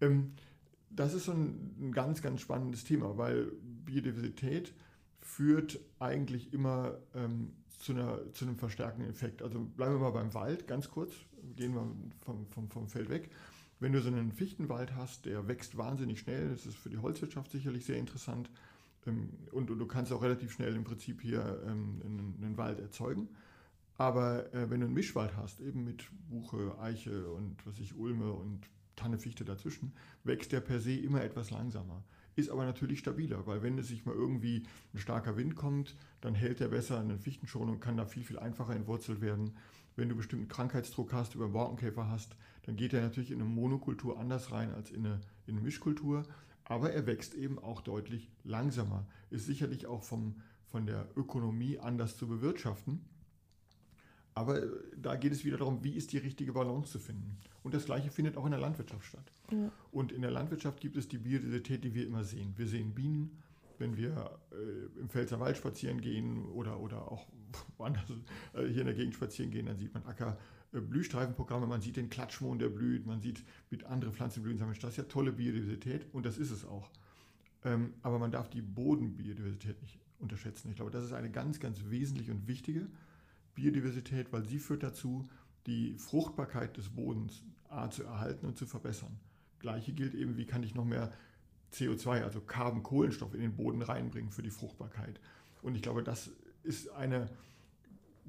Ähm, 0.00 0.32
das 0.90 1.14
ist 1.14 1.24
so 1.24 1.32
ein, 1.32 1.74
ein 1.78 1.92
ganz, 1.92 2.22
ganz 2.22 2.40
spannendes 2.40 2.84
Thema, 2.84 3.16
weil 3.18 3.52
Biodiversität 3.84 4.72
führt 5.20 5.78
eigentlich 5.98 6.52
immer 6.52 6.98
ähm, 7.14 7.52
zu, 7.78 7.92
einer, 7.92 8.32
zu 8.32 8.44
einem 8.44 8.56
verstärkenden 8.56 9.10
Effekt. 9.10 9.42
Also 9.42 9.60
bleiben 9.60 9.94
wir 9.94 10.00
mal 10.00 10.10
beim 10.10 10.34
Wald, 10.34 10.66
ganz 10.66 10.90
kurz, 10.90 11.12
gehen 11.56 11.74
wir 11.74 11.86
vom, 12.24 12.46
vom, 12.46 12.70
vom 12.70 12.88
Feld 12.88 13.08
weg. 13.08 13.30
Wenn 13.80 13.92
du 13.92 14.00
so 14.00 14.08
einen 14.08 14.32
Fichtenwald 14.32 14.94
hast, 14.94 15.26
der 15.26 15.48
wächst 15.48 15.76
wahnsinnig 15.76 16.20
schnell, 16.20 16.50
das 16.50 16.66
ist 16.66 16.76
für 16.76 16.90
die 16.90 16.98
Holzwirtschaft 16.98 17.50
sicherlich 17.50 17.84
sehr 17.84 17.98
interessant. 17.98 18.50
Ähm, 19.06 19.30
und, 19.52 19.68
du 19.68 19.86
kannst 19.86 20.12
auch 20.12 20.22
relativ 20.22 20.52
schnell 20.52 20.74
im 20.74 20.84
Prinzip 20.84 21.20
hier 21.20 21.62
ähm, 21.66 22.00
einen, 22.04 22.34
einen, 22.42 22.56
Wald 22.56 22.80
erzeugen. 22.80 23.28
Aber 23.98 24.52
äh, 24.52 24.70
wenn 24.70 24.80
du 24.80 24.86
einen 24.86 24.94
Mischwald 24.94 25.36
hast, 25.36 25.60
eben 25.60 25.84
mit 25.84 26.04
Buche, 26.28 26.78
Eiche 26.80 27.30
und 27.30 27.64
was 27.66 27.78
ich, 27.78 27.94
Ulme 27.94 28.32
und 28.32 28.68
Tanne, 28.94 29.18
Fichte 29.18 29.44
dazwischen, 29.44 29.92
wächst 30.24 30.52
der 30.52 30.60
per 30.60 30.80
se 30.80 30.94
immer 30.94 31.22
etwas 31.22 31.50
langsamer. 31.50 32.02
Ist 32.36 32.50
aber 32.50 32.66
natürlich 32.66 32.98
stabiler, 32.98 33.46
weil 33.46 33.62
wenn 33.62 33.78
es 33.78 33.88
sich 33.88 34.04
mal 34.04 34.14
irgendwie 34.14 34.62
ein 34.92 34.98
starker 34.98 35.38
Wind 35.38 35.56
kommt, 35.56 35.96
dann 36.20 36.34
hält 36.34 36.60
der 36.60 36.68
besser 36.68 37.00
einen 37.00 37.18
Fichtenschon 37.18 37.70
und 37.70 37.80
kann 37.80 37.96
da 37.96 38.04
viel, 38.04 38.24
viel 38.24 38.38
einfacher 38.38 38.76
entwurzelt 38.76 39.22
werden. 39.22 39.56
Wenn 39.96 40.10
du 40.10 40.16
bestimmten 40.16 40.46
Krankheitsdruck 40.46 41.14
hast, 41.14 41.34
über 41.34 41.48
Borkenkäfer 41.48 42.10
hast, 42.10 42.36
dann 42.64 42.76
geht 42.76 42.92
er 42.92 43.00
natürlich 43.00 43.30
in 43.30 43.40
eine 43.40 43.48
Monokultur 43.48 44.20
anders 44.20 44.52
rein 44.52 44.70
als 44.74 44.90
in 44.90 45.06
eine, 45.06 45.20
in 45.46 45.54
eine 45.54 45.62
Mischkultur. 45.62 46.24
Aber 46.64 46.92
er 46.92 47.06
wächst 47.06 47.34
eben 47.34 47.58
auch 47.58 47.80
deutlich 47.80 48.28
langsamer. 48.44 49.06
Ist 49.30 49.46
sicherlich 49.46 49.86
auch 49.86 50.02
vom, 50.02 50.42
von 50.70 50.84
der 50.84 51.08
Ökonomie 51.16 51.78
anders 51.78 52.18
zu 52.18 52.28
bewirtschaften. 52.28 53.00
Aber 54.36 54.62
äh, 54.62 54.68
da 55.00 55.16
geht 55.16 55.32
es 55.32 55.44
wieder 55.44 55.56
darum, 55.56 55.82
wie 55.82 55.92
ist 55.92 56.12
die 56.12 56.18
richtige 56.18 56.52
Balance 56.52 56.92
zu 56.92 56.98
finden. 56.98 57.38
Und 57.64 57.74
das 57.74 57.86
Gleiche 57.86 58.10
findet 58.10 58.36
auch 58.36 58.44
in 58.44 58.52
der 58.52 58.60
Landwirtschaft 58.60 59.04
statt. 59.04 59.32
Ja. 59.50 59.72
Und 59.90 60.12
in 60.12 60.22
der 60.22 60.30
Landwirtschaft 60.30 60.80
gibt 60.80 60.96
es 60.96 61.08
die 61.08 61.18
Biodiversität, 61.18 61.82
die 61.82 61.94
wir 61.94 62.06
immer 62.06 62.22
sehen. 62.22 62.52
Wir 62.56 62.68
sehen 62.68 62.94
Bienen, 62.94 63.42
wenn 63.78 63.96
wir 63.96 64.38
äh, 64.52 65.00
im 65.00 65.08
Pfälzer 65.08 65.40
Wald 65.40 65.56
spazieren 65.56 66.00
gehen 66.00 66.44
oder, 66.50 66.78
oder 66.78 67.10
auch 67.10 67.26
woanders 67.78 68.04
äh, 68.52 68.66
hier 68.66 68.82
in 68.82 68.86
der 68.86 68.94
Gegend 68.94 69.14
spazieren 69.14 69.50
gehen, 69.50 69.66
dann 69.66 69.78
sieht 69.78 69.94
man 69.94 70.04
Acker. 70.04 70.38
Äh, 70.72 70.80
Blühstreifenprogramme, 70.80 71.66
man 71.66 71.80
sieht 71.80 71.96
den 71.96 72.10
Klatschmohn, 72.10 72.58
der 72.58 72.68
blüht, 72.68 73.06
man 73.06 73.22
sieht, 73.22 73.42
mit 73.70 73.84
andere 73.84 74.12
Pflanzen 74.12 74.42
blühen, 74.42 74.58
das 74.58 74.90
ist 74.90 74.96
ja 74.98 75.04
tolle 75.04 75.32
Biodiversität 75.32 76.06
und 76.12 76.26
das 76.26 76.36
ist 76.36 76.50
es 76.50 76.66
auch. 76.66 76.90
Ähm, 77.64 77.94
aber 78.02 78.18
man 78.18 78.30
darf 78.30 78.50
die 78.50 78.60
Bodenbiodiversität 78.60 79.80
nicht 79.80 79.98
unterschätzen. 80.18 80.68
Ich 80.68 80.76
glaube, 80.76 80.90
das 80.90 81.04
ist 81.04 81.14
eine 81.14 81.30
ganz, 81.30 81.58
ganz 81.58 81.80
wesentliche 81.88 82.32
und 82.32 82.46
wichtige 82.46 82.86
Biodiversität, 83.56 84.32
weil 84.32 84.44
sie 84.44 84.60
führt 84.60 84.84
dazu, 84.84 85.24
die 85.66 85.96
Fruchtbarkeit 85.98 86.76
des 86.76 86.90
Bodens 86.90 87.42
A, 87.68 87.90
zu 87.90 88.04
erhalten 88.04 88.46
und 88.46 88.56
zu 88.56 88.66
verbessern. 88.66 89.18
Gleiche 89.58 89.92
gilt 89.92 90.14
eben, 90.14 90.36
wie 90.36 90.46
kann 90.46 90.62
ich 90.62 90.76
noch 90.76 90.84
mehr 90.84 91.10
CO2, 91.72 92.22
also 92.22 92.40
Carbon, 92.40 92.84
Kohlenstoff 92.84 93.34
in 93.34 93.40
den 93.40 93.56
Boden 93.56 93.82
reinbringen 93.82 94.30
für 94.30 94.42
die 94.42 94.50
Fruchtbarkeit. 94.50 95.20
Und 95.62 95.74
ich 95.74 95.82
glaube, 95.82 96.04
das 96.04 96.30
ist 96.62 96.90
eine, 96.90 97.28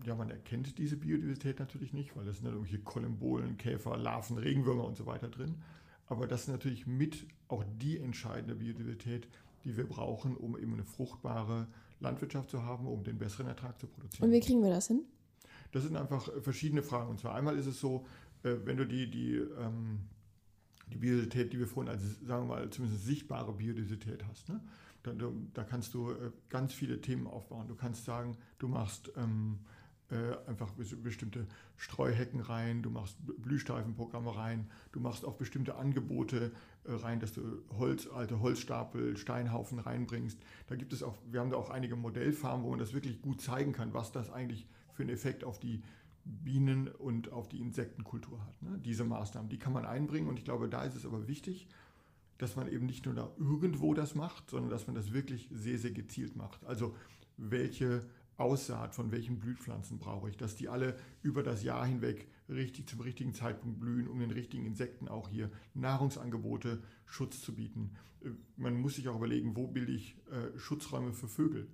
ja, 0.03 0.15
man 0.15 0.31
erkennt 0.31 0.79
diese 0.79 0.97
Biodiversität 0.97 1.59
natürlich 1.59 1.93
nicht, 1.93 2.15
weil 2.15 2.25
das 2.25 2.37
sind 2.37 2.47
irgendwelche 2.47 2.79
Kollembolen, 2.79 3.57
Käfer, 3.57 3.97
Larven, 3.97 4.37
Regenwürmer 4.37 4.85
und 4.85 4.97
so 4.97 5.05
weiter 5.05 5.27
drin. 5.27 5.55
Aber 6.07 6.25
das 6.25 6.41
ist 6.41 6.47
natürlich 6.47 6.87
mit 6.87 7.27
auch 7.47 7.63
die 7.79 7.99
entscheidende 7.99 8.55
Biodiversität, 8.55 9.27
die 9.63 9.75
wir 9.77 9.87
brauchen, 9.87 10.35
um 10.35 10.57
eben 10.57 10.73
eine 10.73 10.85
fruchtbare 10.85 11.67
Landwirtschaft 11.99 12.49
zu 12.49 12.63
haben, 12.63 12.87
um 12.87 13.03
den 13.03 13.17
besseren 13.17 13.47
Ertrag 13.47 13.79
zu 13.79 13.87
produzieren. 13.87 14.25
Und 14.25 14.31
wie 14.31 14.39
kriegen 14.39 14.63
wir 14.63 14.69
das 14.69 14.87
hin? 14.87 15.03
Das 15.71 15.83
sind 15.83 15.95
einfach 15.95 16.27
äh, 16.27 16.41
verschiedene 16.41 16.83
Fragen. 16.83 17.09
Und 17.09 17.19
zwar 17.19 17.35
einmal 17.35 17.57
ist 17.57 17.65
es 17.65 17.79
so, 17.79 18.05
äh, 18.43 18.55
wenn 18.63 18.77
du 18.77 18.85
die, 18.85 19.09
die, 19.09 19.35
ähm, 19.35 19.99
die 20.91 20.97
Biodiversität, 20.97 21.53
die 21.53 21.59
wir 21.59 21.67
vorhin 21.67 21.91
als, 21.91 22.01
sagen 22.25 22.47
wir 22.47 22.55
mal, 22.55 22.69
zumindest 22.69 23.05
sichtbare 23.05 23.53
Biodiversität 23.53 24.23
hast, 24.27 24.49
ne? 24.49 24.61
da, 25.03 25.13
da, 25.53 25.63
kannst 25.63 25.93
du 25.93 26.11
äh, 26.11 26.31
ganz 26.49 26.73
viele 26.73 27.01
Themen 27.01 27.27
aufbauen. 27.27 27.67
Du 27.67 27.75
kannst 27.75 28.05
sagen, 28.05 28.37
du 28.59 28.67
machst 28.67 29.11
ähm, 29.17 29.59
einfach 30.47 30.71
bestimmte 30.71 31.45
Streuhecken 31.75 32.39
rein, 32.39 32.81
du 32.81 32.89
machst 32.89 33.17
Blühstreifenprogramme 33.41 34.37
rein, 34.37 34.71
du 34.93 35.01
machst 35.01 35.25
auch 35.25 35.33
bestimmte 35.33 35.75
Angebote 35.75 36.53
rein, 36.85 37.19
dass 37.19 37.33
du 37.33 37.41
Holz, 37.77 38.07
alte 38.07 38.39
Holzstapel, 38.39 39.17
Steinhaufen 39.17 39.79
reinbringst. 39.79 40.39
Da 40.67 40.77
gibt 40.77 40.93
es 40.93 41.03
auch, 41.03 41.17
wir 41.29 41.41
haben 41.41 41.49
da 41.49 41.57
auch 41.57 41.71
einige 41.71 41.97
Modellfarmen, 41.97 42.65
wo 42.65 42.69
man 42.69 42.79
das 42.79 42.93
wirklich 42.93 43.21
gut 43.21 43.41
zeigen 43.41 43.73
kann, 43.73 43.93
was 43.93 44.13
das 44.13 44.31
eigentlich 44.31 44.65
für 44.97 45.03
einen 45.03 45.11
Effekt 45.11 45.43
auf 45.43 45.59
die 45.59 45.83
Bienen 46.25 46.87
und 46.87 47.31
auf 47.31 47.47
die 47.47 47.61
Insektenkultur 47.61 48.43
hat. 48.43 48.61
Ne? 48.63 48.79
Diese 48.83 49.05
Maßnahmen, 49.05 49.47
die 49.47 49.59
kann 49.59 49.71
man 49.71 49.85
einbringen 49.85 50.27
und 50.27 50.39
ich 50.39 50.43
glaube, 50.43 50.67
da 50.67 50.83
ist 50.83 50.95
es 50.95 51.05
aber 51.05 51.27
wichtig, 51.27 51.67
dass 52.39 52.55
man 52.55 52.67
eben 52.67 52.87
nicht 52.87 53.05
nur 53.05 53.13
da 53.13 53.31
irgendwo 53.37 53.93
das 53.93 54.15
macht, 54.15 54.49
sondern 54.49 54.71
dass 54.71 54.87
man 54.87 54.95
das 54.95 55.13
wirklich 55.13 55.49
sehr, 55.51 55.77
sehr 55.77 55.91
gezielt 55.91 56.35
macht. 56.35 56.65
Also 56.65 56.95
welche 57.37 58.01
Aussaat 58.37 58.95
von 58.95 59.11
welchen 59.11 59.39
Blühpflanzen 59.39 59.99
brauche 59.99 60.29
ich, 60.29 60.37
dass 60.37 60.55
die 60.55 60.67
alle 60.67 60.97
über 61.21 61.43
das 61.43 61.63
Jahr 61.63 61.85
hinweg 61.85 62.27
richtig 62.49 62.89
zum 62.89 63.01
richtigen 63.01 63.35
Zeitpunkt 63.35 63.79
blühen, 63.79 64.07
um 64.07 64.19
den 64.19 64.31
richtigen 64.31 64.65
Insekten 64.65 65.07
auch 65.07 65.29
hier 65.29 65.51
Nahrungsangebote, 65.75 66.81
Schutz 67.05 67.41
zu 67.41 67.53
bieten. 67.53 67.91
Äh, 68.23 68.29
man 68.55 68.75
muss 68.81 68.95
sich 68.95 69.07
auch 69.09 69.15
überlegen, 69.15 69.55
wo 69.55 69.67
bilde 69.67 69.91
ich 69.91 70.17
äh, 70.31 70.57
Schutzräume 70.57 71.13
für 71.13 71.27
Vögel. 71.27 71.67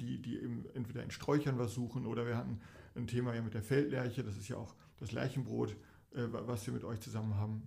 Die, 0.00 0.20
die 0.20 0.40
entweder 0.74 1.02
in 1.02 1.10
Sträuchern 1.10 1.58
was 1.58 1.74
suchen 1.74 2.06
oder 2.06 2.26
wir 2.26 2.36
hatten 2.36 2.60
ein 2.96 3.06
Thema 3.06 3.34
ja 3.34 3.42
mit 3.42 3.54
der 3.54 3.62
Feldlerche, 3.62 4.24
das 4.24 4.36
ist 4.36 4.48
ja 4.48 4.56
auch 4.56 4.74
das 4.98 5.12
Lerchenbrot, 5.12 5.76
äh, 6.12 6.26
was 6.30 6.66
wir 6.66 6.74
mit 6.74 6.84
euch 6.84 7.00
zusammen 7.00 7.34
haben, 7.36 7.62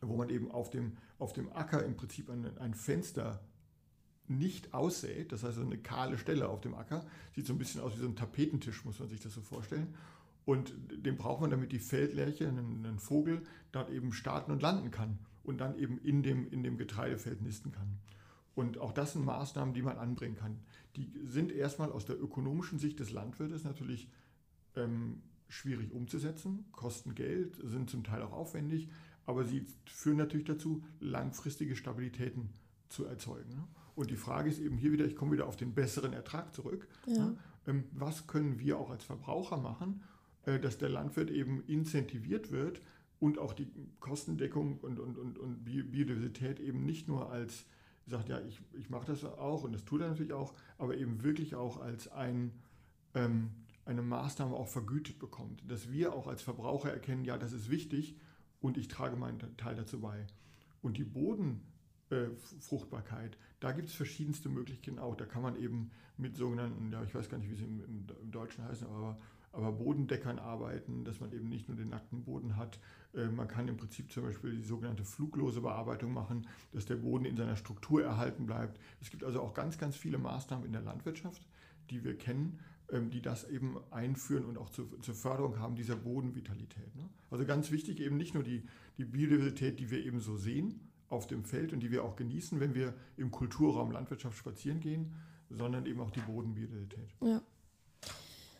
wo 0.00 0.16
man 0.16 0.28
eben 0.28 0.50
auf 0.50 0.70
dem, 0.70 0.96
auf 1.18 1.32
dem 1.32 1.52
Acker 1.52 1.84
im 1.84 1.96
Prinzip 1.96 2.28
ein, 2.30 2.58
ein 2.58 2.74
Fenster 2.74 3.40
nicht 4.28 4.74
aussät, 4.74 5.32
das 5.32 5.44
heißt 5.44 5.58
eine 5.58 5.78
kahle 5.78 6.18
Stelle 6.18 6.48
auf 6.48 6.60
dem 6.60 6.74
Acker, 6.74 7.06
sieht 7.34 7.46
so 7.46 7.52
ein 7.52 7.58
bisschen 7.58 7.80
aus 7.80 7.94
wie 7.94 8.00
so 8.00 8.06
ein 8.06 8.16
Tapetentisch, 8.16 8.84
muss 8.84 8.98
man 8.98 9.08
sich 9.08 9.20
das 9.20 9.34
so 9.34 9.40
vorstellen. 9.40 9.94
Und 10.44 10.72
den 10.90 11.16
braucht 11.16 11.40
man, 11.40 11.50
damit 11.50 11.72
die 11.72 11.78
Feldlerche, 11.78 12.46
ein, 12.48 12.84
ein 12.84 12.98
Vogel, 12.98 13.42
dort 13.72 13.90
eben 13.90 14.12
starten 14.12 14.52
und 14.52 14.62
landen 14.62 14.90
kann 14.90 15.18
und 15.42 15.58
dann 15.58 15.78
eben 15.78 15.98
in 15.98 16.22
dem, 16.22 16.48
in 16.50 16.62
dem 16.62 16.76
Getreidefeld 16.76 17.42
nisten 17.42 17.72
kann. 17.72 17.98
Und 18.56 18.78
auch 18.78 18.92
das 18.92 19.12
sind 19.12 19.24
Maßnahmen, 19.26 19.74
die 19.74 19.82
man 19.82 19.98
anbringen 19.98 20.34
kann. 20.34 20.58
Die 20.96 21.12
sind 21.26 21.52
erstmal 21.52 21.92
aus 21.92 22.06
der 22.06 22.20
ökonomischen 22.20 22.78
Sicht 22.78 22.98
des 22.98 23.10
Landwirtes 23.12 23.64
natürlich 23.64 24.08
ähm, 24.74 25.22
schwierig 25.48 25.92
umzusetzen, 25.92 26.64
kosten 26.72 27.14
Geld, 27.14 27.58
sind 27.62 27.90
zum 27.90 28.02
Teil 28.02 28.22
auch 28.22 28.32
aufwendig, 28.32 28.88
aber 29.26 29.44
sie 29.44 29.66
führen 29.84 30.16
natürlich 30.16 30.46
dazu, 30.46 30.82
langfristige 31.00 31.76
Stabilitäten 31.76 32.48
zu 32.88 33.04
erzeugen. 33.04 33.50
Ne? 33.50 33.64
Und 33.94 34.10
die 34.10 34.16
Frage 34.16 34.48
ist 34.48 34.58
eben 34.58 34.78
hier 34.78 34.90
wieder, 34.90 35.04
ich 35.04 35.16
komme 35.16 35.32
wieder 35.32 35.46
auf 35.46 35.56
den 35.56 35.74
besseren 35.74 36.14
Ertrag 36.14 36.54
zurück. 36.54 36.88
Ja. 37.06 37.26
Ne? 37.26 37.38
Ähm, 37.66 37.84
was 37.92 38.26
können 38.26 38.58
wir 38.58 38.78
auch 38.78 38.88
als 38.88 39.04
Verbraucher 39.04 39.58
machen, 39.58 40.02
äh, 40.46 40.58
dass 40.58 40.78
der 40.78 40.88
Landwirt 40.88 41.30
eben 41.30 41.62
incentiviert 41.66 42.52
wird 42.52 42.80
und 43.20 43.38
auch 43.38 43.52
die 43.52 43.68
Kostendeckung 44.00 44.78
und, 44.78 44.98
und, 44.98 45.18
und, 45.18 45.38
und 45.38 45.64
Biodiversität 45.64 46.58
eben 46.58 46.86
nicht 46.86 47.06
nur 47.06 47.30
als 47.30 47.66
sagt, 48.06 48.28
ja, 48.28 48.40
ich, 48.40 48.60
ich 48.74 48.90
mache 48.90 49.06
das 49.06 49.24
auch 49.24 49.62
und 49.64 49.72
das 49.72 49.84
tut 49.84 50.00
er 50.00 50.08
natürlich 50.08 50.32
auch, 50.32 50.54
aber 50.78 50.96
eben 50.96 51.22
wirklich 51.22 51.54
auch 51.54 51.80
als 51.80 52.08
ein, 52.08 52.52
ähm, 53.14 53.50
eine 53.84 54.02
Maßnahme 54.02 54.54
auch 54.54 54.68
vergütet 54.68 55.18
bekommt. 55.18 55.68
Dass 55.70 55.90
wir 55.90 56.14
auch 56.14 56.28
als 56.28 56.42
Verbraucher 56.42 56.92
erkennen, 56.92 57.24
ja, 57.24 57.38
das 57.38 57.52
ist 57.52 57.70
wichtig 57.70 58.16
und 58.60 58.78
ich 58.78 58.88
trage 58.88 59.16
meinen 59.16 59.38
Teil 59.56 59.76
dazu 59.76 60.00
bei. 60.00 60.26
Und 60.82 60.98
die 60.98 61.04
Bodenfruchtbarkeit, 61.04 63.34
äh, 63.34 63.38
da 63.60 63.72
gibt 63.72 63.88
es 63.88 63.94
verschiedenste 63.94 64.48
Möglichkeiten 64.48 64.98
auch. 64.98 65.16
Da 65.16 65.26
kann 65.26 65.42
man 65.42 65.56
eben 65.56 65.90
mit 66.16 66.36
sogenannten, 66.36 66.92
ja, 66.92 67.02
ich 67.02 67.14
weiß 67.14 67.28
gar 67.28 67.38
nicht, 67.38 67.50
wie 67.50 67.56
sie 67.56 67.64
im, 67.64 67.84
im, 67.84 68.06
im 68.22 68.30
Deutschen 68.30 68.64
heißen, 68.64 68.86
aber 68.86 69.18
aber 69.56 69.72
Bodendeckern 69.72 70.38
arbeiten, 70.38 71.04
dass 71.04 71.18
man 71.20 71.32
eben 71.32 71.48
nicht 71.48 71.66
nur 71.66 71.78
den 71.78 71.88
nackten 71.88 72.22
Boden 72.24 72.56
hat. 72.56 72.78
Äh, 73.14 73.28
man 73.28 73.48
kann 73.48 73.66
im 73.68 73.78
Prinzip 73.78 74.12
zum 74.12 74.24
Beispiel 74.24 74.54
die 74.54 74.62
sogenannte 74.62 75.04
fluglose 75.04 75.62
Bearbeitung 75.62 76.12
machen, 76.12 76.46
dass 76.72 76.84
der 76.84 76.96
Boden 76.96 77.24
in 77.24 77.36
seiner 77.36 77.56
Struktur 77.56 78.02
erhalten 78.04 78.44
bleibt. 78.44 78.78
Es 79.00 79.10
gibt 79.10 79.24
also 79.24 79.40
auch 79.40 79.54
ganz, 79.54 79.78
ganz 79.78 79.96
viele 79.96 80.18
Maßnahmen 80.18 80.66
in 80.66 80.72
der 80.72 80.82
Landwirtschaft, 80.82 81.46
die 81.88 82.04
wir 82.04 82.18
kennen, 82.18 82.60
ähm, 82.92 83.10
die 83.10 83.22
das 83.22 83.48
eben 83.48 83.78
einführen 83.90 84.44
und 84.44 84.58
auch 84.58 84.68
zur, 84.68 84.86
Förderung 85.14 85.58
haben 85.58 85.74
dieser 85.74 85.96
Bodenvitalität. 85.96 86.94
Ne? 86.94 87.08
Also 87.30 87.46
ganz 87.46 87.70
wichtig 87.70 88.00
eben 88.00 88.18
nicht 88.18 88.34
nur 88.34 88.42
die, 88.42 88.62
die 88.98 89.06
Biodiversität, 89.06 89.80
die 89.80 89.90
wir 89.90 90.04
eben 90.04 90.20
so 90.20 90.36
sehen 90.36 90.80
auf 91.08 91.26
dem 91.26 91.44
Feld 91.44 91.72
und 91.72 91.80
die 91.80 91.90
wir 91.90 92.04
auch 92.04 92.16
genießen, 92.16 92.60
wenn 92.60 92.74
wir 92.74 92.92
im 93.16 93.30
Kulturraum 93.30 93.90
Landwirtschaft 93.90 94.36
spazieren 94.36 94.80
gehen, 94.80 95.14
sondern 95.48 95.86
eben 95.86 96.00
auch 96.00 96.10
die 96.10 96.20
Bodenbiodiversität. 96.20 97.08
Ja. 97.22 97.40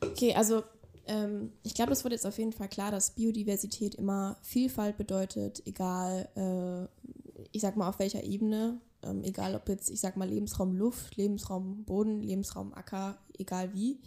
Okay, 0.00 0.34
also 0.34 0.62
ähm, 1.06 1.52
ich 1.62 1.74
glaube, 1.74 1.92
es 1.92 2.04
wird 2.04 2.12
jetzt 2.12 2.26
auf 2.26 2.38
jeden 2.38 2.52
Fall 2.52 2.68
klar, 2.68 2.90
dass 2.90 3.14
Biodiversität 3.14 3.94
immer 3.94 4.36
Vielfalt 4.42 4.96
bedeutet, 4.96 5.62
egal, 5.66 6.28
äh, 6.34 7.42
ich 7.52 7.62
sag 7.62 7.76
mal, 7.76 7.88
auf 7.88 7.98
welcher 7.98 8.24
Ebene. 8.24 8.80
Ähm, 9.02 9.22
egal, 9.22 9.54
ob 9.54 9.68
jetzt, 9.68 9.90
ich 9.90 10.00
sag 10.00 10.16
mal, 10.16 10.28
Lebensraum 10.28 10.74
Luft, 10.74 11.16
Lebensraum 11.16 11.84
Boden, 11.84 12.20
Lebensraum 12.20 12.74
Acker, 12.74 13.18
egal 13.38 13.72
wie. 13.74 14.00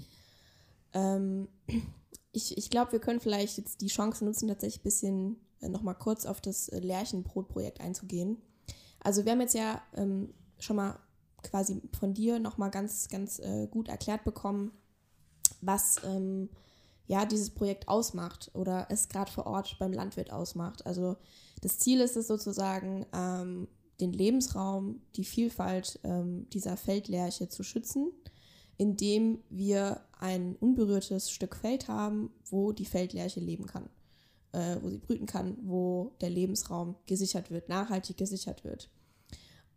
Ähm, 0.94 1.48
ich 2.32 2.58
ich 2.58 2.70
glaube, 2.70 2.92
wir 2.92 3.00
können 3.00 3.20
vielleicht 3.20 3.58
jetzt 3.58 3.82
die 3.82 3.88
Chance 3.88 4.26
nutzen, 4.26 4.48
tatsächlich 4.48 4.82
ein 4.82 4.84
bisschen 4.84 5.38
äh, 5.62 5.70
nochmal 5.70 5.96
kurz 5.96 6.26
auf 6.26 6.42
das 6.42 6.70
äh, 6.70 6.80
Lärchenbrotprojekt 6.80 7.82
einzugehen. 7.82 8.38
Also 9.02 9.26
wir 9.26 9.32
haben 9.32 9.42
jetzt 9.42 9.56
ja 9.56 9.82
ähm, 9.96 10.34
schon 10.58 10.76
mal 10.76 11.00
quasi 11.44 11.82
von 11.98 12.14
dir 12.14 12.40
nochmal 12.40 12.70
ganz, 12.70 13.08
ganz 13.08 13.40
äh, 13.40 13.68
gut 13.68 13.88
erklärt 13.88 14.26
bekommen, 14.26 14.72
was 15.62 15.98
ähm, 16.04 16.50
ja 17.10 17.26
dieses 17.26 17.50
Projekt 17.50 17.88
ausmacht 17.88 18.52
oder 18.54 18.86
es 18.90 19.10
gerade 19.10 19.32
vor 19.32 19.48
Ort 19.48 19.76
beim 19.80 19.92
Landwirt 19.92 20.32
ausmacht. 20.32 20.86
Also 20.86 21.18
Das 21.62 21.80
Ziel 21.80 22.00
ist 22.00 22.16
es 22.16 22.28
sozusagen, 22.28 23.06
ähm, 23.14 23.68
den 24.00 24.14
Lebensraum, 24.14 25.02
die 25.16 25.26
Vielfalt 25.26 26.00
ähm, 26.04 26.48
dieser 26.52 26.78
Feldlerche 26.78 27.50
zu 27.50 27.64
schützen, 27.64 28.12
indem 28.78 29.44
wir 29.50 30.02
ein 30.20 30.56
unberührtes 30.56 31.32
Stück 31.32 31.56
Feld 31.56 31.90
haben, 31.90 32.32
wo 32.46 32.72
die 32.72 32.86
Feldlerche 32.86 33.42
leben 33.42 33.66
kann, 33.66 33.90
äh, 34.54 34.78
wo 34.82 34.90
sie 34.90 35.00
brüten 35.00 35.26
kann, 35.26 35.58
wo 35.64 36.16
der 36.22 36.30
Lebensraum 36.30 36.96
gesichert 37.08 37.52
wird, 37.52 37.68
nachhaltig 37.68 38.18
gesichert 38.18 38.64
wird. 38.64 38.90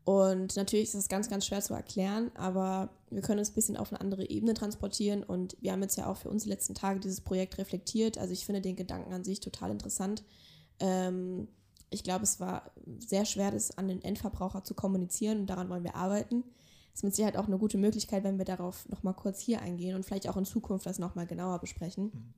Und 0.05 0.57
natürlich 0.57 0.87
ist 0.87 0.95
das 0.95 1.09
ganz, 1.09 1.29
ganz 1.29 1.47
schwer 1.47 1.61
zu 1.61 1.75
erklären, 1.75 2.33
aber 2.35 2.91
wir 3.11 3.23
können 3.23 3.39
es 3.39 3.51
ein 3.51 3.55
bisschen 3.55 3.77
auf 3.77 3.93
eine 3.93 4.01
andere 4.01 4.29
Ebene 4.29 4.53
transportieren 4.53 5.23
und 5.23 5.57
wir 5.61 5.71
haben 5.71 5.83
jetzt 5.83 5.97
ja 5.97 6.11
auch 6.11 6.17
für 6.17 6.29
uns 6.29 6.43
die 6.43 6.49
letzten 6.49 6.75
Tage 6.75 6.99
dieses 6.99 7.21
Projekt 7.21 7.59
reflektiert. 7.59 8.19
Also 8.19 8.33
ich 8.33 8.45
finde 8.45 8.61
den 8.61 8.75
Gedanken 8.75 9.13
an 9.13 9.23
sich 9.23 9.39
total 9.39 9.71
interessant. 9.71 10.25
Ähm, 10.81 11.47
ich 11.91 12.03
glaube, 12.03 12.25
es 12.25 12.41
war 12.41 12.73
sehr 12.99 13.25
schwer, 13.25 13.53
das 13.53 13.79
an 13.79 13.87
den 13.87 14.03
Endverbraucher 14.03 14.65
zu 14.65 14.75
kommunizieren 14.75 15.41
und 15.41 15.47
daran 15.47 15.69
wollen 15.69 15.85
wir 15.85 15.95
arbeiten. 15.95 16.43
Das 16.91 17.01
ist 17.01 17.05
mit 17.05 17.15
Sicherheit 17.15 17.37
auch 17.37 17.47
eine 17.47 17.59
gute 17.59 17.79
Möglichkeit, 17.79 18.25
wenn 18.25 18.39
wir 18.39 18.45
darauf 18.45 18.89
nochmal 18.89 19.15
kurz 19.15 19.41
hier 19.41 19.63
eingehen 19.63 19.95
und 19.95 20.05
vielleicht 20.05 20.29
auch 20.29 20.37
in 20.37 20.45
Zukunft 20.45 20.87
das 20.87 20.99
nochmal 20.99 21.27
genauer 21.27 21.61
besprechen. 21.61 22.05
Mhm. 22.07 22.35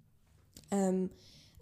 Ähm, 0.70 1.10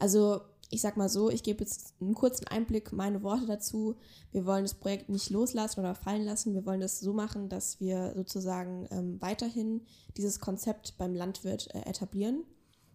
also 0.02 0.40
ich 0.68 0.80
sag 0.80 0.96
mal 0.96 1.08
so, 1.08 1.30
ich 1.30 1.44
gebe 1.44 1.60
jetzt 1.62 1.94
einen 2.00 2.14
kurzen 2.14 2.48
Einblick, 2.48 2.92
meine 2.92 3.22
Worte 3.22 3.46
dazu. 3.46 3.94
Wir 4.32 4.46
wollen 4.46 4.64
das 4.64 4.74
Projekt 4.74 5.10
nicht 5.10 5.30
loslassen 5.30 5.78
oder 5.78 5.94
fallen 5.94 6.24
lassen. 6.24 6.54
Wir 6.54 6.66
wollen 6.66 6.80
das 6.80 6.98
so 6.98 7.12
machen, 7.12 7.48
dass 7.48 7.78
wir 7.78 8.12
sozusagen 8.16 8.88
ähm, 8.90 9.20
weiterhin 9.20 9.82
dieses 10.16 10.40
Konzept 10.40 10.98
beim 10.98 11.14
Landwirt 11.14 11.72
äh, 11.72 11.88
etablieren. 11.88 12.42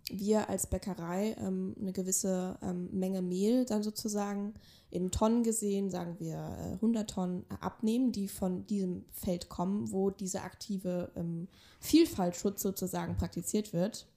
Wir 0.10 0.50
als 0.50 0.68
Bäckerei 0.68 1.38
ähm, 1.40 1.76
eine 1.80 1.94
gewisse 1.94 2.58
ähm, 2.62 2.90
Menge 2.92 3.22
Mehl 3.22 3.64
dann 3.64 3.84
sozusagen 3.84 4.56
in 4.90 5.12
Tonnen 5.12 5.44
gesehen, 5.44 5.90
sagen 5.90 6.18
wir 6.20 6.36
äh, 6.36 6.74
100 6.74 7.10
Tonnen 7.10 7.46
abnehmen, 7.62 8.12
die 8.12 8.28
von 8.28 8.66
diesem 8.68 9.06
Feld 9.12 9.48
kommen, 9.48 9.94
wo 9.94 10.10
dieser 10.10 10.44
aktive 10.44 11.12
ähm, 11.16 11.48
Vielfaltschutz 11.80 12.62
sozusagen 12.64 13.16
praktiziert 13.16 13.72
wird. 13.72 14.08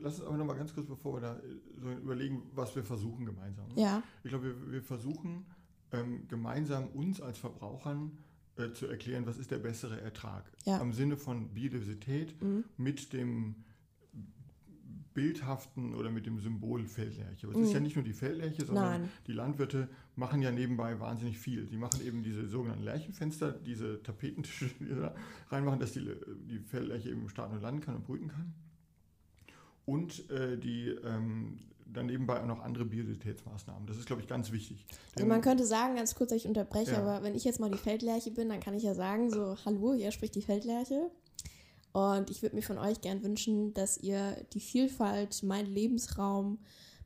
Lass 0.00 0.18
uns 0.18 0.26
aber 0.26 0.36
noch 0.36 0.44
mal 0.44 0.56
ganz 0.56 0.74
kurz, 0.74 0.86
bevor 0.86 1.16
wir 1.16 1.20
da 1.20 1.36
äh, 1.36 1.40
so 1.80 1.90
überlegen, 1.90 2.42
was 2.54 2.74
wir 2.76 2.84
versuchen 2.84 3.26
gemeinsam. 3.26 3.66
Ja. 3.76 4.02
Ich 4.22 4.30
glaube, 4.30 4.46
wir, 4.46 4.72
wir 4.72 4.82
versuchen 4.82 5.46
ähm, 5.92 6.26
gemeinsam 6.28 6.88
uns 6.88 7.20
als 7.20 7.38
Verbrauchern 7.38 8.18
äh, 8.56 8.72
zu 8.72 8.86
erklären, 8.86 9.26
was 9.26 9.38
ist 9.38 9.50
der 9.50 9.58
bessere 9.58 10.00
Ertrag. 10.00 10.50
Ja. 10.64 10.80
Am 10.80 10.92
Sinne 10.92 11.16
von 11.16 11.48
Biodiversität 11.50 12.40
mhm. 12.42 12.64
mit 12.76 13.12
dem 13.12 13.64
bildhaften 15.14 15.94
oder 15.94 16.10
mit 16.10 16.26
dem 16.26 16.38
Symbol 16.38 16.86
Feldlerche. 16.86 17.48
Es 17.48 17.56
mhm. 17.56 17.64
ist 17.64 17.72
ja 17.72 17.80
nicht 17.80 17.96
nur 17.96 18.04
die 18.04 18.12
Feldlerche, 18.12 18.64
sondern 18.64 19.02
Nein. 19.02 19.10
die 19.26 19.32
Landwirte 19.32 19.88
machen 20.14 20.42
ja 20.42 20.52
nebenbei 20.52 21.00
wahnsinnig 21.00 21.38
viel. 21.38 21.66
Die 21.66 21.76
machen 21.76 22.06
eben 22.06 22.22
diese 22.22 22.46
sogenannten 22.46 22.84
Lärchenfenster, 22.84 23.50
diese 23.50 24.00
Tapetentische, 24.02 24.70
die 24.78 24.94
da 24.94 25.16
reinmachen, 25.48 25.80
dass 25.80 25.92
die, 25.92 26.08
die 26.48 26.60
Feldlerche 26.60 27.10
eben 27.10 27.28
starten 27.28 27.56
und 27.56 27.62
landen 27.62 27.80
kann 27.80 27.96
und 27.96 28.04
brüten 28.04 28.28
kann 28.28 28.54
und 29.88 30.28
äh, 30.30 30.58
die 30.58 30.88
ähm, 30.88 31.58
dann 31.86 32.06
nebenbei 32.06 32.42
auch 32.42 32.46
noch 32.46 32.60
andere 32.60 32.84
Biodiversitätsmaßnahmen. 32.84 33.86
Das 33.86 33.96
ist, 33.96 34.04
glaube 34.04 34.20
ich, 34.20 34.28
ganz 34.28 34.52
wichtig. 34.52 34.84
Also 35.16 35.26
man 35.26 35.40
könnte 35.40 35.64
sagen, 35.64 35.96
ganz 35.96 36.14
kurz, 36.14 36.32
ich 36.32 36.46
unterbreche, 36.46 36.92
ja. 36.92 36.98
aber 36.98 37.22
wenn 37.24 37.34
ich 37.34 37.44
jetzt 37.44 37.58
mal 37.58 37.70
die 37.70 37.78
Feldlerche 37.78 38.30
bin, 38.30 38.50
dann 38.50 38.60
kann 38.60 38.74
ich 38.74 38.82
ja 38.82 38.94
sagen, 38.94 39.30
so, 39.30 39.56
hallo, 39.64 39.94
hier 39.94 40.12
spricht 40.12 40.34
die 40.34 40.42
Feldlerche. 40.42 41.10
Und 41.92 42.28
ich 42.28 42.42
würde 42.42 42.54
mir 42.54 42.62
von 42.62 42.76
euch 42.76 43.00
gern 43.00 43.22
wünschen, 43.22 43.72
dass 43.72 43.96
ihr 43.96 44.36
die 44.52 44.60
Vielfalt, 44.60 45.42
meinen 45.42 45.72
Lebensraum, 45.72 46.58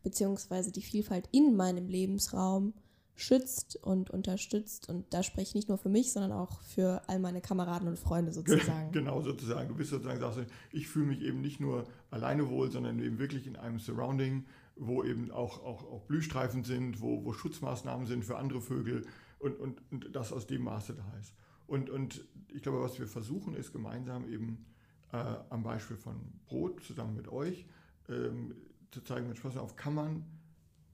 beziehungsweise 0.02 0.72
die 0.72 0.82
Vielfalt 0.82 1.28
in 1.30 1.54
meinem 1.54 1.86
Lebensraum 1.86 2.74
schützt 3.22 3.76
und 3.76 4.10
unterstützt. 4.10 4.88
Und 4.88 5.12
da 5.14 5.22
spreche 5.22 5.48
ich 5.48 5.54
nicht 5.54 5.68
nur 5.68 5.78
für 5.78 5.88
mich, 5.88 6.12
sondern 6.12 6.32
auch 6.32 6.60
für 6.62 7.02
all 7.06 7.18
meine 7.18 7.40
Kameraden 7.40 7.88
und 7.88 7.98
Freunde 7.98 8.32
sozusagen. 8.32 8.92
Genau, 8.92 9.22
sozusagen. 9.22 9.68
Du 9.68 9.74
bist 9.74 9.90
sozusagen, 9.90 10.20
sagst 10.20 10.38
du, 10.38 10.46
ich 10.70 10.88
fühle 10.88 11.06
mich 11.06 11.22
eben 11.22 11.40
nicht 11.40 11.60
nur 11.60 11.86
alleine 12.10 12.48
wohl, 12.48 12.70
sondern 12.70 12.98
eben 12.98 13.18
wirklich 13.18 13.46
in 13.46 13.56
einem 13.56 13.78
Surrounding, 13.78 14.44
wo 14.76 15.04
eben 15.04 15.30
auch, 15.30 15.62
auch, 15.64 15.84
auch 15.84 16.02
Blühstreifen 16.02 16.64
sind, 16.64 17.00
wo, 17.00 17.24
wo 17.24 17.32
Schutzmaßnahmen 17.32 18.06
sind 18.06 18.24
für 18.24 18.36
andere 18.36 18.60
Vögel 18.60 19.06
und, 19.38 19.58
und, 19.58 19.80
und 19.90 20.14
das 20.14 20.32
aus 20.32 20.46
dem 20.46 20.62
Maße 20.62 20.94
da 20.94 21.18
ist. 21.20 21.34
Und, 21.66 21.90
und 21.90 22.24
ich 22.48 22.62
glaube, 22.62 22.82
was 22.82 22.98
wir 22.98 23.06
versuchen, 23.06 23.54
ist 23.54 23.72
gemeinsam 23.72 24.28
eben 24.28 24.64
äh, 25.12 25.16
am 25.50 25.62
Beispiel 25.62 25.96
von 25.96 26.16
Brot 26.46 26.82
zusammen 26.82 27.16
mit 27.16 27.28
euch 27.28 27.66
ähm, 28.08 28.54
zu 28.90 29.00
zeigen, 29.02 29.28
mit 29.28 29.38
Spaß 29.38 29.56
auf, 29.56 29.76
kann 29.76 29.94
man 29.94 30.24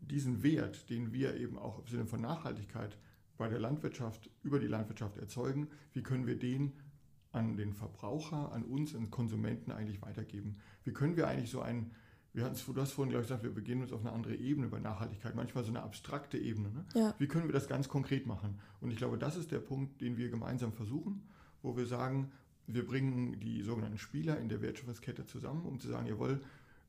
diesen 0.01 0.43
Wert, 0.43 0.91
den 0.91 1.13
wir 1.13 1.37
eben 1.37 1.59
auch 1.59 1.81
im 1.81 1.87
Sinne 1.87 2.07
von 2.07 2.21
Nachhaltigkeit 2.21 2.97
bei 3.37 3.49
der 3.49 3.61
Landwirtschaft, 3.61 4.31
über 4.43 4.59
die 4.59 4.67
Landwirtschaft 4.67 5.17
erzeugen, 5.17 5.69
wie 5.93 6.03
können 6.03 6.27
wir 6.27 6.39
den 6.39 6.73
an 7.33 7.57
den 7.57 7.73
Verbraucher, 7.73 8.53
an 8.53 8.65
uns, 8.65 8.95
an 8.95 9.11
Konsumenten 9.11 9.71
eigentlich 9.71 10.03
weitergeben? 10.03 10.59
Wie 10.85 10.93
können 10.93 11.17
wir 11.17 11.29
eigentlich 11.29 11.51
so 11.51 11.61
ein, 11.61 11.93
wir 12.33 12.45
hatten 12.45 12.57
du 12.75 12.81
hast 12.81 12.93
vorhin, 12.93 13.11
glaube 13.11 13.23
ich, 13.23 13.29
gesagt, 13.29 13.45
wir 13.45 13.55
begehen 13.55 13.81
uns 13.81 13.93
auf 13.93 14.01
eine 14.01 14.13
andere 14.13 14.35
Ebene 14.35 14.69
bei 14.69 14.81
Nachhaltigkeit, 14.81 15.35
manchmal 15.35 15.65
so 15.65 15.71
eine 15.71 15.83
abstrakte 15.83 16.39
Ebene. 16.39 16.71
Ne? 16.71 16.85
Ja. 16.95 17.15
Wie 17.19 17.29
können 17.29 17.47
wir 17.47 17.53
das 17.53 17.69
ganz 17.69 17.89
konkret 17.89 18.27
machen? 18.27 18.59
Und 18.81 18.91
ich 18.91 18.97
glaube, 18.97 19.19
das 19.19 19.37
ist 19.37 19.53
der 19.53 19.61
Punkt, 19.61 20.01
den 20.01 20.17
wir 20.17 20.31
gemeinsam 20.31 20.73
versuchen, 20.73 21.29
wo 21.63 21.77
wir 21.77 21.87
sagen, 21.87 22.33
wir 22.67 22.87
bringen 22.87 23.41
die 23.41 23.63
sogenannten 23.63 23.99
Spieler 23.99 24.39
in 24.39 24.49
der 24.49 24.61
Wertschöpfungskette 24.61 25.25
zusammen, 25.25 25.65
um 25.65 25.81
zu 25.81 25.89
sagen, 25.89 26.07
jawohl, 26.07 26.41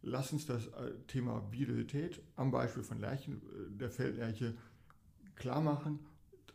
lass 0.02 0.32
uns 0.32 0.46
das 0.46 0.68
äh, 0.68 0.94
Thema 1.08 1.40
Biodiversität 1.40 2.22
am 2.36 2.52
Beispiel 2.52 2.84
von 2.84 3.00
Lerchen, 3.00 3.38
äh, 3.38 3.78
der 3.78 3.90
Feldlerche 3.90 4.56
klar 5.36 5.62
machen, 5.62 6.00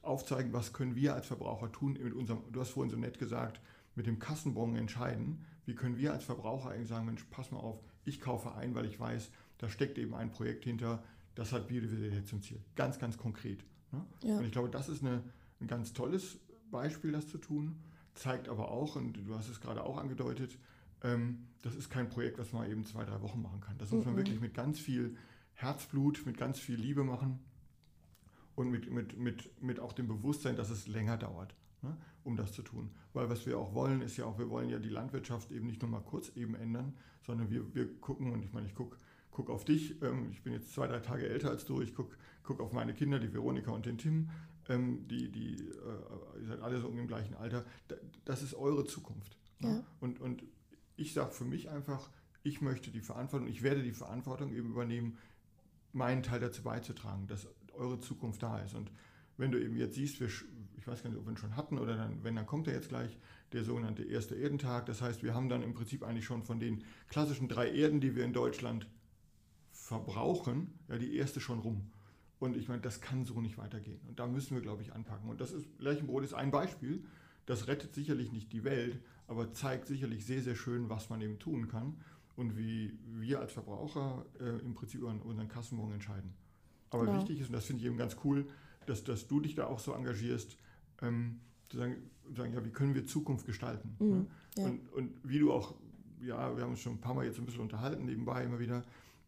aufzeigen, 0.02 0.52
was 0.52 0.72
können 0.72 0.94
wir 0.94 1.14
als 1.14 1.26
Verbraucher 1.26 1.72
tun 1.72 1.98
mit 2.02 2.12
unserem, 2.12 2.40
du 2.52 2.60
hast 2.60 2.70
vorhin 2.70 2.90
so 2.90 2.96
nett 2.96 3.18
gesagt, 3.18 3.60
mit 3.94 4.06
dem 4.06 4.18
Kassenbon 4.18 4.76
entscheiden, 4.76 5.44
wie 5.66 5.74
können 5.74 5.96
wir 5.96 6.12
als 6.12 6.24
Verbraucher 6.24 6.70
eigentlich 6.70 6.88
sagen, 6.88 7.06
Mensch, 7.06 7.24
pass 7.30 7.50
mal 7.50 7.58
auf, 7.58 7.80
ich 8.04 8.20
kaufe 8.20 8.54
ein, 8.54 8.74
weil 8.74 8.84
ich 8.84 9.00
weiß, 9.00 9.30
da 9.58 9.68
steckt 9.68 9.98
eben 9.98 10.14
ein 10.14 10.30
Projekt 10.30 10.64
hinter, 10.64 11.02
das 11.34 11.52
hat 11.52 11.68
Biodiversität 11.68 12.28
zum 12.28 12.42
Ziel. 12.42 12.60
Ganz, 12.76 12.98
ganz 12.98 13.16
konkret. 13.16 13.64
Ne? 13.92 14.04
Ja. 14.22 14.38
Und 14.38 14.44
ich 14.44 14.52
glaube, 14.52 14.68
das 14.68 14.88
ist 14.88 15.02
eine, 15.02 15.22
ein 15.60 15.66
ganz 15.66 15.92
tolles 15.92 16.38
Beispiel, 16.70 17.12
das 17.12 17.28
zu 17.28 17.38
tun, 17.38 17.76
zeigt 18.14 18.48
aber 18.48 18.70
auch, 18.70 18.96
und 18.96 19.14
du 19.14 19.34
hast 19.34 19.48
es 19.48 19.60
gerade 19.60 19.84
auch 19.84 19.98
angedeutet, 19.98 20.58
ähm, 21.04 21.46
das 21.62 21.76
ist 21.76 21.90
kein 21.90 22.08
Projekt, 22.08 22.38
was 22.38 22.52
man 22.52 22.68
eben 22.68 22.84
zwei, 22.84 23.04
drei 23.04 23.22
Wochen 23.22 23.40
machen 23.40 23.60
kann. 23.60 23.78
Das 23.78 23.90
muss 23.92 24.04
man 24.04 24.14
mhm. 24.14 24.18
wirklich 24.18 24.40
mit 24.40 24.54
ganz 24.54 24.80
viel 24.80 25.16
Herzblut, 25.54 26.26
mit 26.26 26.36
ganz 26.36 26.58
viel 26.58 26.76
Liebe 26.76 27.04
machen 27.04 27.38
und 28.56 28.70
mit, 28.70 28.90
mit, 28.90 29.16
mit, 29.18 29.62
mit 29.62 29.80
auch 29.80 29.92
dem 29.92 30.08
Bewusstsein, 30.08 30.56
dass 30.56 30.70
es 30.70 30.88
länger 30.88 31.16
dauert, 31.16 31.54
ne, 31.82 31.96
um 32.24 32.36
das 32.36 32.52
zu 32.52 32.62
tun. 32.62 32.90
Weil 33.12 33.30
was 33.30 33.46
wir 33.46 33.58
auch 33.58 33.74
wollen, 33.74 34.02
ist 34.02 34.16
ja 34.16 34.24
auch, 34.24 34.38
wir 34.38 34.50
wollen 34.50 34.68
ja 34.68 34.78
die 34.78 34.88
Landwirtschaft 34.88 35.52
eben 35.52 35.66
nicht 35.66 35.80
nur 35.80 35.90
mal 35.90 36.02
kurz 36.02 36.34
eben 36.36 36.54
ändern, 36.54 36.94
sondern 37.22 37.50
wir, 37.50 37.74
wir 37.74 38.00
gucken, 38.00 38.32
und 38.32 38.42
ich 38.42 38.52
meine, 38.52 38.66
ich 38.66 38.74
gucke 38.74 38.96
guck 39.30 39.50
auf 39.50 39.64
dich, 39.64 40.00
ähm, 40.02 40.28
ich 40.30 40.42
bin 40.42 40.52
jetzt 40.52 40.72
zwei, 40.72 40.86
drei 40.86 41.00
Tage 41.00 41.28
älter 41.28 41.50
als 41.50 41.64
du, 41.64 41.82
ich 41.82 41.94
gucke 41.94 42.16
guck 42.44 42.60
auf 42.60 42.72
meine 42.72 42.94
Kinder, 42.94 43.18
die 43.18 43.32
Veronika 43.32 43.72
und 43.72 43.84
den 43.84 43.98
Tim, 43.98 44.30
ähm, 44.68 45.08
die, 45.08 45.30
die 45.30 45.54
äh, 45.54 46.40
ihr 46.40 46.46
seid 46.46 46.60
alle 46.60 46.80
so 46.80 46.88
im 46.88 47.06
gleichen 47.08 47.34
Alter, 47.34 47.64
das 48.24 48.42
ist 48.42 48.54
eure 48.54 48.84
Zukunft. 48.84 49.36
Ne? 49.58 49.68
Ja. 49.68 49.84
Und, 50.00 50.20
und 50.20 50.44
ich 50.96 51.12
sage 51.12 51.32
für 51.32 51.44
mich 51.44 51.70
einfach, 51.70 52.10
ich 52.42 52.60
möchte 52.60 52.90
die 52.90 53.00
Verantwortung, 53.00 53.48
ich 53.48 53.62
werde 53.62 53.82
die 53.82 53.92
Verantwortung 53.92 54.52
eben 54.52 54.70
übernehmen, 54.70 55.18
meinen 55.92 56.22
Teil 56.22 56.40
dazu 56.40 56.62
beizutragen, 56.62 57.26
dass 57.26 57.48
eure 57.72 58.00
Zukunft 58.00 58.42
da 58.42 58.58
ist. 58.58 58.74
Und 58.74 58.90
wenn 59.36 59.50
du 59.50 59.60
eben 59.60 59.76
jetzt 59.76 59.94
siehst, 59.94 60.20
wir, 60.20 60.28
ich 60.76 60.86
weiß 60.86 61.02
gar 61.02 61.10
nicht, 61.10 61.18
ob 61.18 61.26
wir 61.26 61.32
ihn 61.32 61.36
schon 61.36 61.56
hatten 61.56 61.78
oder 61.78 61.96
dann, 61.96 62.22
wenn, 62.22 62.36
dann 62.36 62.46
kommt 62.46 62.68
er 62.68 62.74
jetzt 62.74 62.88
gleich, 62.88 63.16
der 63.52 63.64
sogenannte 63.64 64.02
erste 64.02 64.34
Erdentag. 64.34 64.86
Das 64.86 65.00
heißt, 65.00 65.22
wir 65.22 65.34
haben 65.34 65.48
dann 65.48 65.62
im 65.62 65.74
Prinzip 65.74 66.02
eigentlich 66.02 66.24
schon 66.24 66.42
von 66.42 66.58
den 66.58 66.84
klassischen 67.08 67.48
drei 67.48 67.70
Erden, 67.70 68.00
die 68.00 68.16
wir 68.16 68.24
in 68.24 68.32
Deutschland 68.32 68.88
verbrauchen, 69.70 70.78
ja, 70.88 70.98
die 70.98 71.16
erste 71.16 71.40
schon 71.40 71.60
rum. 71.60 71.90
Und 72.38 72.56
ich 72.56 72.68
meine, 72.68 72.82
das 72.82 73.00
kann 73.00 73.24
so 73.24 73.40
nicht 73.40 73.56
weitergehen. 73.58 74.00
Und 74.08 74.18
da 74.18 74.26
müssen 74.26 74.54
wir, 74.54 74.60
glaube 74.60 74.82
ich, 74.82 74.92
anpacken. 74.92 75.30
Und 75.30 75.40
das 75.40 75.52
ist, 75.52 75.66
Lerchenbrot 75.78 76.24
ist 76.24 76.34
ein 76.34 76.50
Beispiel. 76.50 77.04
Das 77.46 77.68
rettet 77.68 77.94
sicherlich 77.94 78.32
nicht 78.32 78.52
die 78.52 78.64
Welt, 78.64 78.98
aber 79.26 79.52
zeigt 79.52 79.86
sicherlich 79.86 80.24
sehr, 80.24 80.42
sehr 80.42 80.54
schön, 80.54 80.88
was 80.88 81.10
man 81.10 81.20
eben 81.20 81.38
tun 81.38 81.68
kann 81.68 81.96
und 82.36 82.56
wie 82.56 82.98
wir 83.06 83.40
als 83.40 83.52
Verbraucher 83.52 84.24
äh, 84.40 84.60
im 84.60 84.74
Prinzip 84.74 85.00
über 85.00 85.14
unseren 85.24 85.48
Kassenbon 85.48 85.92
entscheiden. 85.92 86.34
Aber 86.90 87.06
genau. 87.06 87.18
wichtig 87.18 87.40
ist, 87.40 87.48
und 87.48 87.54
das 87.54 87.64
finde 87.64 87.80
ich 87.80 87.86
eben 87.86 87.96
ganz 87.96 88.16
cool, 88.24 88.46
dass, 88.86 89.04
dass 89.04 89.26
du 89.26 89.40
dich 89.40 89.54
da 89.54 89.66
auch 89.66 89.78
so 89.78 89.92
engagierst, 89.92 90.56
ähm, 91.02 91.40
zu 91.68 91.78
sagen, 91.78 91.96
sagen, 92.34 92.52
ja, 92.52 92.64
wie 92.64 92.70
können 92.70 92.94
wir 92.94 93.06
Zukunft 93.06 93.46
gestalten? 93.46 93.96
Mhm, 93.98 94.10
ne? 94.10 94.26
ja. 94.56 94.64
und, 94.66 94.92
und 94.92 95.10
wie 95.22 95.38
du 95.38 95.52
auch, 95.52 95.74
ja, 96.20 96.56
wir 96.56 96.62
haben 96.62 96.70
uns 96.70 96.80
schon 96.80 96.94
ein 96.94 97.00
paar 97.00 97.14
Mal 97.14 97.26
jetzt 97.26 97.38
ein 97.38 97.44
bisschen 97.44 97.60
unterhalten, 97.60 98.04
nebenbei 98.04 98.44
immer 98.44 98.58
wieder, 98.58 98.84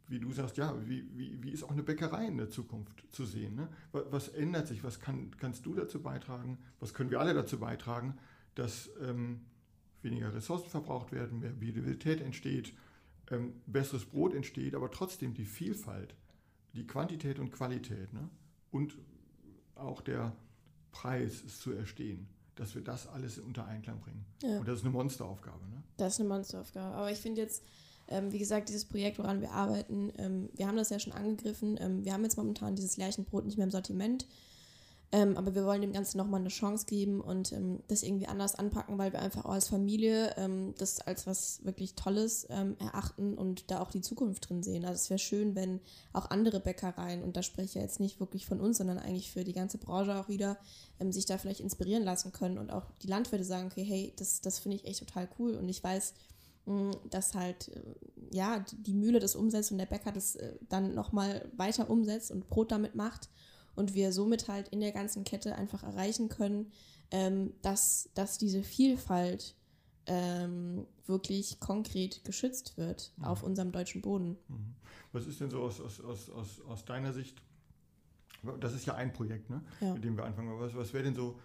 wie 0.09 0.20
du 0.20 0.32
sagst, 0.32 0.57
ja, 0.57 0.74
wie, 0.86 1.09
wie, 1.16 1.42
wie 1.42 1.50
ist 1.50 1.64
auch 1.64 1.72
eine 1.72 1.82
Bäckerei 1.82 2.26
in 2.26 2.36
der 2.36 2.48
Zukunft 2.48 3.04
zu 3.11 3.24
sehen? 3.24 3.57
Ne? 3.57 3.68
Was, 3.92 4.28
ändert 4.28 4.68
sich? 4.68 4.84
Was 4.84 5.00
kann, 5.00 5.30
kannst 5.38 5.66
du 5.66 5.74
dazu 5.74 6.00
beitragen? 6.00 6.59
Was 6.78 6.94
können 6.94 7.11
wir 7.11 7.20
alle 7.20 7.34
dazu 7.34 7.59
beitragen, 7.59 8.16
dass 8.54 8.90
ähm, 9.02 9.40
weniger 10.02 10.32
Ressourcen 10.32 10.70
verbraucht 10.70 11.12
werden, 11.12 11.40
mehr 11.40 11.50
Biodiversität 11.50 12.20
entsteht, 12.20 12.72
ähm, 13.30 13.54
besseres 13.66 14.04
Brot 14.04 14.34
entsteht, 14.34 14.74
aber 14.74 14.90
trotzdem 14.90 15.34
die 15.34 15.44
Vielfalt, 15.44 16.14
die 16.74 16.86
Quantität 16.86 17.38
und 17.38 17.50
Qualität 17.50 18.12
ne, 18.12 18.28
und 18.70 18.96
auch 19.74 20.00
der 20.00 20.32
Preis 20.92 21.42
ist 21.42 21.61
zu 21.61 21.72
erstehen, 21.72 22.28
dass 22.54 22.74
wir 22.74 22.82
das 22.82 23.07
alles 23.07 23.38
unter 23.38 23.66
Einklang 23.66 24.00
bringen. 24.00 24.24
Ja. 24.42 24.61
Und 24.61 24.68
das 24.68 24.78
ist 24.78 24.84
eine 24.84 24.92
Monsteraufgabe. 24.92 25.66
Ne? 25.68 25.82
Das 25.96 26.14
ist 26.14 26.20
eine 26.20 26.28
Monsteraufgabe. 26.28 26.94
Aber 26.94 27.11
ich 27.11 27.18
finde 27.18 27.42
jetzt, 27.42 27.62
ähm, 28.09 28.32
wie 28.32 28.38
gesagt, 28.38 28.68
dieses 28.68 28.84
Projekt, 28.84 29.18
woran 29.18 29.40
wir 29.40 29.50
arbeiten, 29.50 30.12
ähm, 30.18 30.48
wir 30.54 30.66
haben 30.66 30.76
das 30.76 30.90
ja 30.90 30.98
schon 30.98 31.12
angegriffen. 31.12 31.76
Ähm, 31.80 32.04
wir 32.04 32.12
haben 32.12 32.22
jetzt 32.22 32.36
momentan 32.36 32.76
dieses 32.76 32.96
Lärchenbrot 32.96 33.44
nicht 33.44 33.57
mehr 33.57 33.64
im 33.64 33.70
Sortiment. 33.70 34.26
Ähm, 35.12 35.36
aber 35.36 35.54
wir 35.54 35.64
wollen 35.64 35.82
dem 35.82 35.92
Ganzen 35.92 36.18
nochmal 36.18 36.40
eine 36.40 36.48
Chance 36.48 36.84
geben 36.86 37.20
und 37.20 37.52
ähm, 37.52 37.78
das 37.86 38.02
irgendwie 38.02 38.26
anders 38.26 38.57
anpacken, 38.57 38.98
weil 38.98 39.12
wir 39.12 39.20
einfach 39.20 39.44
auch 39.44 39.52
als 39.52 39.68
Familie 39.68 40.34
ähm, 40.36 40.74
das 40.78 41.00
als 41.00 41.28
was 41.28 41.64
wirklich 41.64 41.94
Tolles 41.94 42.44
erachten 42.44 43.38
und 43.38 43.70
da 43.70 43.80
auch 43.80 43.92
die 43.92 44.00
Zukunft 44.00 44.48
drin 44.48 44.64
sehen. 44.64 44.84
Also 44.84 44.96
es 44.96 45.11
wäre 45.11 45.18
schön, 45.18 45.54
wenn 45.54 45.80
auch 46.12 46.30
andere 46.30 46.59
Bäckereien, 46.59 47.22
und 47.22 47.36
da 47.36 47.44
spreche 47.44 47.66
ich 47.66 47.74
ja 47.74 47.82
jetzt 47.82 48.00
nicht 48.00 48.18
wirklich 48.18 48.46
von 48.46 48.61
uns, 48.61 48.78
sondern 48.78 48.98
eigentlich 48.98 49.30
für 49.30 49.44
die 49.44 49.52
ganze 49.52 49.78
Branche 49.78 50.16
auch 50.16 50.28
wieder, 50.28 50.59
sich 51.11 51.26
da 51.26 51.38
vielleicht 51.38 51.61
inspirieren 51.61 52.02
lassen 52.02 52.32
können 52.32 52.59
und 52.59 52.70
auch 52.70 52.90
die 53.02 53.07
Landwirte 53.07 53.44
sagen, 53.44 53.68
okay, 53.70 53.84
hey, 53.84 54.12
das, 54.16 54.40
das 54.40 54.59
finde 54.59 54.76
ich 54.76 54.86
echt 54.86 55.00
total 55.00 55.28
cool 55.38 55.54
und 55.54 55.68
ich 55.68 55.84
weiß, 55.84 56.14
dass 57.10 57.34
halt 57.34 57.68
äh, 57.68 57.94
ja 58.30 58.64
die 58.72 58.94
Mühle 58.94 59.20
das 59.20 59.36
umsetzt 59.36 59.70
und 59.70 59.78
der 59.78 59.86
Bäcker 59.86 60.12
das 60.12 60.34
äh, 60.36 60.56
dann 60.68 60.94
nochmal 60.94 61.50
weiter 61.56 61.88
umsetzt 61.88 62.30
und 62.30 62.48
Brot 62.48 62.72
damit 62.72 62.94
macht 62.94 63.28
und 63.76 63.94
wir 63.94 64.12
somit 64.12 64.48
halt 64.48 64.68
in 64.68 64.80
der 64.80 64.92
ganzen 64.92 65.22
Kette 65.24 65.54
einfach 65.54 65.84
erreichen 65.84 66.28
können, 66.28 66.72
ähm, 67.12 67.52
dass, 67.62 68.10
dass 68.14 68.38
diese 68.38 68.62
Vielfalt 68.64 69.54
ähm, 70.06 70.86
wirklich 71.06 71.60
konkret 71.60 72.24
geschützt 72.24 72.76
wird 72.76 73.12
mhm. 73.16 73.24
auf 73.24 73.42
unserem 73.42 73.70
deutschen 73.70 74.02
Boden. 74.02 74.36
Mhm. 74.48 74.74
Was 75.12 75.26
ist 75.26 75.40
denn 75.40 75.50
so 75.50 75.62
aus, 75.62 75.80
aus, 75.80 76.00
aus, 76.00 76.30
aus, 76.30 76.60
aus 76.62 76.84
deiner 76.84 77.12
Sicht? 77.12 77.42
Das 78.60 78.74
ist 78.74 78.86
ja 78.86 78.94
ein 78.94 79.12
Projekt, 79.12 79.50
ne? 79.50 79.62
Ja. 79.80 79.94
mit 79.94 80.04
dem 80.04 80.16
wir 80.16 80.24
anfangen. 80.24 80.58
Was, 80.60 80.74
was 80.74 80.92
wäre 80.92 81.04
denn 81.04 81.14
so 81.14 81.38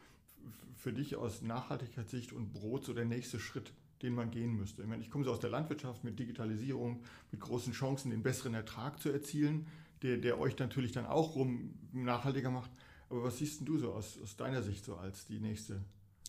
für 0.75 0.93
dich 0.93 1.15
aus 1.15 1.41
Nachhaltigkeitssicht 1.41 2.33
und 2.33 2.53
Brot 2.53 2.85
so 2.85 2.93
der 2.93 3.05
nächste 3.05 3.39
Schritt, 3.39 3.71
den 4.01 4.13
man 4.13 4.31
gehen 4.31 4.55
müsste? 4.55 4.81
Ich, 4.81 4.87
meine, 4.87 5.01
ich 5.01 5.09
komme 5.09 5.23
so 5.23 5.31
aus 5.31 5.39
der 5.39 5.49
Landwirtschaft 5.49 6.03
mit 6.03 6.17
Digitalisierung, 6.19 7.03
mit 7.31 7.41
großen 7.41 7.73
Chancen, 7.73 8.11
den 8.11 8.23
besseren 8.23 8.53
Ertrag 8.53 8.99
zu 8.99 9.09
erzielen 9.09 9.67
der, 10.01 10.17
der 10.17 10.39
euch 10.39 10.57
natürlich 10.57 10.91
dann 10.91 11.05
auch 11.05 11.35
rum 11.35 11.73
nachhaltiger 11.91 12.49
macht. 12.49 12.71
Aber 13.09 13.23
was 13.23 13.37
siehst 13.37 13.67
du 13.67 13.77
so 13.77 13.93
aus, 13.93 14.17
aus 14.21 14.35
deiner 14.35 14.61
Sicht 14.61 14.85
so 14.85 14.95
als 14.95 15.25
die 15.25 15.39
nächste 15.39 15.81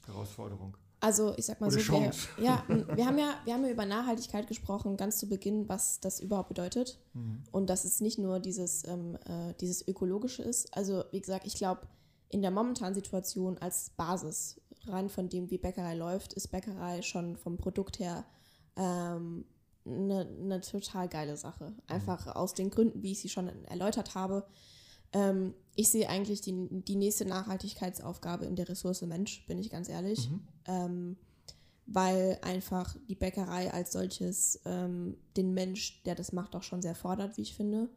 Herausforderung? 0.07 0.77
Also 1.01 1.35
ich 1.37 1.47
sag 1.47 1.61
mal 1.61 1.69
Oder 1.69 1.81
so. 1.81 1.93
Wir, 1.93 2.13
ja, 2.45 2.65
wir 2.69 3.07
haben 3.07 3.19
ja, 3.19 3.35
wir 3.45 3.55
haben 3.55 3.65
ja 3.65 3.71
über 3.71 3.87
Nachhaltigkeit 3.87 4.47
gesprochen, 4.47 4.97
ganz 4.97 5.19
zu 5.19 5.29
Beginn, 5.29 5.69
was 5.69 6.01
das 6.01 6.21
überhaupt 6.21 6.49
bedeutet. 6.49 6.99
Mhm. 7.15 7.43
Und 7.51 7.71
dass 7.71 7.85
es 7.85 8.01
nicht 8.01 8.19
nur 8.19 8.41
dieses, 8.41 8.87
ähm, 8.87 9.17
äh, 9.27 9.55
dieses 9.61 9.87
Ökologische 9.87 10.43
ist. 10.43 10.75
Also 10.77 11.05
wie 11.11 11.21
gesagt, 11.21 11.47
ich 11.47 11.55
glaube, 11.55 11.83
in 12.29 12.43
der 12.43 12.51
momentanen 12.51 12.95
Situation 12.95 13.59
als 13.59 13.91
Basis, 13.91 14.61
rein 14.87 15.09
von 15.09 15.29
dem, 15.29 15.51
wie 15.51 15.59
Bäckerei 15.59 15.95
läuft, 15.95 16.33
ist 16.33 16.49
Bäckerei 16.49 17.03
schon 17.03 17.37
vom 17.37 17.57
Produkt 17.57 17.99
her 17.99 18.25
ähm, 18.77 19.45
eine, 19.85 20.29
eine 20.41 20.61
total 20.61 21.09
geile 21.09 21.37
Sache. 21.37 21.75
Einfach 21.87 22.27
mhm. 22.27 22.33
aus 22.33 22.55
den 22.55 22.71
Gründen, 22.71 23.03
wie 23.03 23.13
ich 23.13 23.21
sie 23.21 23.29
schon 23.29 23.49
erläutert 23.67 24.15
habe. 24.15 24.47
Ähm, 25.13 25.55
ich 25.75 25.91
sehe 25.91 26.09
eigentlich 26.09 26.41
die, 26.41 26.69
die 26.71 26.97
nächste 26.97 27.25
Nachhaltigkeitsaufgabe 27.25 28.45
in 28.45 28.57
der 28.57 28.69
Ressource 28.69 29.03
Mensch, 29.03 29.47
bin 29.47 29.59
ich 29.59 29.71
ganz 29.71 29.89
ehrlich. 29.89 30.31
Mhm. 30.31 30.41
Ähm, 30.67 31.17
weil 31.87 32.39
einfach 32.43 32.97
die 33.09 33.17
Bäckerei 33.17 33.73
als 33.73 33.93
solches 33.93 34.61
ähm, 34.65 35.17
den 35.37 35.53
Mensch, 35.53 36.03
der 36.05 36.15
das 36.15 36.33
macht, 36.33 36.55
auch 36.55 36.63
schon 36.63 36.81
sehr 36.81 36.95
fordert, 36.95 37.37
wie 37.37 37.43
ich 37.43 37.55
finde. 37.55 37.89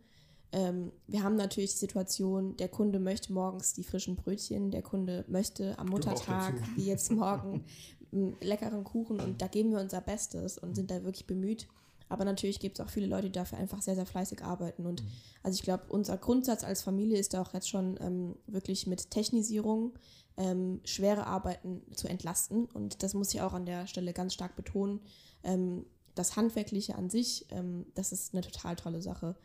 Ähm, 0.55 0.93
wir 1.07 1.21
haben 1.21 1.35
natürlich 1.35 1.73
die 1.73 1.79
Situation, 1.79 2.55
der 2.55 2.69
Kunde 2.69 2.97
möchte 2.97 3.33
morgens 3.33 3.73
die 3.73 3.83
frischen 3.83 4.15
Brötchen, 4.15 4.71
der 4.71 4.81
Kunde 4.81 5.25
möchte 5.27 5.77
am 5.77 5.87
Muttertag, 5.87 6.55
wie 6.77 6.85
jetzt 6.85 7.11
morgen, 7.11 7.65
einen 8.13 8.37
leckeren 8.39 8.85
Kuchen 8.85 9.19
und 9.19 9.41
da 9.41 9.47
geben 9.47 9.71
wir 9.71 9.81
unser 9.81 9.99
Bestes 9.99 10.57
und 10.57 10.73
sind 10.73 10.89
da 10.89 11.03
wirklich 11.03 11.27
bemüht. 11.27 11.67
Aber 12.07 12.23
natürlich 12.23 12.61
gibt 12.61 12.79
es 12.79 12.85
auch 12.85 12.89
viele 12.89 13.07
Leute, 13.07 13.27
die 13.27 13.33
dafür 13.33 13.57
einfach 13.57 13.81
sehr, 13.81 13.95
sehr 13.95 14.05
fleißig 14.05 14.45
arbeiten. 14.45 14.85
Und 14.85 15.03
mhm. 15.03 15.07
also 15.43 15.55
ich 15.55 15.63
glaube, 15.63 15.83
unser 15.89 16.17
Grundsatz 16.17 16.63
als 16.63 16.81
Familie 16.83 17.17
ist 17.17 17.33
da 17.33 17.41
auch 17.41 17.53
jetzt 17.53 17.67
schon 17.67 17.97
ähm, 17.99 18.35
wirklich 18.47 18.87
mit 18.87 19.11
Technisierung 19.11 19.91
ähm, 20.37 20.79
schwere 20.85 21.27
Arbeiten 21.27 21.81
zu 21.95 22.07
entlasten. 22.07 22.65
Und 22.65 23.03
das 23.03 23.13
muss 23.13 23.33
ich 23.33 23.41
auch 23.41 23.53
an 23.53 23.65
der 23.65 23.87
Stelle 23.87 24.13
ganz 24.13 24.33
stark 24.33 24.55
betonen. 24.55 25.01
Ähm, 25.43 25.85
das 26.13 26.37
Handwerkliche 26.37 26.95
an 26.95 27.09
sich, 27.09 27.47
ähm, 27.49 27.87
das 27.95 28.13
ist 28.13 28.33
eine 28.33 28.41
total 28.41 28.77
tolle 28.77 29.01
Sache. 29.01 29.35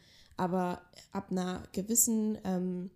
Aber 0.40 0.80
ab 1.12 1.30
einer 1.30 1.64
gewissen, 1.72 2.38
ähm, 2.44 2.90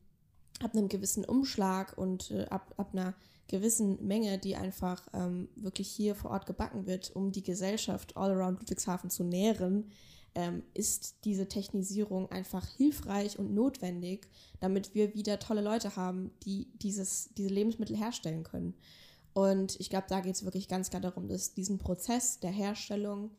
ab 0.63 0.75
einem 0.75 0.89
gewissen 0.89 1.27
Umschlag 1.27 1.99
und 1.99 2.31
äh, 2.31 2.47
ab, 2.47 2.73
ab 2.79 2.95
einer 2.95 3.13
gewissen 3.49 4.03
Menge, 4.07 4.39
die 4.39 4.57
einfach 4.57 5.07
ähm, 5.13 5.51
wirklich 5.55 5.89
hier 5.91 6.15
vor 6.15 6.31
Ort 6.31 6.47
gebacken 6.47 6.87
wird, 6.87 7.15
um 7.15 7.33
die 7.33 7.43
Gesellschaft 7.43 8.17
all 8.17 8.31
around 8.31 8.61
Ludwigshafen 8.61 9.11
zu 9.11 9.25
nähren, 9.25 9.91
ähm, 10.35 10.63
ist 10.73 11.17
diese 11.27 11.47
Technisierung 11.47 12.31
einfach 12.31 12.67
hilfreich 12.67 13.39
und 13.39 13.53
notwendig, 13.53 14.27
damit 14.61 14.95
wir 14.95 15.15
wieder 15.15 15.39
tolle 15.39 15.61
Leute 15.61 15.97
haben, 15.97 16.31
die 16.45 16.71
dieses, 16.79 17.29
diese 17.35 17.51
Lebensmittel 17.51 17.95
herstellen 17.95 18.43
können. 18.43 18.73
Und 19.35 19.79
ich 19.81 19.91
glaube, 19.91 20.07
da 20.09 20.21
geht 20.21 20.37
es 20.37 20.47
wirklich 20.47 20.67
ganz 20.67 20.89
klar 20.89 21.03
darum, 21.03 21.29
dass 21.29 21.53
diesen 21.53 21.77
Prozess 21.77 22.41
der 22.41 22.53
Herstellung 22.53 23.33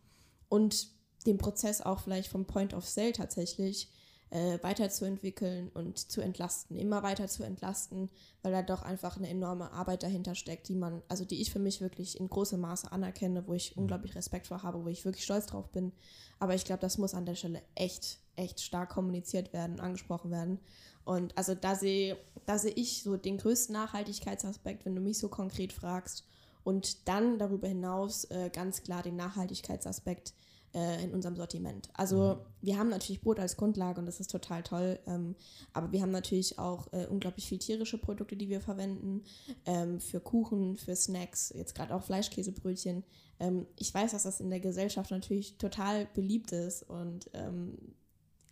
und 0.48 0.90
den 1.26 1.40
Prozess 1.40 1.82
auch 1.82 2.02
vielleicht 2.02 2.30
vom 2.30 2.46
Point 2.46 2.76
of 2.76 2.88
Sale 2.88 3.14
tatsächlich 3.14 3.90
äh, 4.32 4.58
weiterzuentwickeln 4.62 5.70
und 5.74 5.98
zu 5.98 6.22
entlasten, 6.22 6.76
immer 6.78 7.04
weiter 7.04 7.28
zu 7.28 7.44
entlasten, 7.44 8.10
weil 8.42 8.52
da 8.52 8.62
doch 8.62 8.82
einfach 8.82 9.18
eine 9.18 9.30
enorme 9.30 9.72
Arbeit 9.72 10.04
dahinter 10.04 10.36
steckt, 10.36 10.68
die 10.68 10.76
man, 10.76 11.02
also 11.08 11.26
die 11.26 11.42
ich 11.42 11.52
für 11.52 11.60
mich 11.60 11.82
wirklich 11.82 12.20
in 12.20 12.30
großem 12.30 12.60
Maße 12.60 12.92
anerkenne, 12.92 13.48
wo 13.48 13.54
ich 13.54 13.76
mhm. 13.76 13.84
unglaublich 13.84 14.16
Respekt 14.16 14.48
vor 14.48 14.64
habe, 14.64 14.84
wo 14.84 14.88
ich 14.90 15.06
wirklich 15.06 15.24
stolz 15.24 15.46
drauf 15.46 15.70
bin. 15.72 15.92
Aber 16.40 16.56
ich 16.56 16.66
glaube, 16.66 16.82
das 16.82 16.98
muss 16.98 17.14
an 17.14 17.26
der 17.26 17.36
Stelle 17.36 17.62
echt, 17.76 18.20
echt 18.36 18.62
stark 18.62 18.90
kommuniziert 18.90 19.54
werden, 19.54 19.80
angesprochen 19.80 20.32
werden. 20.32 20.60
Und 21.06 21.38
also 21.38 21.54
da 21.54 21.76
sehe, 21.76 22.18
da 22.46 22.58
sehe 22.58 22.74
ich 22.74 23.04
so 23.04 23.16
den 23.16 23.38
größten 23.38 23.74
Nachhaltigkeitsaspekt, 23.74 24.86
wenn 24.86 24.96
du 24.96 25.02
mich 25.02 25.20
so 25.20 25.30
konkret 25.30 25.72
fragst. 25.72 26.26
Und 26.64 27.08
dann 27.08 27.38
darüber 27.38 27.68
hinaus 27.68 28.26
äh, 28.26 28.50
ganz 28.52 28.82
klar 28.82 29.04
den 29.04 29.16
Nachhaltigkeitsaspekt 29.16 30.34
äh, 30.76 31.04
in 31.04 31.14
unserem 31.14 31.38
Sortiment. 31.38 31.90
Also 31.94 32.36
mhm. 32.36 32.40
wir 32.62 32.78
haben 32.78 32.90
natürlich 32.90 33.22
Brot 33.22 33.40
als 33.40 33.56
Grundlage 33.56 34.00
und 34.00 34.06
das 34.06 34.20
ist 34.20 34.30
total 34.30 34.62
toll, 34.62 35.00
ähm, 35.08 35.36
aber 35.74 35.92
wir 35.92 36.02
haben 36.02 36.12
natürlich 36.12 36.60
auch 36.60 36.92
äh, 36.92 37.08
unglaublich 37.08 37.48
viel 37.48 37.60
tierische 37.60 37.98
Produkte, 37.98 38.36
die 38.36 38.50
wir 38.50 38.60
verwenden, 38.60 39.24
ähm, 39.66 40.02
für 40.02 40.20
Kuchen, 40.20 40.76
für 40.76 40.96
Snacks, 40.96 41.54
jetzt 41.56 41.76
gerade 41.76 41.96
auch 41.96 42.04
Fleischkäsebrötchen. 42.04 43.04
Ähm, 43.40 43.66
ich 43.78 43.94
weiß, 43.94 44.12
dass 44.12 44.24
das 44.24 44.42
in 44.42 44.50
der 44.50 44.60
Gesellschaft 44.60 45.12
natürlich 45.12 45.58
total 45.58 46.08
beliebt 46.14 46.52
ist 46.52 46.84
und 46.84 47.30
ähm, 47.34 47.78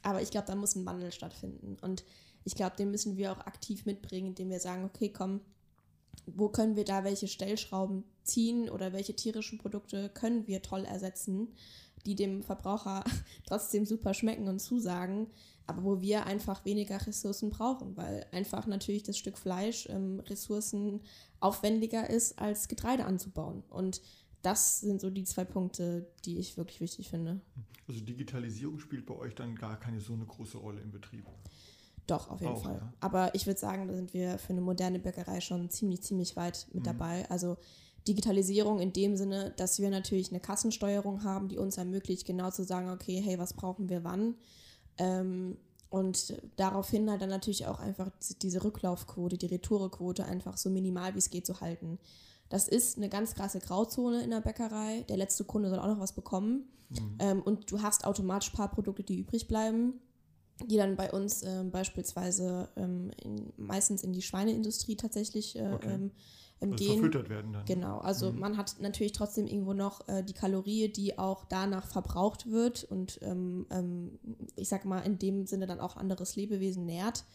aber 0.01 0.21
ich 0.21 0.31
glaube, 0.31 0.47
da 0.47 0.55
muss 0.55 0.75
ein 0.75 0.85
Wandel 0.85 1.11
stattfinden 1.11 1.77
und 1.81 2.05
ich 2.45 2.55
glaube, 2.55 2.75
den 2.77 2.91
müssen 2.91 3.15
wir 3.17 3.31
auch 3.31 3.39
aktiv 3.39 3.85
mitbringen, 3.85 4.27
indem 4.27 4.49
wir 4.49 4.59
sagen, 4.59 4.83
okay, 4.83 5.09
komm, 5.09 5.41
wo 6.25 6.49
können 6.49 6.75
wir 6.75 6.85
da 6.85 7.03
welche 7.03 7.27
Stellschrauben 7.27 8.03
ziehen 8.23 8.69
oder 8.69 8.93
welche 8.93 9.15
tierischen 9.15 9.57
Produkte 9.57 10.09
können 10.09 10.47
wir 10.47 10.61
toll 10.61 10.85
ersetzen 10.85 11.49
die 12.05 12.15
dem 12.15 12.43
Verbraucher 12.43 13.03
trotzdem 13.47 13.85
super 13.85 14.13
schmecken 14.13 14.47
und 14.47 14.59
zusagen, 14.59 15.27
aber 15.65 15.83
wo 15.83 16.01
wir 16.01 16.25
einfach 16.25 16.65
weniger 16.65 17.05
Ressourcen 17.05 17.49
brauchen, 17.49 17.95
weil 17.95 18.25
einfach 18.31 18.67
natürlich 18.67 19.03
das 19.03 19.17
Stück 19.17 19.37
Fleisch 19.37 19.87
ähm, 19.89 20.19
ressourcenaufwendiger 20.19 22.09
ist, 22.09 22.39
als 22.39 22.67
Getreide 22.67 23.05
anzubauen. 23.05 23.63
Und 23.69 24.01
das 24.41 24.81
sind 24.81 24.99
so 24.99 25.09
die 25.09 25.23
zwei 25.23 25.45
Punkte, 25.45 26.11
die 26.25 26.37
ich 26.37 26.57
wirklich 26.57 26.81
wichtig 26.81 27.09
finde. 27.09 27.39
Also 27.87 28.01
Digitalisierung 28.01 28.79
spielt 28.79 29.05
bei 29.05 29.15
euch 29.15 29.35
dann 29.35 29.55
gar 29.55 29.79
keine 29.79 30.01
so 30.01 30.13
eine 30.13 30.25
große 30.25 30.57
Rolle 30.57 30.81
im 30.81 30.91
Betrieb. 30.91 31.25
Doch, 32.07 32.29
auf 32.29 32.41
jeden 32.41 32.53
Auch, 32.53 32.63
Fall. 32.63 32.75
Ja. 32.75 32.93
Aber 32.99 33.33
ich 33.33 33.47
würde 33.47 33.59
sagen, 33.59 33.87
da 33.87 33.93
sind 33.93 34.13
wir 34.13 34.37
für 34.37 34.51
eine 34.51 34.61
moderne 34.61 34.99
Bäckerei 34.99 35.39
schon 35.39 35.69
ziemlich, 35.69 36.01
ziemlich 36.01 36.35
weit 36.35 36.67
mit 36.73 36.83
mhm. 36.83 36.87
dabei. 36.87 37.29
Also 37.29 37.57
Digitalisierung 38.07 38.79
in 38.79 38.93
dem 38.93 39.15
Sinne, 39.15 39.53
dass 39.57 39.79
wir 39.79 39.89
natürlich 39.89 40.29
eine 40.29 40.39
Kassensteuerung 40.39 41.23
haben, 41.23 41.47
die 41.47 41.57
uns 41.57 41.77
ermöglicht, 41.77 42.25
genau 42.25 42.51
zu 42.51 42.63
sagen, 42.63 42.89
okay, 42.89 43.21
hey, 43.23 43.39
was 43.39 43.53
brauchen 43.53 43.89
wir 43.89 44.03
wann? 44.03 44.35
Ähm, 44.97 45.57
und 45.89 46.41
daraufhin 46.55 47.09
halt 47.09 47.21
dann 47.21 47.29
natürlich 47.29 47.67
auch 47.67 47.79
einfach 47.79 48.09
diese 48.41 48.63
Rücklaufquote, 48.63 49.37
die 49.37 49.45
Retourequote 49.45 50.25
einfach 50.25 50.57
so 50.57 50.69
minimal 50.69 51.13
wie 51.13 51.19
es 51.19 51.29
geht 51.29 51.45
zu 51.45 51.61
halten. 51.61 51.99
Das 52.49 52.67
ist 52.67 52.97
eine 52.97 53.09
ganz 53.09 53.35
krasse 53.35 53.59
Grauzone 53.59 54.23
in 54.23 54.31
der 54.31 54.41
Bäckerei. 54.41 55.05
Der 55.07 55.17
letzte 55.17 55.43
Kunde 55.43 55.69
soll 55.69 55.79
auch 55.79 55.87
noch 55.87 55.99
was 55.99 56.13
bekommen. 56.13 56.65
Mhm. 56.89 57.17
Ähm, 57.19 57.41
und 57.43 57.71
du 57.71 57.81
hast 57.81 58.05
automatisch 58.05 58.51
ein 58.51 58.57
paar 58.57 58.71
Produkte, 58.71 59.03
die 59.03 59.19
übrig 59.19 59.47
bleiben, 59.47 60.01
die 60.65 60.77
dann 60.77 60.95
bei 60.95 61.11
uns 61.11 61.43
ähm, 61.43 61.71
beispielsweise 61.71 62.69
ähm, 62.75 63.11
in, 63.21 63.53
meistens 63.57 64.03
in 64.03 64.13
die 64.13 64.21
Schweineindustrie 64.21 64.95
tatsächlich 64.95 65.57
äh, 65.57 65.73
okay. 65.73 65.93
Ähm, 65.93 66.11
im 66.63 66.73
also 66.73 66.83
Gen. 66.83 66.93
Verfüttert 66.99 67.29
werden 67.29 67.53
dann. 67.53 67.65
Genau, 67.65 67.99
also 67.99 68.31
mhm. 68.31 68.39
man 68.39 68.57
hat 68.57 68.75
natürlich 68.79 69.11
trotzdem 69.11 69.47
irgendwo 69.47 69.73
noch 69.73 70.07
äh, 70.07 70.23
die 70.23 70.33
Kalorie, 70.33 70.89
die 70.89 71.17
auch 71.17 71.45
danach 71.45 71.87
verbraucht 71.87 72.49
wird 72.49 72.83
und 72.85 73.19
ähm, 73.21 73.65
ähm, 73.69 74.19
ich 74.55 74.69
sag 74.69 74.85
mal 74.85 74.99
in 74.99 75.19
dem 75.19 75.45
Sinne 75.45 75.67
dann 75.67 75.79
auch 75.79 75.97
anderes 75.97 76.35
Lebewesen 76.35 76.85
nährt. 76.85 77.25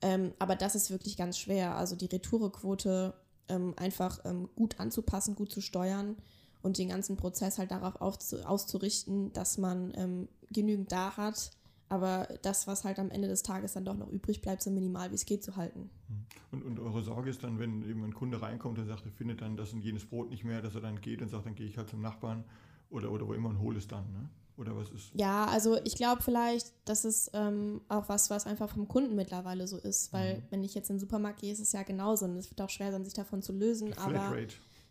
Ähm, 0.00 0.32
aber 0.38 0.54
das 0.54 0.74
ist 0.74 0.90
wirklich 0.90 1.16
ganz 1.16 1.38
schwer. 1.38 1.76
Also 1.76 1.96
die 1.96 2.06
Retourequote 2.06 3.14
ähm, 3.48 3.74
einfach 3.76 4.20
ähm, 4.24 4.48
gut 4.54 4.78
anzupassen, 4.78 5.34
gut 5.34 5.50
zu 5.50 5.60
steuern 5.60 6.16
und 6.62 6.78
den 6.78 6.88
ganzen 6.88 7.16
Prozess 7.16 7.58
halt 7.58 7.70
darauf 7.70 8.00
auszurichten, 8.00 9.32
dass 9.32 9.58
man 9.58 9.92
ähm, 9.96 10.28
genügend 10.50 10.92
da 10.92 11.16
hat, 11.16 11.50
aber 11.88 12.28
das, 12.42 12.66
was 12.66 12.84
halt 12.84 12.98
am 12.98 13.10
Ende 13.10 13.28
des 13.28 13.42
Tages 13.42 13.72
dann 13.72 13.84
doch 13.84 13.96
noch 13.96 14.10
übrig 14.10 14.40
bleibt, 14.40 14.62
so 14.62 14.70
minimal 14.70 15.10
wie 15.10 15.14
es 15.14 15.26
geht 15.26 15.42
zu 15.42 15.56
halten. 15.56 15.90
Hm. 16.08 16.26
Und, 16.50 16.62
und 16.64 16.80
eure 16.80 17.02
Sorge 17.02 17.30
ist 17.30 17.42
dann, 17.44 17.58
wenn 17.58 17.82
eben 17.88 18.04
ein 18.04 18.14
Kunde 18.14 18.40
reinkommt 18.40 18.78
und 18.78 18.86
sagt, 18.86 19.04
er 19.04 19.12
findet 19.12 19.40
dann 19.40 19.56
das 19.56 19.72
und 19.72 19.80
jenes 19.80 20.06
Brot 20.06 20.30
nicht 20.30 20.44
mehr, 20.44 20.62
dass 20.62 20.74
er 20.74 20.80
dann 20.80 21.00
geht 21.00 21.22
und 21.22 21.28
sagt, 21.28 21.46
dann 21.46 21.54
gehe 21.54 21.66
ich 21.66 21.78
halt 21.78 21.88
zum 21.88 22.00
Nachbarn 22.00 22.44
oder, 22.90 23.10
oder 23.10 23.26
wo 23.26 23.32
immer 23.32 23.48
und 23.48 23.60
hole 23.60 23.78
es 23.78 23.88
dann, 23.88 24.10
ne? 24.12 24.28
Oder 24.56 24.76
was 24.76 24.90
ist? 24.90 25.12
Ja, 25.14 25.44
also 25.46 25.78
ich 25.84 25.94
glaube 25.94 26.20
vielleicht, 26.20 26.72
das 26.84 27.04
ist 27.04 27.30
ähm, 27.32 27.80
auch 27.88 28.08
was, 28.08 28.28
was 28.28 28.44
einfach 28.44 28.68
vom 28.68 28.88
Kunden 28.88 29.14
mittlerweile 29.14 29.68
so 29.68 29.78
ist, 29.78 30.12
weil 30.12 30.38
mhm. 30.38 30.42
wenn 30.50 30.64
ich 30.64 30.74
jetzt 30.74 30.90
in 30.90 30.96
den 30.96 31.00
Supermarkt 31.00 31.40
gehe, 31.40 31.52
ist 31.52 31.60
es 31.60 31.70
ja 31.70 31.84
genauso 31.84 32.24
und 32.24 32.36
es 32.36 32.50
wird 32.50 32.60
auch 32.60 32.68
schwer 32.68 32.90
sein, 32.90 33.04
sich 33.04 33.14
davon 33.14 33.40
zu 33.40 33.52
lösen, 33.52 33.96
aber 33.96 34.36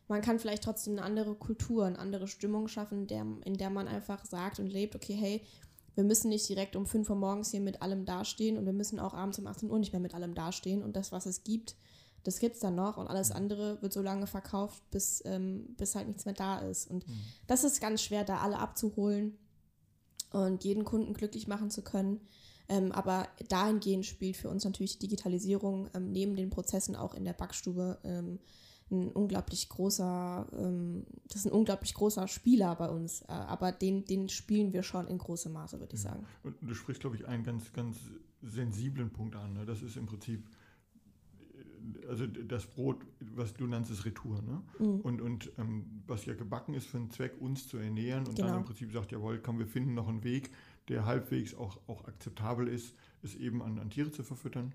man 0.08 0.22
kann 0.22 0.40
vielleicht 0.40 0.64
trotzdem 0.64 0.94
eine 0.94 1.02
andere 1.02 1.36
Kultur, 1.36 1.86
eine 1.86 2.00
andere 2.00 2.30
Stimmung 2.30 2.70
schaffen, 2.70 3.08
der, 3.08 3.26
in 3.44 3.56
der 3.56 3.70
man 3.70 3.90
einfach 3.90 4.24
sagt 4.24 4.60
und 4.60 4.68
lebt, 4.68 4.96
okay, 4.96 5.16
hey, 5.16 5.42
wir 5.98 6.04
müssen 6.04 6.30
nicht 6.30 6.48
direkt 6.48 6.76
um 6.76 6.86
5 6.86 7.10
Uhr 7.10 7.16
morgens 7.16 7.50
hier 7.50 7.60
mit 7.60 7.82
allem 7.82 8.06
dastehen 8.06 8.56
und 8.56 8.68
wir 8.68 8.74
müssen 8.74 9.00
auch 9.00 9.16
abends 9.16 9.40
um 9.40 9.48
18 9.48 9.72
Uhr 9.72 9.80
nicht 9.80 9.94
mehr 9.94 10.00
mit 10.00 10.14
allem 10.14 10.36
dastehen. 10.36 10.84
Und 10.84 10.96
das, 10.96 11.12
was 11.12 11.26
es 11.26 11.44
gibt, 11.44 11.76
das 12.24 12.38
gibt 12.38 12.54
es 12.54 12.62
dann 12.62 12.76
noch 12.76 12.98
und 12.98 13.08
alles 13.08 13.32
andere 13.32 13.82
wird 13.82 13.94
so 13.94 14.04
lange 14.04 14.28
verkauft, 14.28 14.80
bis, 14.92 15.24
ähm, 15.26 15.74
bis 15.76 15.96
halt 15.96 16.08
nichts 16.08 16.26
mehr 16.26 16.36
da 16.36 16.60
ist. 16.60 16.88
Und 16.88 17.08
mhm. 17.08 17.20
das 17.48 17.64
ist 17.64 17.82
ganz 17.82 18.04
schwer, 18.04 18.24
da 18.24 18.38
alle 18.38 18.60
abzuholen 18.60 19.40
und 20.32 20.64
jeden 20.64 20.86
Kunden 20.86 21.16
glücklich 21.16 21.48
machen 21.48 21.72
zu 21.72 21.82
können. 21.82 22.22
Ähm, 22.70 22.92
aber 22.92 23.28
dahingehend 23.50 24.06
spielt 24.06 24.38
für 24.38 24.50
uns 24.50 24.66
natürlich 24.66 25.00
Digitalisierung 25.00 25.90
ähm, 25.96 26.12
neben 26.12 26.36
den 26.36 26.52
Prozessen 26.52 26.96
auch 26.96 27.16
in 27.16 27.26
der 27.26 27.34
Backstube 27.34 27.98
ähm, 28.04 28.38
ein 28.92 29.12
unglaublich 29.12 29.68
großer, 29.70 30.48
ähm, 30.54 31.06
das 31.28 31.42
ist 31.42 31.46
ein 31.48 31.52
unglaublich 31.52 31.94
großer 31.94 32.28
Spieler 32.28 32.76
bei 32.76 32.90
uns. 32.90 33.22
Äh, 33.22 33.32
aber 33.32 33.72
den, 33.72 34.06
den 34.06 34.30
spielen 34.30 34.74
wir 34.74 34.84
schon 34.84 35.08
in 35.08 35.18
großem 35.18 35.52
Maße, 35.52 35.80
würde 35.80 35.96
ich 35.96 36.02
sagen. 36.02 36.26
Und 36.44 36.56
du 36.62 36.74
sprichst, 36.74 37.02
glaube 37.02 37.16
ich, 37.16 37.28
einen 37.28 37.44
ganz, 37.44 37.74
ganz 37.74 37.98
sensiblen 38.42 39.10
Punkt 39.10 39.36
an. 39.36 39.54
Ne? 39.54 39.66
Das 39.66 39.82
ist 39.82 39.98
im 39.98 40.06
Prinzip, 40.06 40.48
äh, 42.02 42.08
also 42.08 42.28
das 42.28 42.66
Brot, 42.66 43.06
was 43.20 43.54
du 43.54 43.68
nennst, 43.68 43.92
ist 43.92 44.06
Retour. 44.06 44.42
Ne? 44.42 44.62
Mhm. 44.80 45.02
Und, 45.02 45.22
und 45.22 45.52
ähm, 45.58 46.04
was 46.08 46.26
ja 46.26 46.34
gebacken 46.34 46.74
ist 46.74 46.88
für 46.88 46.98
einen 46.98 47.12
Zweck, 47.12 47.34
uns 47.42 47.68
zu 47.68 47.78
ernähren 47.78 48.26
und 48.26 48.36
genau. 48.36 48.50
dann 48.50 48.58
im 48.60 48.66
Prinzip 48.66 48.92
sagt, 48.92 49.12
jawohl, 49.12 49.40
komm, 49.40 49.60
wir 49.60 49.68
finden 49.68 49.94
noch 49.94 50.08
einen 50.08 50.24
Weg, 50.24 50.52
der 50.88 51.06
halbwegs 51.06 51.56
auch, 51.56 51.80
auch 51.88 52.06
akzeptabel 52.06 52.68
ist, 52.68 52.96
es 53.22 53.36
eben 53.36 53.62
an, 53.62 53.80
an 53.80 53.90
Tiere 53.90 54.12
zu 54.12 54.24
verfüttern. 54.24 54.74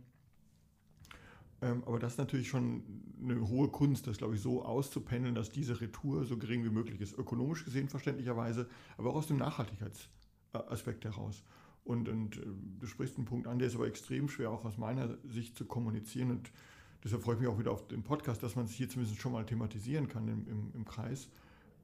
Ähm, 1.63 1.85
aber 1.87 1.99
das 1.99 2.13
ist 2.13 2.19
natürlich 2.19 2.49
schon 2.49 2.83
eine 3.23 3.49
hohe 3.49 3.69
Kunst, 3.69 4.09
das 4.09 4.19
glaube 4.19 4.35
ich 4.35 4.41
so 4.41 4.65
auszupendeln, 4.65 5.35
dass 5.35 5.51
diese 5.51 5.81
Retour 5.81 6.25
so 6.25 6.37
gering 6.37 6.65
wie 6.65 6.71
möglich 6.71 7.01
ist. 7.01 7.17
Ökonomisch 7.17 7.65
gesehen 7.65 7.89
verständlicherweise, 7.89 8.69
aber 8.99 9.11
auch 9.11 9.17
aus 9.17 9.29
dem 9.29 9.39
Nachhaltigkeitsaspekt 9.39 11.05
heraus. 11.05 11.45
Und, 11.85 12.09
und 12.09 12.37
äh, 12.37 12.47
du 12.81 12.87
sprichst 12.87 13.17
einen 13.17 13.27
Punkt 13.27 13.47
an, 13.47 13.59
der 13.59 13.69
ist 13.69 13.77
aber 13.77 13.87
extrem 13.87 14.29
schwer 14.29 14.51
auch 14.51 14.65
aus 14.65 14.77
meiner 14.77 15.17
Sicht 15.25 15.57
zu 15.57 15.65
kommunizieren. 15.65 16.33
Und 16.33 16.51
deshalb 17.05 17.23
freue 17.23 17.37
ich 17.37 17.41
mich 17.41 17.49
auch 17.49 17.59
wieder 17.59 17.71
auf 17.71 17.87
den 17.87 18.03
Podcast, 18.03 18.43
dass 18.43 18.57
man 18.57 18.65
es 18.65 18.73
hier 18.73 18.89
zumindest 18.89 19.21
schon 19.21 19.33
mal 19.33 19.47
thematisieren 19.47 20.09
kann 20.09 20.27
im, 20.29 20.47
im, 20.49 20.71
im 20.75 20.85
Kreis. 20.85 21.29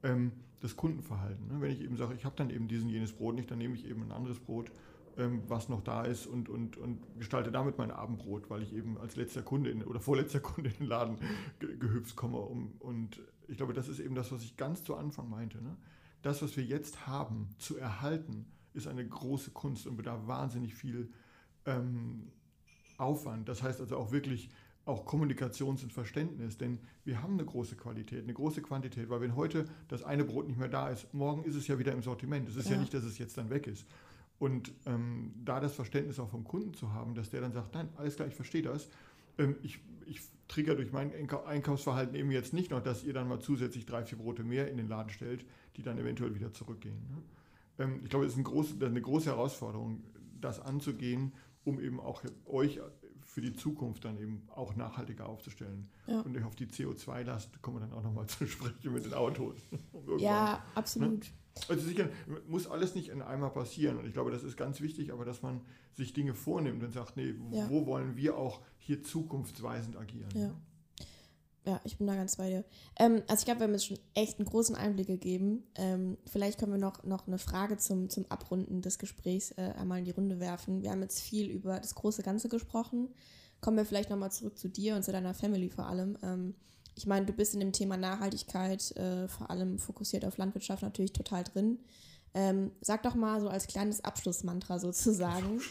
Ähm, 0.03 0.33
das 0.61 0.75
Kundenverhalten. 0.75 1.47
Ne? 1.47 1.61
Wenn 1.61 1.71
ich 1.71 1.81
eben 1.81 1.95
sage, 1.95 2.15
ich 2.15 2.25
habe 2.25 2.35
dann 2.35 2.49
eben 2.49 2.67
diesen 2.67 2.89
jenes 2.89 3.13
Brot 3.13 3.35
nicht, 3.35 3.49
dann 3.49 3.59
nehme 3.59 3.75
ich 3.75 3.85
eben 3.87 4.03
ein 4.03 4.11
anderes 4.11 4.39
Brot 4.39 4.71
ähm, 5.19 5.43
was 5.47 5.69
noch 5.69 5.81
da 5.81 6.03
ist 6.03 6.25
und, 6.25 6.49
und, 6.49 6.77
und 6.77 7.01
gestalte 7.17 7.51
damit 7.51 7.77
mein 7.77 7.91
Abendbrot, 7.91 8.49
weil 8.49 8.63
ich 8.63 8.73
eben 8.73 8.97
als 8.97 9.15
letzter 9.15 9.41
Kunde 9.41 9.69
in, 9.69 9.83
oder 9.83 9.99
vorletzter 9.99 10.39
Kunde 10.41 10.69
in 10.69 10.77
den 10.77 10.87
Laden 10.87 11.17
ge 11.59 11.77
gehüpft 11.77 12.15
komme. 12.15 12.37
Um, 12.39 12.73
und 12.79 13.21
ich 13.47 13.57
glaube, 13.57 13.73
das 13.73 13.87
ist 13.87 13.99
eben 13.99 14.15
das, 14.15 14.31
was 14.31 14.43
ich 14.43 14.57
ganz 14.57 14.83
zu 14.83 14.95
Anfang 14.95 15.29
meinte. 15.29 15.61
Ne? 15.61 15.75
Das, 16.21 16.41
was 16.41 16.55
wir 16.57 16.63
jetzt 16.63 17.07
haben, 17.07 17.49
zu 17.57 17.77
erhalten, 17.77 18.45
ist 18.73 18.87
eine 18.87 19.05
große 19.05 19.51
Kunst 19.51 19.87
und 19.87 19.97
bedarf 19.97 20.27
wahnsinnig 20.27 20.75
viel 20.75 21.11
ähm, 21.65 22.31
Aufwand. 22.97 23.49
Das 23.49 23.63
heißt 23.63 23.81
also 23.81 23.97
auch 23.97 24.11
wirklich 24.11 24.49
auch 24.85 25.05
Kommunikations- 25.05 25.83
und 25.83 25.93
Verständnis, 25.93 26.57
denn 26.57 26.79
wir 27.05 27.21
haben 27.21 27.33
eine 27.33 27.45
große 27.45 27.75
Qualität, 27.75 28.23
eine 28.23 28.33
große 28.33 28.61
Quantität, 28.61 29.09
weil 29.09 29.21
wenn 29.21 29.35
heute 29.35 29.65
das 29.87 30.03
eine 30.03 30.23
Brot 30.23 30.47
nicht 30.47 30.57
mehr 30.57 30.67
da 30.67 30.89
ist, 30.89 31.13
morgen 31.13 31.43
ist 31.43 31.55
es 31.55 31.67
ja 31.67 31.77
wieder 31.77 31.91
im 31.93 32.01
Sortiment. 32.01 32.49
Es 32.49 32.55
ist 32.55 32.69
ja, 32.69 32.75
ja 32.75 32.81
nicht, 32.81 32.93
dass 32.93 33.03
es 33.03 33.17
jetzt 33.17 33.37
dann 33.37 33.49
weg 33.49 33.67
ist. 33.67 33.85
Und 34.39 34.71
ähm, 34.85 35.33
da 35.43 35.59
das 35.59 35.75
Verständnis 35.75 36.17
auch 36.19 36.29
vom 36.29 36.45
Kunden 36.45 36.73
zu 36.73 36.93
haben, 36.93 37.13
dass 37.13 37.29
der 37.29 37.41
dann 37.41 37.51
sagt, 37.51 37.73
nein, 37.73 37.89
alles 37.97 38.15
klar, 38.15 38.27
ich 38.27 38.35
verstehe 38.35 38.61
das. 38.61 38.89
Ähm, 39.37 39.57
ich, 39.61 39.79
ich 40.05 40.21
trigger 40.47 40.75
durch 40.75 40.91
mein 40.91 41.11
Einkaufsverhalten 41.45 42.15
eben 42.15 42.31
jetzt 42.31 42.53
nicht 42.53 42.71
noch, 42.71 42.81
dass 42.81 43.03
ihr 43.03 43.13
dann 43.13 43.27
mal 43.27 43.39
zusätzlich 43.39 43.85
drei, 43.85 44.03
vier 44.03 44.17
Brote 44.17 44.43
mehr 44.43 44.69
in 44.69 44.77
den 44.77 44.87
Laden 44.87 45.09
stellt, 45.09 45.45
die 45.75 45.83
dann 45.83 45.97
eventuell 45.97 46.33
wieder 46.35 46.53
zurückgehen. 46.53 47.05
Ne? 47.09 47.85
Ähm, 47.85 47.99
ich 48.03 48.09
glaube, 48.09 48.25
es 48.25 48.31
ist 48.33 48.37
ein 48.37 48.45
groß, 48.45 48.81
eine 48.81 49.01
große 49.01 49.29
Herausforderung, 49.29 50.03
das 50.39 50.59
anzugehen, 50.59 51.33
um 51.65 51.79
eben 51.79 51.99
auch 51.99 52.23
euch 52.45 52.79
für 53.25 53.41
die 53.41 53.53
Zukunft 53.53 54.05
dann 54.05 54.17
eben 54.17 54.41
auch 54.55 54.75
nachhaltiger 54.75 55.27
aufzustellen. 55.27 55.87
Ja. 56.07 56.21
Und 56.21 56.41
auf 56.43 56.55
die 56.55 56.65
CO2-Last 56.65 57.61
kommen 57.61 57.77
wir 57.77 57.81
dann 57.81 57.93
auch 57.93 58.03
nochmal 58.03 58.27
zu 58.27 58.47
sprechen 58.47 58.93
mit 58.93 59.05
den 59.05 59.13
Autos. 59.13 59.57
ja, 60.17 60.63
absolut. 60.75 61.19
Ne? 61.19 61.25
Also 61.67 61.85
sicher, 61.85 62.09
muss 62.47 62.67
alles 62.67 62.95
nicht 62.95 63.09
in 63.09 63.21
einmal 63.21 63.51
passieren. 63.51 63.97
Und 63.97 64.05
ich 64.05 64.13
glaube, 64.13 64.31
das 64.31 64.43
ist 64.43 64.57
ganz 64.57 64.81
wichtig, 64.81 65.11
aber 65.11 65.25
dass 65.25 65.41
man 65.41 65.61
sich 65.93 66.13
Dinge 66.13 66.33
vornimmt 66.33 66.83
und 66.83 66.93
sagt, 66.93 67.17
nee, 67.17 67.33
ja. 67.51 67.69
wo 67.69 67.85
wollen 67.85 68.15
wir 68.15 68.37
auch 68.37 68.61
hier 68.77 69.03
zukunftsweisend 69.03 69.97
agieren? 69.97 70.29
Ja. 70.33 70.55
Ja, 71.65 71.79
ich 71.83 71.97
bin 71.97 72.07
da 72.07 72.15
ganz 72.15 72.37
bei 72.37 72.49
dir. 72.49 72.63
Ähm, 72.97 73.21
also 73.27 73.41
ich 73.41 73.45
glaube, 73.45 73.59
wir 73.59 73.65
haben 73.65 73.73
jetzt 73.73 73.85
schon 73.85 73.99
echt 74.15 74.39
einen 74.39 74.47
großen 74.47 74.75
Einblick 74.75 75.07
gegeben. 75.07 75.63
Ähm, 75.75 76.17
vielleicht 76.25 76.57
können 76.57 76.71
wir 76.71 76.79
noch, 76.79 77.03
noch 77.03 77.27
eine 77.27 77.37
Frage 77.37 77.77
zum, 77.77 78.09
zum 78.09 78.25
Abrunden 78.29 78.81
des 78.81 78.97
Gesprächs 78.97 79.51
äh, 79.51 79.73
einmal 79.77 79.99
in 79.99 80.05
die 80.05 80.11
Runde 80.11 80.39
werfen. 80.39 80.81
Wir 80.81 80.91
haben 80.91 81.01
jetzt 81.01 81.19
viel 81.19 81.47
über 81.47 81.79
das 81.79 81.95
große 81.95 82.23
Ganze 82.23 82.49
gesprochen. 82.49 83.09
Kommen 83.61 83.77
wir 83.77 83.85
vielleicht 83.85 84.09
nochmal 84.09 84.31
zurück 84.31 84.57
zu 84.57 84.69
dir 84.69 84.95
und 84.95 85.03
zu 85.03 85.11
deiner 85.11 85.33
Family 85.33 85.69
vor 85.69 85.85
allem. 85.85 86.17
Ähm, 86.23 86.55
ich 86.95 87.05
meine, 87.07 87.25
du 87.25 87.33
bist 87.33 87.53
in 87.53 87.59
dem 87.59 87.71
Thema 87.71 87.97
Nachhaltigkeit, 87.97 88.95
äh, 88.97 89.27
vor 89.27 89.49
allem 89.49 89.79
fokussiert 89.79 90.25
auf 90.25 90.37
Landwirtschaft, 90.37 90.83
natürlich 90.83 91.13
total 91.13 91.43
drin. 91.43 91.79
Ähm, 92.33 92.71
sag 92.81 93.03
doch 93.03 93.15
mal 93.15 93.39
so 93.41 93.49
als 93.49 93.67
kleines 93.67 94.03
Abschlussmantra 94.03 94.79
sozusagen. 94.79 95.61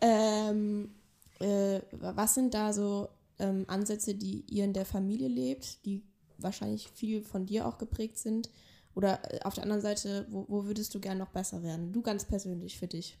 Ähm, 0.00 0.90
äh, 1.38 1.80
was 1.92 2.34
sind 2.34 2.54
da 2.54 2.72
so 2.72 3.08
ähm, 3.38 3.64
Ansätze, 3.68 4.14
die 4.14 4.44
ihr 4.48 4.64
in 4.64 4.72
der 4.72 4.86
Familie 4.86 5.28
lebt, 5.28 5.84
die 5.84 6.02
wahrscheinlich 6.38 6.88
viel 6.88 7.22
von 7.22 7.46
dir 7.46 7.66
auch 7.66 7.78
geprägt 7.78 8.18
sind? 8.18 8.50
Oder 8.94 9.20
äh, 9.32 9.40
auf 9.42 9.54
der 9.54 9.64
anderen 9.64 9.82
Seite, 9.82 10.26
wo, 10.30 10.46
wo 10.48 10.64
würdest 10.64 10.94
du 10.94 11.00
gern 11.00 11.18
noch 11.18 11.28
besser 11.28 11.62
werden? 11.62 11.92
Du 11.92 12.02
ganz 12.02 12.24
persönlich 12.24 12.78
für 12.78 12.86
dich. 12.86 13.18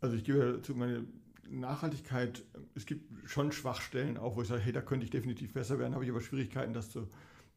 Also 0.00 0.16
ich 0.16 0.24
gebe 0.24 0.60
zu 0.62 0.74
meine 0.74 1.04
Nachhaltigkeit, 1.50 2.42
es 2.74 2.86
gibt 2.86 3.28
schon 3.28 3.52
Schwachstellen 3.52 4.16
auch, 4.16 4.36
wo 4.36 4.42
ich 4.42 4.48
sage, 4.48 4.62
hey, 4.62 4.72
da 4.72 4.80
könnte 4.80 5.04
ich 5.04 5.10
definitiv 5.10 5.52
besser 5.52 5.78
werden, 5.78 5.94
habe 5.94 6.04
ich 6.04 6.10
aber 6.10 6.20
Schwierigkeiten, 6.20 6.72
das 6.72 6.90
zu, 6.90 7.08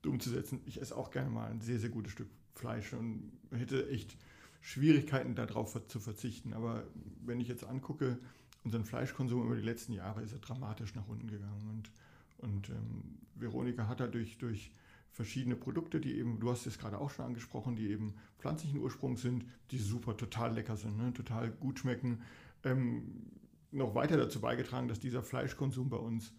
umzusetzen. 0.06 0.62
Ich 0.66 0.82
esse 0.82 0.96
auch 0.96 1.12
gerne 1.12 1.30
mal 1.30 1.50
ein 1.50 1.62
sehr, 1.62 1.80
sehr 1.80 1.90
gutes 1.90 2.14
Stück 2.14 2.30
Fleisch 2.54 2.94
und 2.94 3.32
hätte 3.52 3.90
echt 3.90 4.18
Schwierigkeiten 4.62 5.36
darauf 5.36 5.80
zu 5.88 6.00
verzichten. 6.00 6.54
Aber 6.54 6.84
wenn 7.24 7.40
ich 7.40 7.48
jetzt 7.48 7.64
angucke, 7.64 8.18
unseren 8.64 8.84
Fleischkonsum 8.84 9.46
über 9.46 9.56
die 9.56 9.62
letzten 9.62 9.94
Jahre 9.94 10.22
ist 10.22 10.34
er 10.34 10.40
dramatisch 10.40 10.96
nach 10.96 11.08
unten 11.08 11.28
gegangen. 11.28 11.70
Und, 11.70 11.92
und 12.38 12.70
ähm, 12.70 13.20
Veronika 13.36 13.88
hat 13.88 14.00
da 14.00 14.08
durch, 14.08 14.38
durch 14.40 14.72
verschiedene 15.12 15.56
Produkte, 15.56 16.00
die 16.00 16.18
eben, 16.18 16.40
du 16.40 16.52
hast 16.52 16.66
es 16.66 16.78
gerade 16.78 17.00
auch 17.00 17.12
schon 17.12 17.26
angesprochen, 17.26 17.76
die 17.76 17.90
eben 17.90 18.16
pflanzlichen 18.40 18.80
Ursprungs 18.80 19.22
sind, 19.22 19.46
die 19.72 19.78
super 19.78 20.18
total 20.18 20.54
lecker 20.54 20.78
sind, 20.78 20.98
ne? 20.98 21.14
total 21.14 21.52
gut 21.52 21.80
schmecken. 21.80 22.22
Ähm, 22.64 23.32
noch 23.72 23.96
weiter 23.96 24.18
dazu 24.18 24.40
beigetragen, 24.40 24.88
dass 24.88 25.00
dieser 25.00 25.24
Fleischkonsum 25.24 25.90
bei 25.90 25.98
uns 25.98 26.34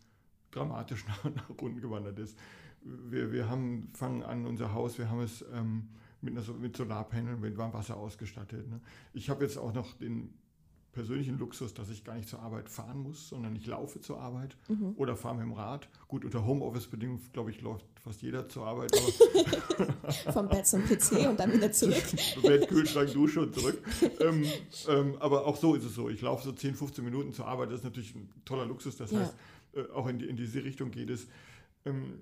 dramatisch 0.51 1.07
nach, 1.09 1.25
nach 1.25 1.49
unten 1.51 1.81
gewandert 1.81 2.19
ist. 2.19 2.39
Wir, 2.83 3.33
wir 3.33 3.49
haben, 3.49 3.91
fangen 3.93 4.23
an, 4.23 4.47
unser 4.47 4.73
Haus, 4.73 4.99
wir 4.99 5.11
haben 5.11 5.21
es 5.21 5.45
ähm, 5.53 5.89
mit, 6.21 6.37
einer, 6.37 6.57
mit 6.57 6.77
Solarpaneln, 6.77 7.41
mit 7.41 7.57
Warmwasser 7.57 7.97
ausgestattet. 7.97 8.69
Ne? 8.69 8.81
Ich 9.13 9.29
habe 9.29 9.45
jetzt 9.45 9.59
auch 9.59 9.73
noch 9.73 9.95
den 9.99 10.35
persönlichen 10.99 11.39
Luxus, 11.39 11.75
dass 11.75 11.91
ich 11.91 12.03
gar 12.03 12.17
nicht 12.17 12.29
zur 12.29 12.41
Arbeit 12.41 12.69
fahren 12.69 12.99
muss, 12.99 13.29
sondern 13.29 13.55
ich 13.55 13.65
laufe 13.67 14.01
zur 14.01 14.21
Arbeit 14.21 14.57
mhm. 14.67 14.95
oder 14.97 15.15
fahre 15.17 15.37
mit 15.37 15.45
dem 15.45 15.53
Rad. 15.53 15.89
Gut, 16.09 16.25
unter 16.25 16.45
Homeoffice-Bedingungen, 16.45 17.23
glaube 17.33 17.53
ich, 17.53 17.61
läuft 17.61 17.87
fast 18.03 18.21
jeder 18.21 18.49
zur 18.49 18.67
Arbeit. 18.67 18.91
Vom 20.33 20.49
Bett 20.49 20.67
zum 20.67 20.83
PC 20.83 21.29
und 21.29 21.39
dann 21.39 21.53
wieder 21.53 21.71
zurück. 21.71 22.03
Bett, 22.43 22.67
Kühlschrank, 22.67 23.13
Dusche 23.13 23.43
und 23.43 23.55
zurück. 23.55 23.81
ähm, 24.19 24.45
ähm, 24.89 25.15
aber 25.21 25.47
auch 25.47 25.57
so 25.57 25.77
ist 25.77 25.85
es 25.85 25.95
so. 25.95 26.09
Ich 26.09 26.21
laufe 26.21 26.43
so 26.43 26.51
10, 26.51 26.75
15 26.75 27.05
Minuten 27.05 27.33
zur 27.33 27.47
Arbeit. 27.47 27.71
Das 27.71 27.79
ist 27.79 27.85
natürlich 27.85 28.17
ein 28.17 28.29
toller 28.45 28.67
Luxus. 28.67 28.97
Das 28.97 29.13
ja. 29.13 29.21
heißt, 29.21 29.35
äh, 29.75 29.83
auch 29.95 30.09
in, 30.09 30.19
die, 30.19 30.27
in, 30.27 30.35
diese 30.35 30.65
Richtung 30.65 30.91
geht 30.91 31.11
es. 31.11 31.29
Ähm, 31.85 32.19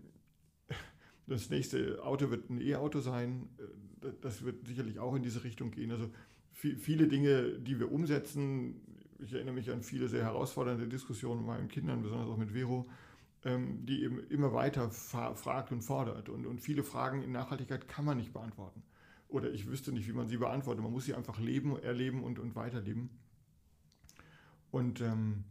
das 1.27 1.49
nächste 1.49 2.05
Auto 2.05 2.31
wird 2.31 2.51
ein 2.51 2.61
E-Auto 2.61 3.01
sein. 3.01 3.49
Äh, 3.59 4.09
das 4.20 4.45
wird 4.45 4.66
sicherlich 4.66 4.99
auch 4.99 5.14
in 5.14 5.22
diese 5.22 5.45
Richtung 5.45 5.70
gehen. 5.70 5.91
Also 5.91 6.11
viele 6.57 7.07
Dinge, 7.07 7.59
die 7.59 7.79
wir 7.79 7.93
umsetzen, 7.93 8.81
ich 9.19 9.33
erinnere 9.33 9.55
mich 9.55 9.71
an 9.71 9.83
viele 9.83 10.09
sehr 10.09 10.25
herausfordernde 10.25 10.89
Diskussionen 10.89 11.41
mit 11.41 11.47
meinen 11.49 11.69
Kindern, 11.69 12.03
besonders 12.03 12.29
auch 12.29 12.37
mit 12.37 12.53
Vero, 12.53 12.89
ähm, 13.45 13.85
die 13.87 14.03
eben 14.03 14.19
immer 14.29 14.53
weiter 14.53 14.91
fragt 14.91 15.73
und 15.73 15.83
fordert. 15.83 16.29
Und, 16.29 16.47
und 16.47 16.61
viele 16.61 16.83
Fragen 16.83 17.23
in 17.23 17.33
Nachhaltigkeit 17.33 17.89
kann 17.89 18.05
man 18.05 18.17
nicht 18.17 18.33
beantworten. 18.33 18.83
Oder 19.29 19.53
ich 19.53 19.67
wüsste 19.67 19.93
nicht, 19.93 20.09
wie 20.09 20.13
man 20.13 20.29
sie 20.29 20.37
beantwortet. 20.37 20.83
Man 20.83 20.93
muss 20.93 21.05
sie 21.05 21.15
einfach 21.15 21.39
leben, 21.39 21.79
erleben 21.79 22.23
und, 22.23 22.39
und 22.39 22.55
weiterleben. 22.55 23.11
Und 24.71 25.01
ähm, 25.01 25.45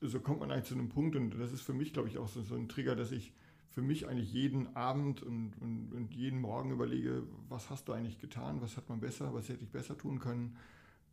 so 0.00 0.20
kommt 0.20 0.40
man 0.40 0.50
eigentlich 0.50 0.64
zu 0.64 0.74
einem 0.74 0.88
Punkt, 0.88 1.16
und 1.16 1.38
das 1.38 1.52
ist 1.52 1.62
für 1.62 1.72
mich, 1.72 1.92
glaube 1.92 2.08
ich, 2.08 2.18
auch 2.18 2.28
so, 2.28 2.42
so 2.42 2.54
ein 2.54 2.68
Trigger, 2.68 2.94
dass 2.94 3.10
ich 3.10 3.32
für 3.74 3.82
mich 3.82 4.06
eigentlich 4.06 4.32
jeden 4.32 4.76
Abend 4.76 5.22
und, 5.22 5.60
und, 5.60 5.92
und, 5.92 6.14
jeden 6.14 6.40
Morgen 6.40 6.70
überlege, 6.70 7.24
was 7.48 7.70
hast 7.70 7.88
du 7.88 7.92
eigentlich 7.92 8.20
getan, 8.20 8.60
was 8.60 8.76
hat 8.76 8.88
man 8.88 9.00
besser, 9.00 9.34
was 9.34 9.48
hätte 9.48 9.64
ich 9.64 9.70
besser 9.70 9.98
tun 9.98 10.20
können 10.20 10.56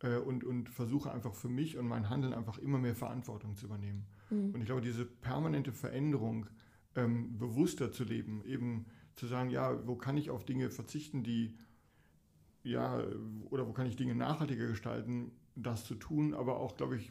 äh, 0.00 0.16
und, 0.16 0.44
und 0.44 0.68
versuche 0.68 1.10
einfach 1.10 1.34
für 1.34 1.48
mich 1.48 1.76
und 1.76 1.88
mein 1.88 2.08
Handeln 2.08 2.32
einfach 2.32 2.58
immer 2.58 2.78
mehr 2.78 2.94
Verantwortung 2.94 3.56
zu 3.56 3.66
übernehmen. 3.66 4.06
Mhm. 4.30 4.54
Und 4.54 4.60
ich 4.60 4.66
glaube, 4.66 4.80
diese 4.80 5.04
permanente 5.04 5.72
Veränderung, 5.72 6.46
ähm, 6.94 7.36
bewusster 7.36 7.90
zu 7.90 8.04
leben, 8.04 8.44
eben 8.44 8.86
zu 9.16 9.26
sagen, 9.26 9.50
ja, 9.50 9.84
wo 9.84 9.96
kann 9.96 10.16
ich 10.16 10.30
auf 10.30 10.44
Dinge 10.44 10.70
verzichten, 10.70 11.24
die, 11.24 11.56
ja, 12.62 13.02
oder 13.50 13.66
wo 13.66 13.72
kann 13.72 13.88
ich 13.88 13.96
Dinge 13.96 14.14
nachhaltiger 14.14 14.68
gestalten, 14.68 15.32
das 15.56 15.84
zu 15.84 15.96
tun, 15.96 16.32
aber 16.32 16.60
auch, 16.60 16.76
glaube 16.76 16.96
ich, 16.96 17.10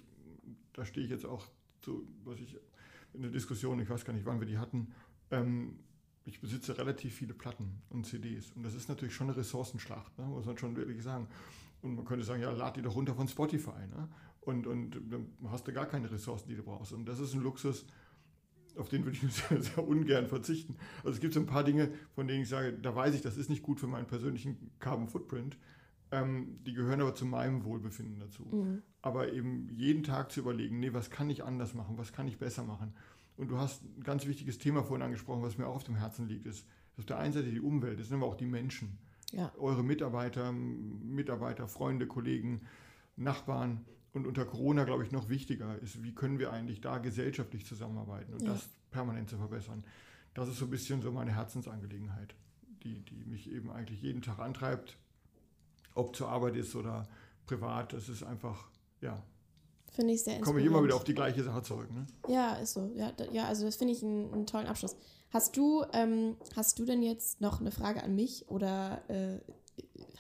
da 0.72 0.86
stehe 0.86 1.04
ich 1.04 1.12
jetzt 1.12 1.26
auch 1.26 1.46
zu, 1.82 2.08
was 2.24 2.40
ich 2.40 2.58
in 3.14 3.22
der 3.22 3.32
Diskussion, 3.32 3.82
ich 3.82 3.90
weiß 3.90 4.06
gar 4.06 4.14
nicht, 4.14 4.26
wann 4.26 4.40
wir 4.40 4.48
die 4.48 4.58
hatten, 4.58 4.94
ähm, 5.32 5.80
ich 6.26 6.40
besitze 6.40 6.78
relativ 6.78 7.16
viele 7.16 7.34
Platten 7.34 7.82
und 7.90 8.06
CDs. 8.06 8.52
Und 8.52 8.64
das 8.64 8.76
ist 8.76 8.90
natürlich 8.90 9.16
schon 9.16 9.28
eine 9.28 9.38
Ressourcenschlacht, 9.38 10.18
ne? 10.18 10.26
muss 10.26 10.46
man 10.46 10.58
schon 10.58 10.76
wirklich 10.76 11.02
sagen. 11.02 11.28
Und 11.82 11.96
man 11.96 12.06
könnte 12.06 12.24
sagen, 12.24 12.42
ja, 12.42 12.52
lad 12.52 12.78
die 12.78 12.82
doch 12.82 12.96
runter 12.96 13.16
von 13.16 13.28
Spotify. 13.28 13.88
Ne? 13.90 14.08
Und, 14.42 14.68
und 14.68 15.02
dann 15.10 15.28
hast 15.50 15.68
du 15.68 15.74
gar 15.74 15.88
keine 15.88 16.12
Ressourcen, 16.12 16.48
die 16.48 16.56
du 16.56 16.64
brauchst. 16.64 16.94
Und 16.94 17.06
das 17.06 17.20
ist 17.20 17.34
ein 17.34 17.42
Luxus, 17.42 17.86
auf 18.78 18.90
den 18.90 19.04
würde 19.06 19.18
ich 19.18 19.34
sehr, 19.34 19.62
sehr 19.62 19.88
ungern 19.88 20.28
verzichten. 20.28 20.76
Also 20.98 21.12
es 21.12 21.20
gibt 21.20 21.34
so 21.34 21.40
ein 21.40 21.48
paar 21.48 21.64
Dinge, 21.64 21.92
von 22.14 22.28
denen 22.28 22.44
ich 22.44 22.50
sage, 22.50 22.74
da 22.74 22.96
weiß 22.96 23.16
ich, 23.16 23.22
das 23.22 23.38
ist 23.38 23.50
nicht 23.50 23.64
gut 23.64 23.80
für 23.80 23.88
meinen 23.88 24.08
persönlichen 24.08 24.72
Carbon 24.80 25.08
Footprint. 25.08 25.58
Ähm, 26.12 26.60
die 26.66 26.74
gehören 26.74 27.02
aber 27.02 27.16
zu 27.16 27.26
meinem 27.26 27.64
Wohlbefinden 27.64 28.20
dazu. 28.20 28.44
Mhm. 28.44 28.82
Aber 29.02 29.32
eben 29.32 29.70
jeden 29.72 30.04
Tag 30.04 30.32
zu 30.32 30.42
überlegen, 30.42 30.80
nee, 30.80 30.94
was 30.94 31.10
kann 31.10 31.30
ich 31.30 31.44
anders 31.44 31.74
machen, 31.74 31.98
was 31.98 32.12
kann 32.14 32.28
ich 32.28 32.38
besser 32.38 32.64
machen. 32.64 32.94
Und 33.38 33.50
du 33.50 33.58
hast 33.58 33.84
ein 33.84 34.04
ganz 34.04 34.26
wichtiges 34.26 34.58
Thema 34.58 34.84
vorhin 34.84 35.04
angesprochen, 35.04 35.42
was 35.42 35.58
mir 35.58 35.68
auch 35.68 35.76
auf 35.76 35.84
dem 35.84 35.96
Herzen 35.96 36.28
liegt, 36.28 36.46
ist, 36.46 36.66
dass 36.92 37.00
auf 37.00 37.06
der 37.06 37.18
einen 37.18 37.34
Seite 37.34 37.50
die 37.50 37.62
Umwelt, 37.62 38.00
das 38.00 38.08
sind 38.08 38.18
aber 38.18 38.28
auch 38.28 38.36
die 38.36 38.46
Menschen. 38.46 38.98
Ja. 39.32 39.52
Eure 39.58 39.84
Mitarbeiter, 39.84 40.52
Mitarbeiter, 40.52 41.68
Freunde, 41.68 42.08
Kollegen, 42.08 42.62
Nachbarn. 43.16 43.86
Und 44.14 44.28
unter 44.28 44.46
Corona, 44.46 44.84
glaube 44.84 45.06
ich, 45.06 45.12
noch 45.12 45.30
wichtiger 45.30 45.80
ist, 45.80 46.04
wie 46.04 46.14
können 46.14 46.38
wir 46.38 46.52
eigentlich 46.52 46.82
da 46.82 46.98
gesellschaftlich 46.98 47.66
zusammenarbeiten 47.66 48.34
und 48.34 48.42
ja. 48.42 48.50
das 48.50 48.70
permanent 48.92 49.30
zu 49.30 49.38
verbessern. 49.38 49.86
Das 50.34 50.50
ist 50.50 50.58
so 50.58 50.66
ein 50.66 50.72
bisschen 50.72 51.02
so 51.02 51.12
meine 51.12 51.34
Herzensangelegenheit, 51.34 52.36
die, 52.84 53.00
die 53.06 53.24
mich 53.26 53.50
eben 53.50 53.72
eigentlich 53.72 54.02
jeden 54.02 54.22
Tag 54.22 54.40
antreibt, 54.40 54.98
ob 55.94 56.16
zur 56.16 56.28
Arbeit 56.28 56.58
ist 56.58 56.76
oder 56.76 57.08
privat. 57.46 57.94
Das 57.94 58.10
ist 58.10 58.24
einfach, 58.24 58.70
ja, 59.00 59.24
Finde 59.92 60.14
ich 60.14 60.24
sehr 60.24 60.38
interessant. 60.38 60.46
Komme 60.46 60.60
ich 60.62 60.66
immer 60.66 60.84
wieder 60.84 60.96
auf 60.96 61.04
die 61.04 61.14
gleiche 61.14 61.44
Sache 61.44 61.64
zurück, 61.64 61.92
ne? 61.92 62.08
Ja, 62.30 62.56
ist 62.56 62.74
so. 62.74 62.90
Ja, 62.96 63.12
da, 63.12 63.26
ja 63.26 63.46
also 63.46 63.66
das 63.66 63.76
finde 63.76 63.94
ich 63.94 64.02
einen, 64.02 64.34
einen, 64.34 64.48
tollen 64.48 64.68
Abschluss. 64.68 64.96
Hast 65.32 65.58
du, 65.58 65.84
ähm, 65.92 66.38
hast 66.56 66.80
du 66.80 66.86
denn 66.86 67.04
jetzt 67.04 67.42
noch 67.42 67.60
eine 67.60 67.72
Frage 67.72 68.02
an 68.02 68.16
mich 68.16 68.46
oder 68.50 69.02
äh, 69.10 69.40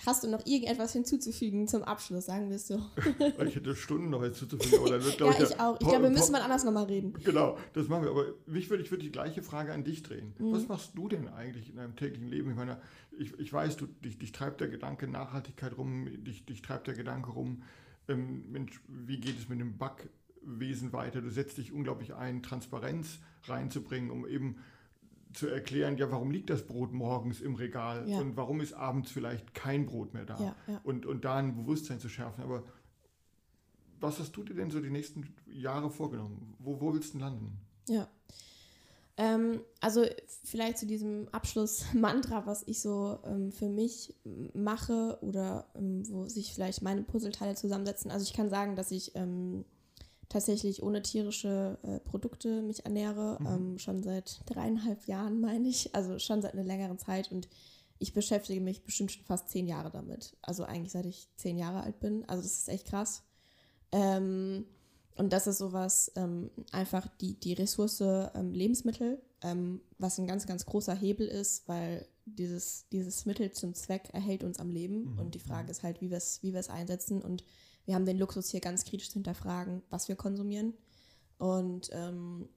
hast 0.05 0.24
du 0.24 0.30
noch 0.30 0.45
irgendetwas 0.45 0.91
hinzuzufügen 0.91 1.69
zum 1.69 1.84
Abschluss, 1.84 2.26
sagen 2.26 2.49
wir 2.49 2.57
es 2.57 2.67
so? 2.67 2.82
ich 3.45 3.55
hätte 3.55 3.74
Stunden 3.76 4.09
noch 4.09 4.24
hinzuzufügen, 4.24 4.80
aber 4.80 4.89
dann 4.89 5.05
wird, 5.05 5.17
glaube 5.17 5.36
ja, 5.36 5.43
ich, 5.43 5.49
ich 5.51 5.59
auch. 5.59 5.80
Ich 5.80 5.88
glaube, 5.88 6.03
wir 6.03 6.09
müssen 6.09 6.34
mal 6.34 6.41
anders 6.41 6.65
nochmal 6.65 6.86
reden. 6.86 7.13
Genau, 7.24 7.57
das 7.74 7.88
machen 7.88 8.03
wir. 8.03 8.11
Aber 8.11 8.26
mich 8.47 8.69
würde 8.69 8.84
ich 8.84 8.91
würde 8.91 9.03
die 9.03 9.11
gleiche 9.11 9.41
Frage 9.41 9.72
an 9.72 9.86
dich 9.86 10.03
drehen. 10.03 10.34
Mhm. 10.38 10.51
Was 10.51 10.67
machst 10.67 10.91
du 10.95 11.07
denn 11.07 11.30
eigentlich 11.30 11.69
in 11.69 11.78
deinem 11.78 11.95
täglichen 11.95 12.28
Leben? 12.28 12.51
Ich 12.51 12.57
meine, 12.57 12.82
ich, 13.17 13.39
ich 13.39 13.53
weiß, 13.53 13.78
du, 13.78 13.86
dich, 13.86 14.19
dich 14.19 14.34
treibt 14.34 14.59
der 14.59 14.67
Gedanke 14.67 15.07
Nachhaltigkeit 15.07 15.78
rum, 15.78 16.07
dich, 16.26 16.45
dich 16.45 16.61
treibt 16.61 16.88
der 16.88 16.95
Gedanke 16.95 17.32
rum, 17.32 17.63
ähm, 18.12 18.51
Mensch, 18.51 18.80
wie 18.88 19.20
geht 19.20 19.38
es 19.38 19.49
mit 19.49 19.59
dem 19.59 19.78
Backwesen 19.78 20.93
weiter? 20.93 21.22
Du 21.22 21.30
setzt 21.30 21.57
dich 21.57 21.72
unglaublich 21.72 22.14
ein, 22.14 22.43
Transparenz 22.43 23.20
reinzubringen, 23.43 24.12
um 24.12 24.28
eben 24.28 24.57
zu 25.34 25.47
erklären, 25.47 25.97
ja, 25.97 26.12
warum 26.12 26.32
liegt 26.32 26.49
das 26.49 26.66
Brot 26.66 26.91
morgens 26.91 27.41
im 27.41 27.55
Regal 27.55 28.07
ja. 28.07 28.20
und 28.20 28.36
warum 28.36 28.59
ist 28.59 28.74
abends 28.74 29.12
vielleicht 29.12 29.53
kein 29.53 29.86
Brot 29.86 30.14
mehr 30.14 30.26
da? 30.26 30.38
Ja, 30.39 30.55
ja. 30.68 30.82
Und, 30.84 31.05
und 31.05 31.24
da 31.24 31.38
ein 31.38 31.55
Bewusstsein 31.55 31.99
zu 31.99 32.09
schärfen. 32.09 32.43
Aber 32.43 32.64
was 33.99 34.20
hast 34.20 34.34
du 34.34 34.43
dir 34.43 34.55
denn 34.55 34.72
so 34.72 34.82
die 34.82 34.89
nächsten 34.89 35.34
Jahre 35.47 35.89
vorgenommen? 35.89 36.55
Wo, 36.59 36.82
wo 36.82 36.93
willst 36.93 37.14
du 37.14 37.20
landen? 37.20 37.59
Ja, 37.88 38.09
ähm, 39.18 39.62
also 39.80 40.05
vielleicht 40.43 40.78
zu 40.78 40.86
diesem 40.86 41.28
Abschlussmantra, 41.32 42.45
was 42.45 42.64
ich 42.66 42.82
so 42.82 43.20
ähm, 43.26 43.51
für 43.51 43.70
mich 43.70 44.16
mache 44.53 45.18
oder 45.22 45.68
ähm, 45.76 46.03
wo 46.09 46.28
sich 46.28 46.53
vielleicht 46.53 46.82
meine 46.82 47.03
Puzzleteile 47.03 47.55
zusammensetzen. 47.55 48.12
Also 48.12 48.24
ich 48.24 48.34
kann 48.34 48.49
sagen, 48.49 48.76
dass 48.76 48.91
ich 48.91 49.16
ähm, 49.16 49.66
tatsächlich 50.30 50.82
ohne 50.82 51.01
tierische 51.01 51.78
äh, 51.84 51.99
Produkte 51.99 52.62
mich 52.62 52.86
ernähre, 52.86 53.38
mhm. 53.39 53.47
Ähm, 53.47 53.80
schon 53.80 54.01
seit 54.01 54.41
dreieinhalb 54.45 55.05
Jahren 55.07 55.41
meine 55.41 55.68
ich, 55.68 55.93
also 55.93 56.18
schon 56.20 56.41
seit 56.41 56.53
einer 56.53 56.64
längeren 56.64 56.97
Zeit 56.97 57.32
und 57.32 57.49
ich 57.99 58.14
beschäftige 58.14 58.62
mich 58.62 58.84
bestimmt 58.84 59.12
schon 59.12 59.26
fast 59.26 59.49
zehn 59.49 59.68
Jahre 59.68 59.91
damit. 59.91 60.36
Also 60.41 60.64
eigentlich 60.64 60.91
seit 60.93 61.05
ich 61.05 61.28
zehn 61.36 61.59
Jahre 61.59 61.84
alt 61.84 61.99
bin. 61.99 62.28
Also 62.28 62.41
das 62.41 62.57
ist 62.57 62.70
echt 62.70 62.88
krass. 62.88 63.24
Ähm, 63.91 64.66
und 65.22 65.32
das 65.32 65.45
ist 65.45 65.59
sowas, 65.59 66.11
ähm, 66.15 66.49
einfach 66.72 67.07
die, 67.19 67.39
die 67.39 67.53
Ressource 67.53 68.01
ähm, 68.01 68.53
Lebensmittel, 68.53 69.22
ähm, 69.43 69.80
was 69.99 70.17
ein 70.17 70.26
ganz, 70.26 70.47
ganz 70.47 70.65
großer 70.65 70.95
Hebel 70.95 71.28
ist, 71.28 71.67
weil 71.67 72.07
dieses, 72.26 72.88
dieses 72.89 73.28
Mittel 73.28 73.51
zum 73.51 73.76
Zweck 73.76 74.09
erhält 74.13 74.43
uns 74.43 74.57
am 74.57 74.72
Leben. 74.72 75.13
Mhm. 75.13 75.19
Und 75.19 75.36
die 75.36 75.39
Frage 75.39 75.69
ist 75.69 75.84
halt, 75.84 76.01
wie 76.01 76.09
wir 76.09 76.17
es 76.17 76.41
wie 76.41 76.57
einsetzen. 76.57 77.22
Und 77.22 77.43
wir 77.86 77.93
haben 77.93 78.07
den 78.07 78.17
Luxus 78.17 78.49
hier 78.49 78.61
ganz 78.61 78.84
kritisch 78.84 79.09
zu 79.09 79.13
hinterfragen, 79.13 79.84
was 79.91 80.07
wir 80.07 80.15
konsumieren. 80.15 80.74
Und 81.38 81.91
ähm, 81.91 82.49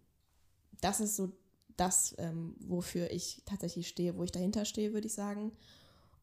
das 0.80 1.00
ist 1.00 1.16
so 1.16 1.32
das, 1.76 2.14
ähm, 2.16 2.56
wofür 2.60 3.10
ich 3.10 3.42
tatsächlich 3.44 3.88
stehe, 3.88 4.16
wo 4.16 4.24
ich 4.24 4.32
dahinter 4.32 4.64
stehe, 4.64 4.94
würde 4.94 5.08
ich 5.08 5.12
sagen. 5.12 5.52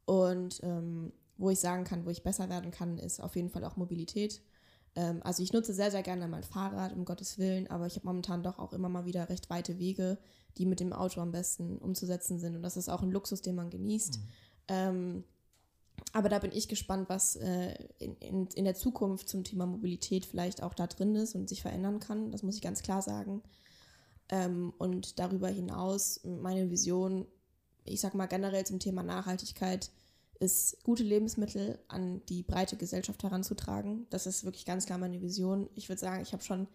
Und 0.05 0.59
ähm, 0.63 1.13
wo 1.37 1.51
ich 1.51 1.59
sagen 1.59 1.83
kann, 1.83 2.03
wo 2.03 2.09
ich 2.09 2.23
besser 2.23 2.49
werden 2.49 2.71
kann, 2.71 2.97
ist 2.97 3.21
auf 3.21 3.35
jeden 3.35 3.51
Fall 3.51 3.63
auch 3.63 3.77
Mobilität 3.77 4.41
ähm, 4.95 5.21
also 5.23 5.41
ich 5.41 5.53
nutze 5.53 5.73
sehr, 5.73 5.91
sehr 5.91 6.03
gerne 6.03 6.27
mein 6.27 6.43
Fahrrad, 6.43 6.93
um 6.93 7.05
Gottes 7.05 7.37
Willen, 7.37 7.69
aber 7.69 7.87
ich 7.87 7.95
habe 7.95 8.07
momentan 8.07 8.43
doch 8.43 8.59
auch 8.59 8.73
immer 8.73 8.89
mal 8.89 9.05
wieder 9.05 9.29
recht 9.29 9.49
weite 9.49 9.79
Wege, 9.79 10.17
die 10.57 10.65
mit 10.65 10.79
dem 10.79 10.93
Auto 10.93 11.21
am 11.21 11.31
besten 11.31 11.77
umzusetzen 11.77 12.39
sind. 12.39 12.55
Und 12.55 12.63
das 12.63 12.77
ist 12.77 12.89
auch 12.89 13.01
ein 13.01 13.11
Luxus, 13.11 13.41
den 13.41 13.55
man 13.55 13.69
genießt. 13.69 14.17
Mhm. 14.17 14.23
Ähm, 14.67 15.23
aber 16.13 16.29
da 16.29 16.39
bin 16.39 16.51
ich 16.51 16.67
gespannt, 16.67 17.09
was 17.09 17.35
äh, 17.37 17.75
in, 17.99 18.15
in, 18.17 18.47
in 18.47 18.65
der 18.65 18.75
Zukunft 18.75 19.29
zum 19.29 19.43
Thema 19.43 19.65
Mobilität 19.65 20.25
vielleicht 20.25 20.61
auch 20.63 20.73
da 20.73 20.87
drin 20.87 21.15
ist 21.15 21.35
und 21.35 21.47
sich 21.47 21.61
verändern 21.61 21.99
kann. 21.99 22.31
Das 22.31 22.43
muss 22.43 22.55
ich 22.55 22.61
ganz 22.61 22.81
klar 22.81 23.01
sagen. 23.01 23.41
Ähm, 24.29 24.73
und 24.77 25.19
darüber 25.19 25.47
hinaus 25.47 26.21
meine 26.23 26.69
Vision, 26.69 27.27
ich 27.85 28.01
sag 28.01 28.13
mal 28.13 28.27
generell 28.27 28.65
zum 28.65 28.79
Thema 28.79 29.03
Nachhaltigkeit, 29.03 29.91
ist, 30.41 30.83
gute 30.83 31.03
Lebensmittel 31.03 31.79
an 31.87 32.21
die 32.27 32.43
breite 32.43 32.75
Gesellschaft 32.75 33.23
heranzutragen. 33.23 34.07
Das 34.09 34.25
ist 34.25 34.43
wirklich 34.43 34.65
ganz 34.65 34.85
klar 34.85 34.97
meine 34.97 35.21
Vision. 35.21 35.69
Ich 35.75 35.87
würde 35.87 35.99
sagen, 35.99 36.21
ich 36.21 36.33
habe 36.33 36.43
schon 36.43 36.67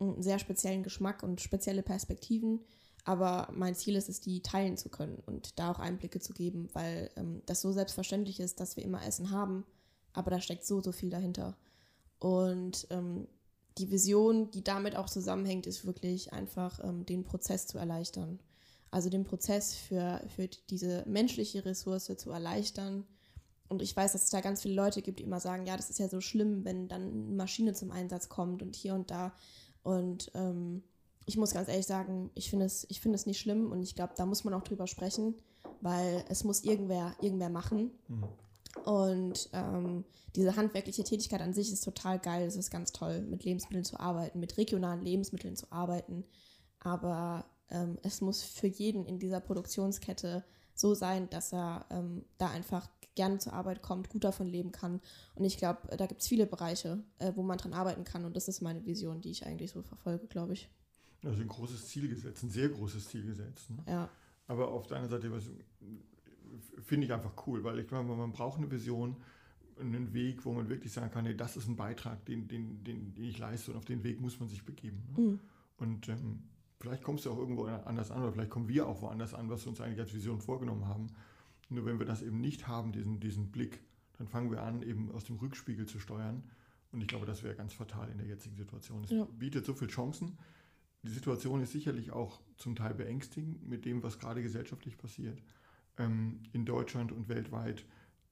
einen 0.00 0.22
sehr 0.22 0.38
speziellen 0.38 0.82
Geschmack 0.82 1.22
und 1.22 1.40
spezielle 1.40 1.82
Perspektiven, 1.82 2.60
aber 3.04 3.48
mein 3.52 3.74
Ziel 3.74 3.96
ist 3.96 4.08
es, 4.08 4.20
die 4.20 4.42
teilen 4.42 4.76
zu 4.76 4.88
können 4.88 5.22
und 5.26 5.58
da 5.58 5.70
auch 5.70 5.78
Einblicke 5.78 6.20
zu 6.20 6.32
geben, 6.32 6.68
weil 6.72 7.10
ähm, 7.16 7.42
das 7.46 7.60
so 7.60 7.70
selbstverständlich 7.72 8.40
ist, 8.40 8.60
dass 8.60 8.76
wir 8.76 8.84
immer 8.84 9.04
Essen 9.06 9.30
haben, 9.30 9.64
aber 10.14 10.30
da 10.30 10.40
steckt 10.40 10.64
so, 10.64 10.80
so 10.80 10.90
viel 10.90 11.10
dahinter. 11.10 11.56
Und 12.18 12.86
ähm, 12.90 13.28
die 13.76 13.90
Vision, 13.90 14.50
die 14.50 14.64
damit 14.64 14.96
auch 14.96 15.10
zusammenhängt, 15.10 15.66
ist 15.66 15.84
wirklich 15.84 16.32
einfach 16.32 16.80
ähm, 16.82 17.04
den 17.04 17.24
Prozess 17.24 17.66
zu 17.66 17.76
erleichtern. 17.76 18.40
Also 18.94 19.10
den 19.10 19.24
Prozess 19.24 19.74
für, 19.74 20.20
für 20.36 20.46
diese 20.70 21.02
menschliche 21.08 21.64
Ressource 21.64 22.12
zu 22.16 22.30
erleichtern. 22.30 23.04
Und 23.66 23.82
ich 23.82 23.96
weiß, 23.96 24.12
dass 24.12 24.22
es 24.22 24.30
da 24.30 24.40
ganz 24.40 24.62
viele 24.62 24.76
Leute 24.76 25.02
gibt, 25.02 25.18
die 25.18 25.24
immer 25.24 25.40
sagen, 25.40 25.66
ja, 25.66 25.76
das 25.76 25.90
ist 25.90 25.98
ja 25.98 26.08
so 26.08 26.20
schlimm, 26.20 26.64
wenn 26.64 26.86
dann 26.86 27.02
eine 27.02 27.34
Maschine 27.34 27.72
zum 27.72 27.90
Einsatz 27.90 28.28
kommt 28.28 28.62
und 28.62 28.76
hier 28.76 28.94
und 28.94 29.10
da. 29.10 29.34
Und 29.82 30.30
ähm, 30.34 30.84
ich 31.26 31.36
muss 31.36 31.54
ganz 31.54 31.68
ehrlich 31.68 31.88
sagen, 31.88 32.30
ich 32.36 32.48
finde 32.50 32.66
es, 32.66 32.86
ich 32.88 33.00
finde 33.00 33.16
es 33.16 33.26
nicht 33.26 33.40
schlimm 33.40 33.72
und 33.72 33.82
ich 33.82 33.96
glaube, 33.96 34.12
da 34.16 34.26
muss 34.26 34.44
man 34.44 34.54
auch 34.54 34.62
drüber 34.62 34.86
sprechen, 34.86 35.34
weil 35.80 36.24
es 36.28 36.44
muss 36.44 36.62
irgendwer, 36.62 37.16
irgendwer 37.20 37.50
machen. 37.50 37.90
Mhm. 38.06 38.28
Und 38.84 39.50
ähm, 39.54 40.04
diese 40.36 40.54
handwerkliche 40.54 41.02
Tätigkeit 41.02 41.40
an 41.40 41.52
sich 41.52 41.72
ist 41.72 41.82
total 41.82 42.20
geil. 42.20 42.46
Es 42.46 42.54
ist 42.54 42.70
ganz 42.70 42.92
toll, 42.92 43.22
mit 43.22 43.42
Lebensmitteln 43.42 43.84
zu 43.84 43.98
arbeiten, 43.98 44.38
mit 44.38 44.56
regionalen 44.56 45.02
Lebensmitteln 45.02 45.56
zu 45.56 45.72
arbeiten. 45.72 46.24
Aber 46.78 47.44
ähm, 47.70 47.98
es 48.02 48.20
muss 48.20 48.42
für 48.42 48.66
jeden 48.66 49.04
in 49.04 49.18
dieser 49.18 49.40
Produktionskette 49.40 50.44
so 50.74 50.94
sein, 50.94 51.30
dass 51.30 51.52
er 51.52 51.86
ähm, 51.90 52.24
da 52.38 52.50
einfach 52.50 52.88
gerne 53.14 53.38
zur 53.38 53.52
Arbeit 53.52 53.82
kommt, 53.82 54.08
gut 54.08 54.24
davon 54.24 54.48
leben 54.48 54.72
kann. 54.72 55.00
Und 55.34 55.44
ich 55.44 55.56
glaube, 55.56 55.96
da 55.96 56.06
gibt 56.06 56.20
es 56.20 56.28
viele 56.28 56.46
Bereiche, 56.46 57.02
äh, 57.18 57.32
wo 57.34 57.42
man 57.42 57.58
dran 57.58 57.72
arbeiten 57.72 58.04
kann. 58.04 58.24
Und 58.24 58.36
das 58.36 58.48
ist 58.48 58.60
meine 58.60 58.84
Vision, 58.84 59.20
die 59.20 59.30
ich 59.30 59.46
eigentlich 59.46 59.70
so 59.70 59.82
verfolge, 59.82 60.26
glaube 60.26 60.54
ich. 60.54 60.68
Also 61.22 61.40
ein 61.40 61.48
großes 61.48 61.86
Ziel 61.86 62.08
gesetzt, 62.08 62.42
ein 62.42 62.50
sehr 62.50 62.68
großes 62.68 63.08
Ziel 63.08 63.24
gesetzt. 63.24 63.70
Ne? 63.70 63.84
Ja. 63.86 64.10
Aber 64.46 64.68
auf 64.68 64.86
deiner 64.86 65.08
Seite 65.08 65.30
finde 66.82 67.06
ich 67.06 67.12
einfach 67.12 67.46
cool, 67.46 67.64
weil 67.64 67.78
ich 67.78 67.88
glaube, 67.88 68.14
man 68.14 68.32
braucht 68.32 68.58
eine 68.58 68.70
Vision, 68.70 69.16
einen 69.80 70.12
Weg, 70.12 70.44
wo 70.44 70.52
man 70.52 70.68
wirklich 70.68 70.92
sagen 70.92 71.10
kann, 71.10 71.24
nee, 71.24 71.34
das 71.34 71.56
ist 71.56 71.66
ein 71.66 71.76
Beitrag, 71.76 72.24
den, 72.26 72.46
den, 72.46 72.84
den, 72.84 73.14
den 73.14 73.24
ich 73.24 73.38
leiste 73.38 73.70
und 73.70 73.76
auf 73.76 73.84
den 73.84 74.04
Weg 74.04 74.20
muss 74.20 74.38
man 74.38 74.48
sich 74.48 74.64
begeben. 74.64 75.02
Ne? 75.16 75.22
Mhm. 75.22 75.40
Und 75.76 76.08
ähm, 76.08 76.42
vielleicht 76.80 77.02
kommst 77.02 77.24
du 77.24 77.30
auch 77.30 77.38
irgendwo 77.38 77.64
anders 77.64 78.10
an 78.10 78.22
oder 78.22 78.32
vielleicht 78.32 78.50
kommen 78.50 78.68
wir 78.68 78.86
auch 78.86 79.02
woanders 79.02 79.34
an, 79.34 79.48
was 79.50 79.64
wir 79.64 79.70
uns 79.70 79.80
eigentlich 79.80 80.00
als 80.00 80.14
Vision 80.14 80.40
vorgenommen 80.40 80.86
haben. 80.86 81.08
Nur 81.68 81.86
wenn 81.86 81.98
wir 81.98 82.06
das 82.06 82.22
eben 82.22 82.40
nicht 82.40 82.68
haben, 82.68 82.92
diesen, 82.92 83.20
diesen 83.20 83.50
Blick, 83.50 83.80
dann 84.18 84.28
fangen 84.28 84.50
wir 84.50 84.62
an, 84.62 84.82
eben 84.82 85.10
aus 85.12 85.24
dem 85.24 85.36
Rückspiegel 85.36 85.86
zu 85.86 85.98
steuern. 85.98 86.42
Und 86.92 87.00
ich 87.00 87.08
glaube, 87.08 87.26
das 87.26 87.42
wäre 87.42 87.54
ganz 87.54 87.72
fatal 87.72 88.08
in 88.10 88.18
der 88.18 88.26
jetzigen 88.26 88.56
Situation. 88.56 89.02
Es 89.04 89.10
ja. 89.10 89.24
bietet 89.24 89.64
so 89.64 89.74
viele 89.74 89.90
Chancen. 89.90 90.38
Die 91.02 91.10
Situation 91.10 91.60
ist 91.60 91.72
sicherlich 91.72 92.12
auch 92.12 92.40
zum 92.56 92.76
Teil 92.76 92.94
beängstigend 92.94 93.66
mit 93.68 93.84
dem, 93.84 94.02
was 94.02 94.18
gerade 94.18 94.42
gesellschaftlich 94.42 94.96
passiert 94.96 95.42
ähm, 95.98 96.40
in 96.52 96.64
Deutschland 96.64 97.12
und 97.12 97.28
weltweit. 97.28 97.84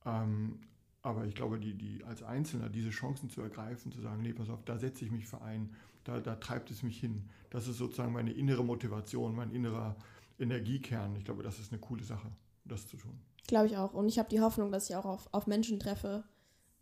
Ähm, 0.05 0.61
aber 1.03 1.26
ich 1.26 1.34
glaube, 1.34 1.59
die, 1.59 1.74
die 1.74 2.05
als 2.05 2.22
Einzelner 2.22 2.68
diese 2.68 2.90
Chancen 2.90 3.28
zu 3.28 3.42
ergreifen, 3.42 3.90
zu 3.90 4.00
sagen, 4.00 4.22
nee, 4.22 4.32
pass 4.32 4.48
auf, 4.48 4.64
da 4.64 4.78
setze 4.78 5.05
ich 5.05 5.11
mich 5.11 5.26
für 5.26 5.42
ein, 5.42 5.74
da, 6.05 6.20
da 6.20 6.36
treibt 6.36 6.70
es 6.70 6.82
mich 6.82 6.98
hin. 6.98 7.28
Das 7.50 7.66
ist 7.66 7.78
sozusagen 7.78 8.12
meine 8.12 8.32
innere 8.32 8.64
Motivation, 8.64 9.34
mein 9.34 9.50
innerer 9.50 9.96
Energiekern. 10.38 11.16
Ich 11.16 11.24
glaube, 11.24 11.42
das 11.42 11.59
ist 11.59 11.72
eine 11.72 11.80
coole 11.80 12.05
Sache, 12.05 12.30
das 12.64 12.86
zu 12.86 12.96
tun. 12.96 13.18
Glaube 13.46 13.66
ich 13.66 13.76
auch. 13.76 13.92
Und 13.92 14.09
ich 14.09 14.18
habe 14.18 14.28
die 14.28 14.40
Hoffnung, 14.40 14.70
dass 14.70 14.88
ich 14.88 14.96
auch 14.96 15.05
auf, 15.05 15.28
auf 15.32 15.46
Menschen 15.46 15.80
treffe, 15.80 16.24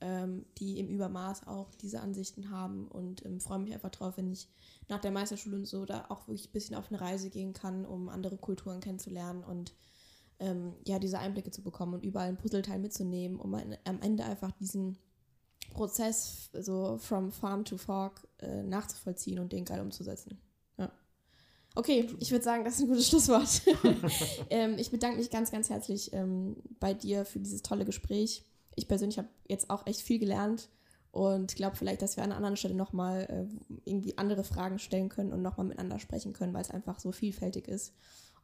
ähm, 0.03 0.45
die 0.59 0.79
im 0.79 0.89
Übermaß 0.89 1.47
auch 1.47 1.75
diese 1.75 2.01
Ansichten 2.01 2.51
haben 2.51 2.89
und 2.89 3.25
ähm, 3.25 3.41
freue 3.41 3.59
mich 3.59 3.73
einfach 3.73 3.91
drauf, 3.91 4.17
wenn 4.17 4.31
ich 4.31 4.49
nach 4.89 5.01
der 5.01 5.11
Meisterschule 5.11 5.57
und 5.57 5.67
so 5.67 5.85
da 5.85 6.07
auch 6.09 6.27
wirklich 6.29 6.49
ein 6.49 6.53
bisschen 6.53 6.77
auf 6.77 6.91
eine 6.91 7.01
Reise 7.01 7.31
gehen 7.31 7.53
kann, 7.53 7.85
um 7.85 8.09
andere 8.09 8.37
Kulturen 8.37 8.81
kennenzulernen 8.81 9.45
und 9.45 9.75
ähm, 10.41 10.75
ja, 10.87 10.99
diese 10.99 11.19
Einblicke 11.19 11.51
zu 11.51 11.63
bekommen 11.63 11.95
und 11.95 12.05
überall 12.05 12.29
ein 12.29 12.39
Puzzleteil 12.39 12.79
mitzunehmen, 12.79 13.39
um 13.39 13.55
am 13.55 14.01
Ende 14.01 14.25
einfach 14.25 14.51
diesen 14.53 14.99
Prozess 15.71 16.51
so 16.53 16.99
from 16.99 17.31
farm 17.31 17.65
to 17.65 17.77
fork 17.77 18.27
äh, 18.39 18.63
nachzuvollziehen 18.63 19.39
und 19.39 19.53
den 19.53 19.65
geil 19.65 19.81
umzusetzen. 19.81 20.39
Ja. 20.79 20.91
Okay, 21.75 22.09
ich 22.19 22.31
würde 22.33 22.45
sagen, 22.45 22.65
das 22.65 22.75
ist 22.75 22.81
ein 22.81 22.89
gutes 22.89 23.09
Schlusswort. 23.09 23.63
ähm, 24.51 24.77
ich 24.79 24.91
bedanke 24.91 25.19
mich 25.19 25.31
ganz, 25.31 25.51
ganz 25.51 25.71
herzlich 25.71 26.13
ähm, 26.13 26.57
bei 26.81 26.95
dir 26.95 27.25
für 27.25 27.39
dieses 27.39 27.63
tolle 27.63 27.85
Gespräch. 27.85 28.45
Ich 28.75 28.89
persönlich 28.89 29.19
habe 29.19 29.29
jetzt 29.47 29.71
auch 29.71 29.87
echt 29.87 30.01
viel 30.01 30.19
gelernt 30.19 30.69
und 31.13 31.55
glaube 31.57 31.77
vielleicht, 31.77 32.03
dass 32.03 32.17
wir 32.17 32.25
an 32.25 32.31
einer 32.31 32.37
anderen 32.37 32.57
Stelle 32.57 32.75
nochmal 32.75 33.27
äh, 33.29 33.81
irgendwie 33.85 34.17
andere 34.17 34.45
Fragen 34.45 34.79
stellen 34.79 35.09
können 35.09 35.33
und 35.33 35.43
nochmal 35.43 35.67
miteinander 35.67 35.99
sprechen 35.99 36.33
können, 36.33 36.55
weil 36.55 36.63
es 36.63 36.71
einfach 36.71 36.99
so 36.99 37.13
vielfältig 37.13 37.69
ist. 37.69 37.95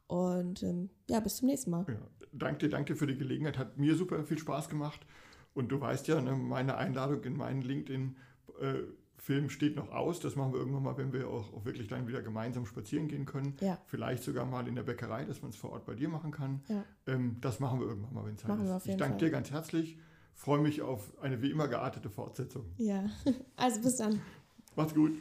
Und 0.07 0.63
ähm, 0.63 0.89
ja, 1.09 1.19
bis 1.19 1.37
zum 1.37 1.47
nächsten 1.47 1.71
Mal. 1.71 1.85
Ja, 1.87 1.99
danke, 2.31 2.69
danke 2.69 2.95
für 2.95 3.07
die 3.07 3.17
Gelegenheit. 3.17 3.57
Hat 3.57 3.77
mir 3.77 3.95
super 3.95 4.23
viel 4.23 4.37
Spaß 4.37 4.69
gemacht. 4.69 5.05
Und 5.53 5.69
du 5.69 5.81
weißt 5.81 6.07
ja, 6.07 6.21
ne, 6.21 6.35
meine 6.35 6.77
Einladung 6.77 7.23
in 7.23 7.35
meinen 7.35 7.61
LinkedIn-Film 7.61 9.45
äh, 9.45 9.49
steht 9.49 9.75
noch 9.75 9.91
aus. 9.91 10.19
Das 10.19 10.35
machen 10.35 10.53
wir 10.53 10.59
irgendwann 10.59 10.83
mal, 10.83 10.97
wenn 10.97 11.11
wir 11.11 11.27
auch, 11.27 11.51
auch, 11.53 11.65
wirklich 11.65 11.87
dann 11.87 12.07
wieder 12.07 12.21
gemeinsam 12.21 12.65
spazieren 12.65 13.07
gehen 13.07 13.25
können. 13.25 13.55
Ja. 13.59 13.77
Vielleicht 13.87 14.23
sogar 14.23 14.45
mal 14.45 14.67
in 14.67 14.75
der 14.75 14.83
Bäckerei, 14.83 15.25
dass 15.25 15.41
man 15.41 15.49
es 15.49 15.57
vor 15.57 15.71
Ort 15.71 15.85
bei 15.85 15.95
dir 15.95 16.09
machen 16.09 16.31
kann. 16.31 16.61
Ja. 16.67 16.83
Ähm, 17.07 17.37
das 17.41 17.59
machen 17.59 17.79
wir 17.79 17.87
irgendwann 17.87 18.13
mal, 18.13 18.25
wenn 18.25 18.37
Zeit 18.37 18.49
machen 18.49 18.67
ist. 18.67 18.85
ich 18.85 18.97
danke 18.97 19.17
Fall. 19.17 19.27
dir 19.27 19.29
ganz 19.31 19.51
herzlich. 19.51 19.97
Freue 20.35 20.61
mich 20.61 20.83
auf 20.83 21.19
eine 21.19 21.41
wie 21.41 21.49
immer 21.49 21.67
geartete 21.67 22.11
Fortsetzung. 22.11 22.65
Ja, 22.77 23.09
also 23.55 23.81
bis 23.81 23.97
dann. 23.97 24.21
Macht's 24.75 24.93
gut. 24.93 25.19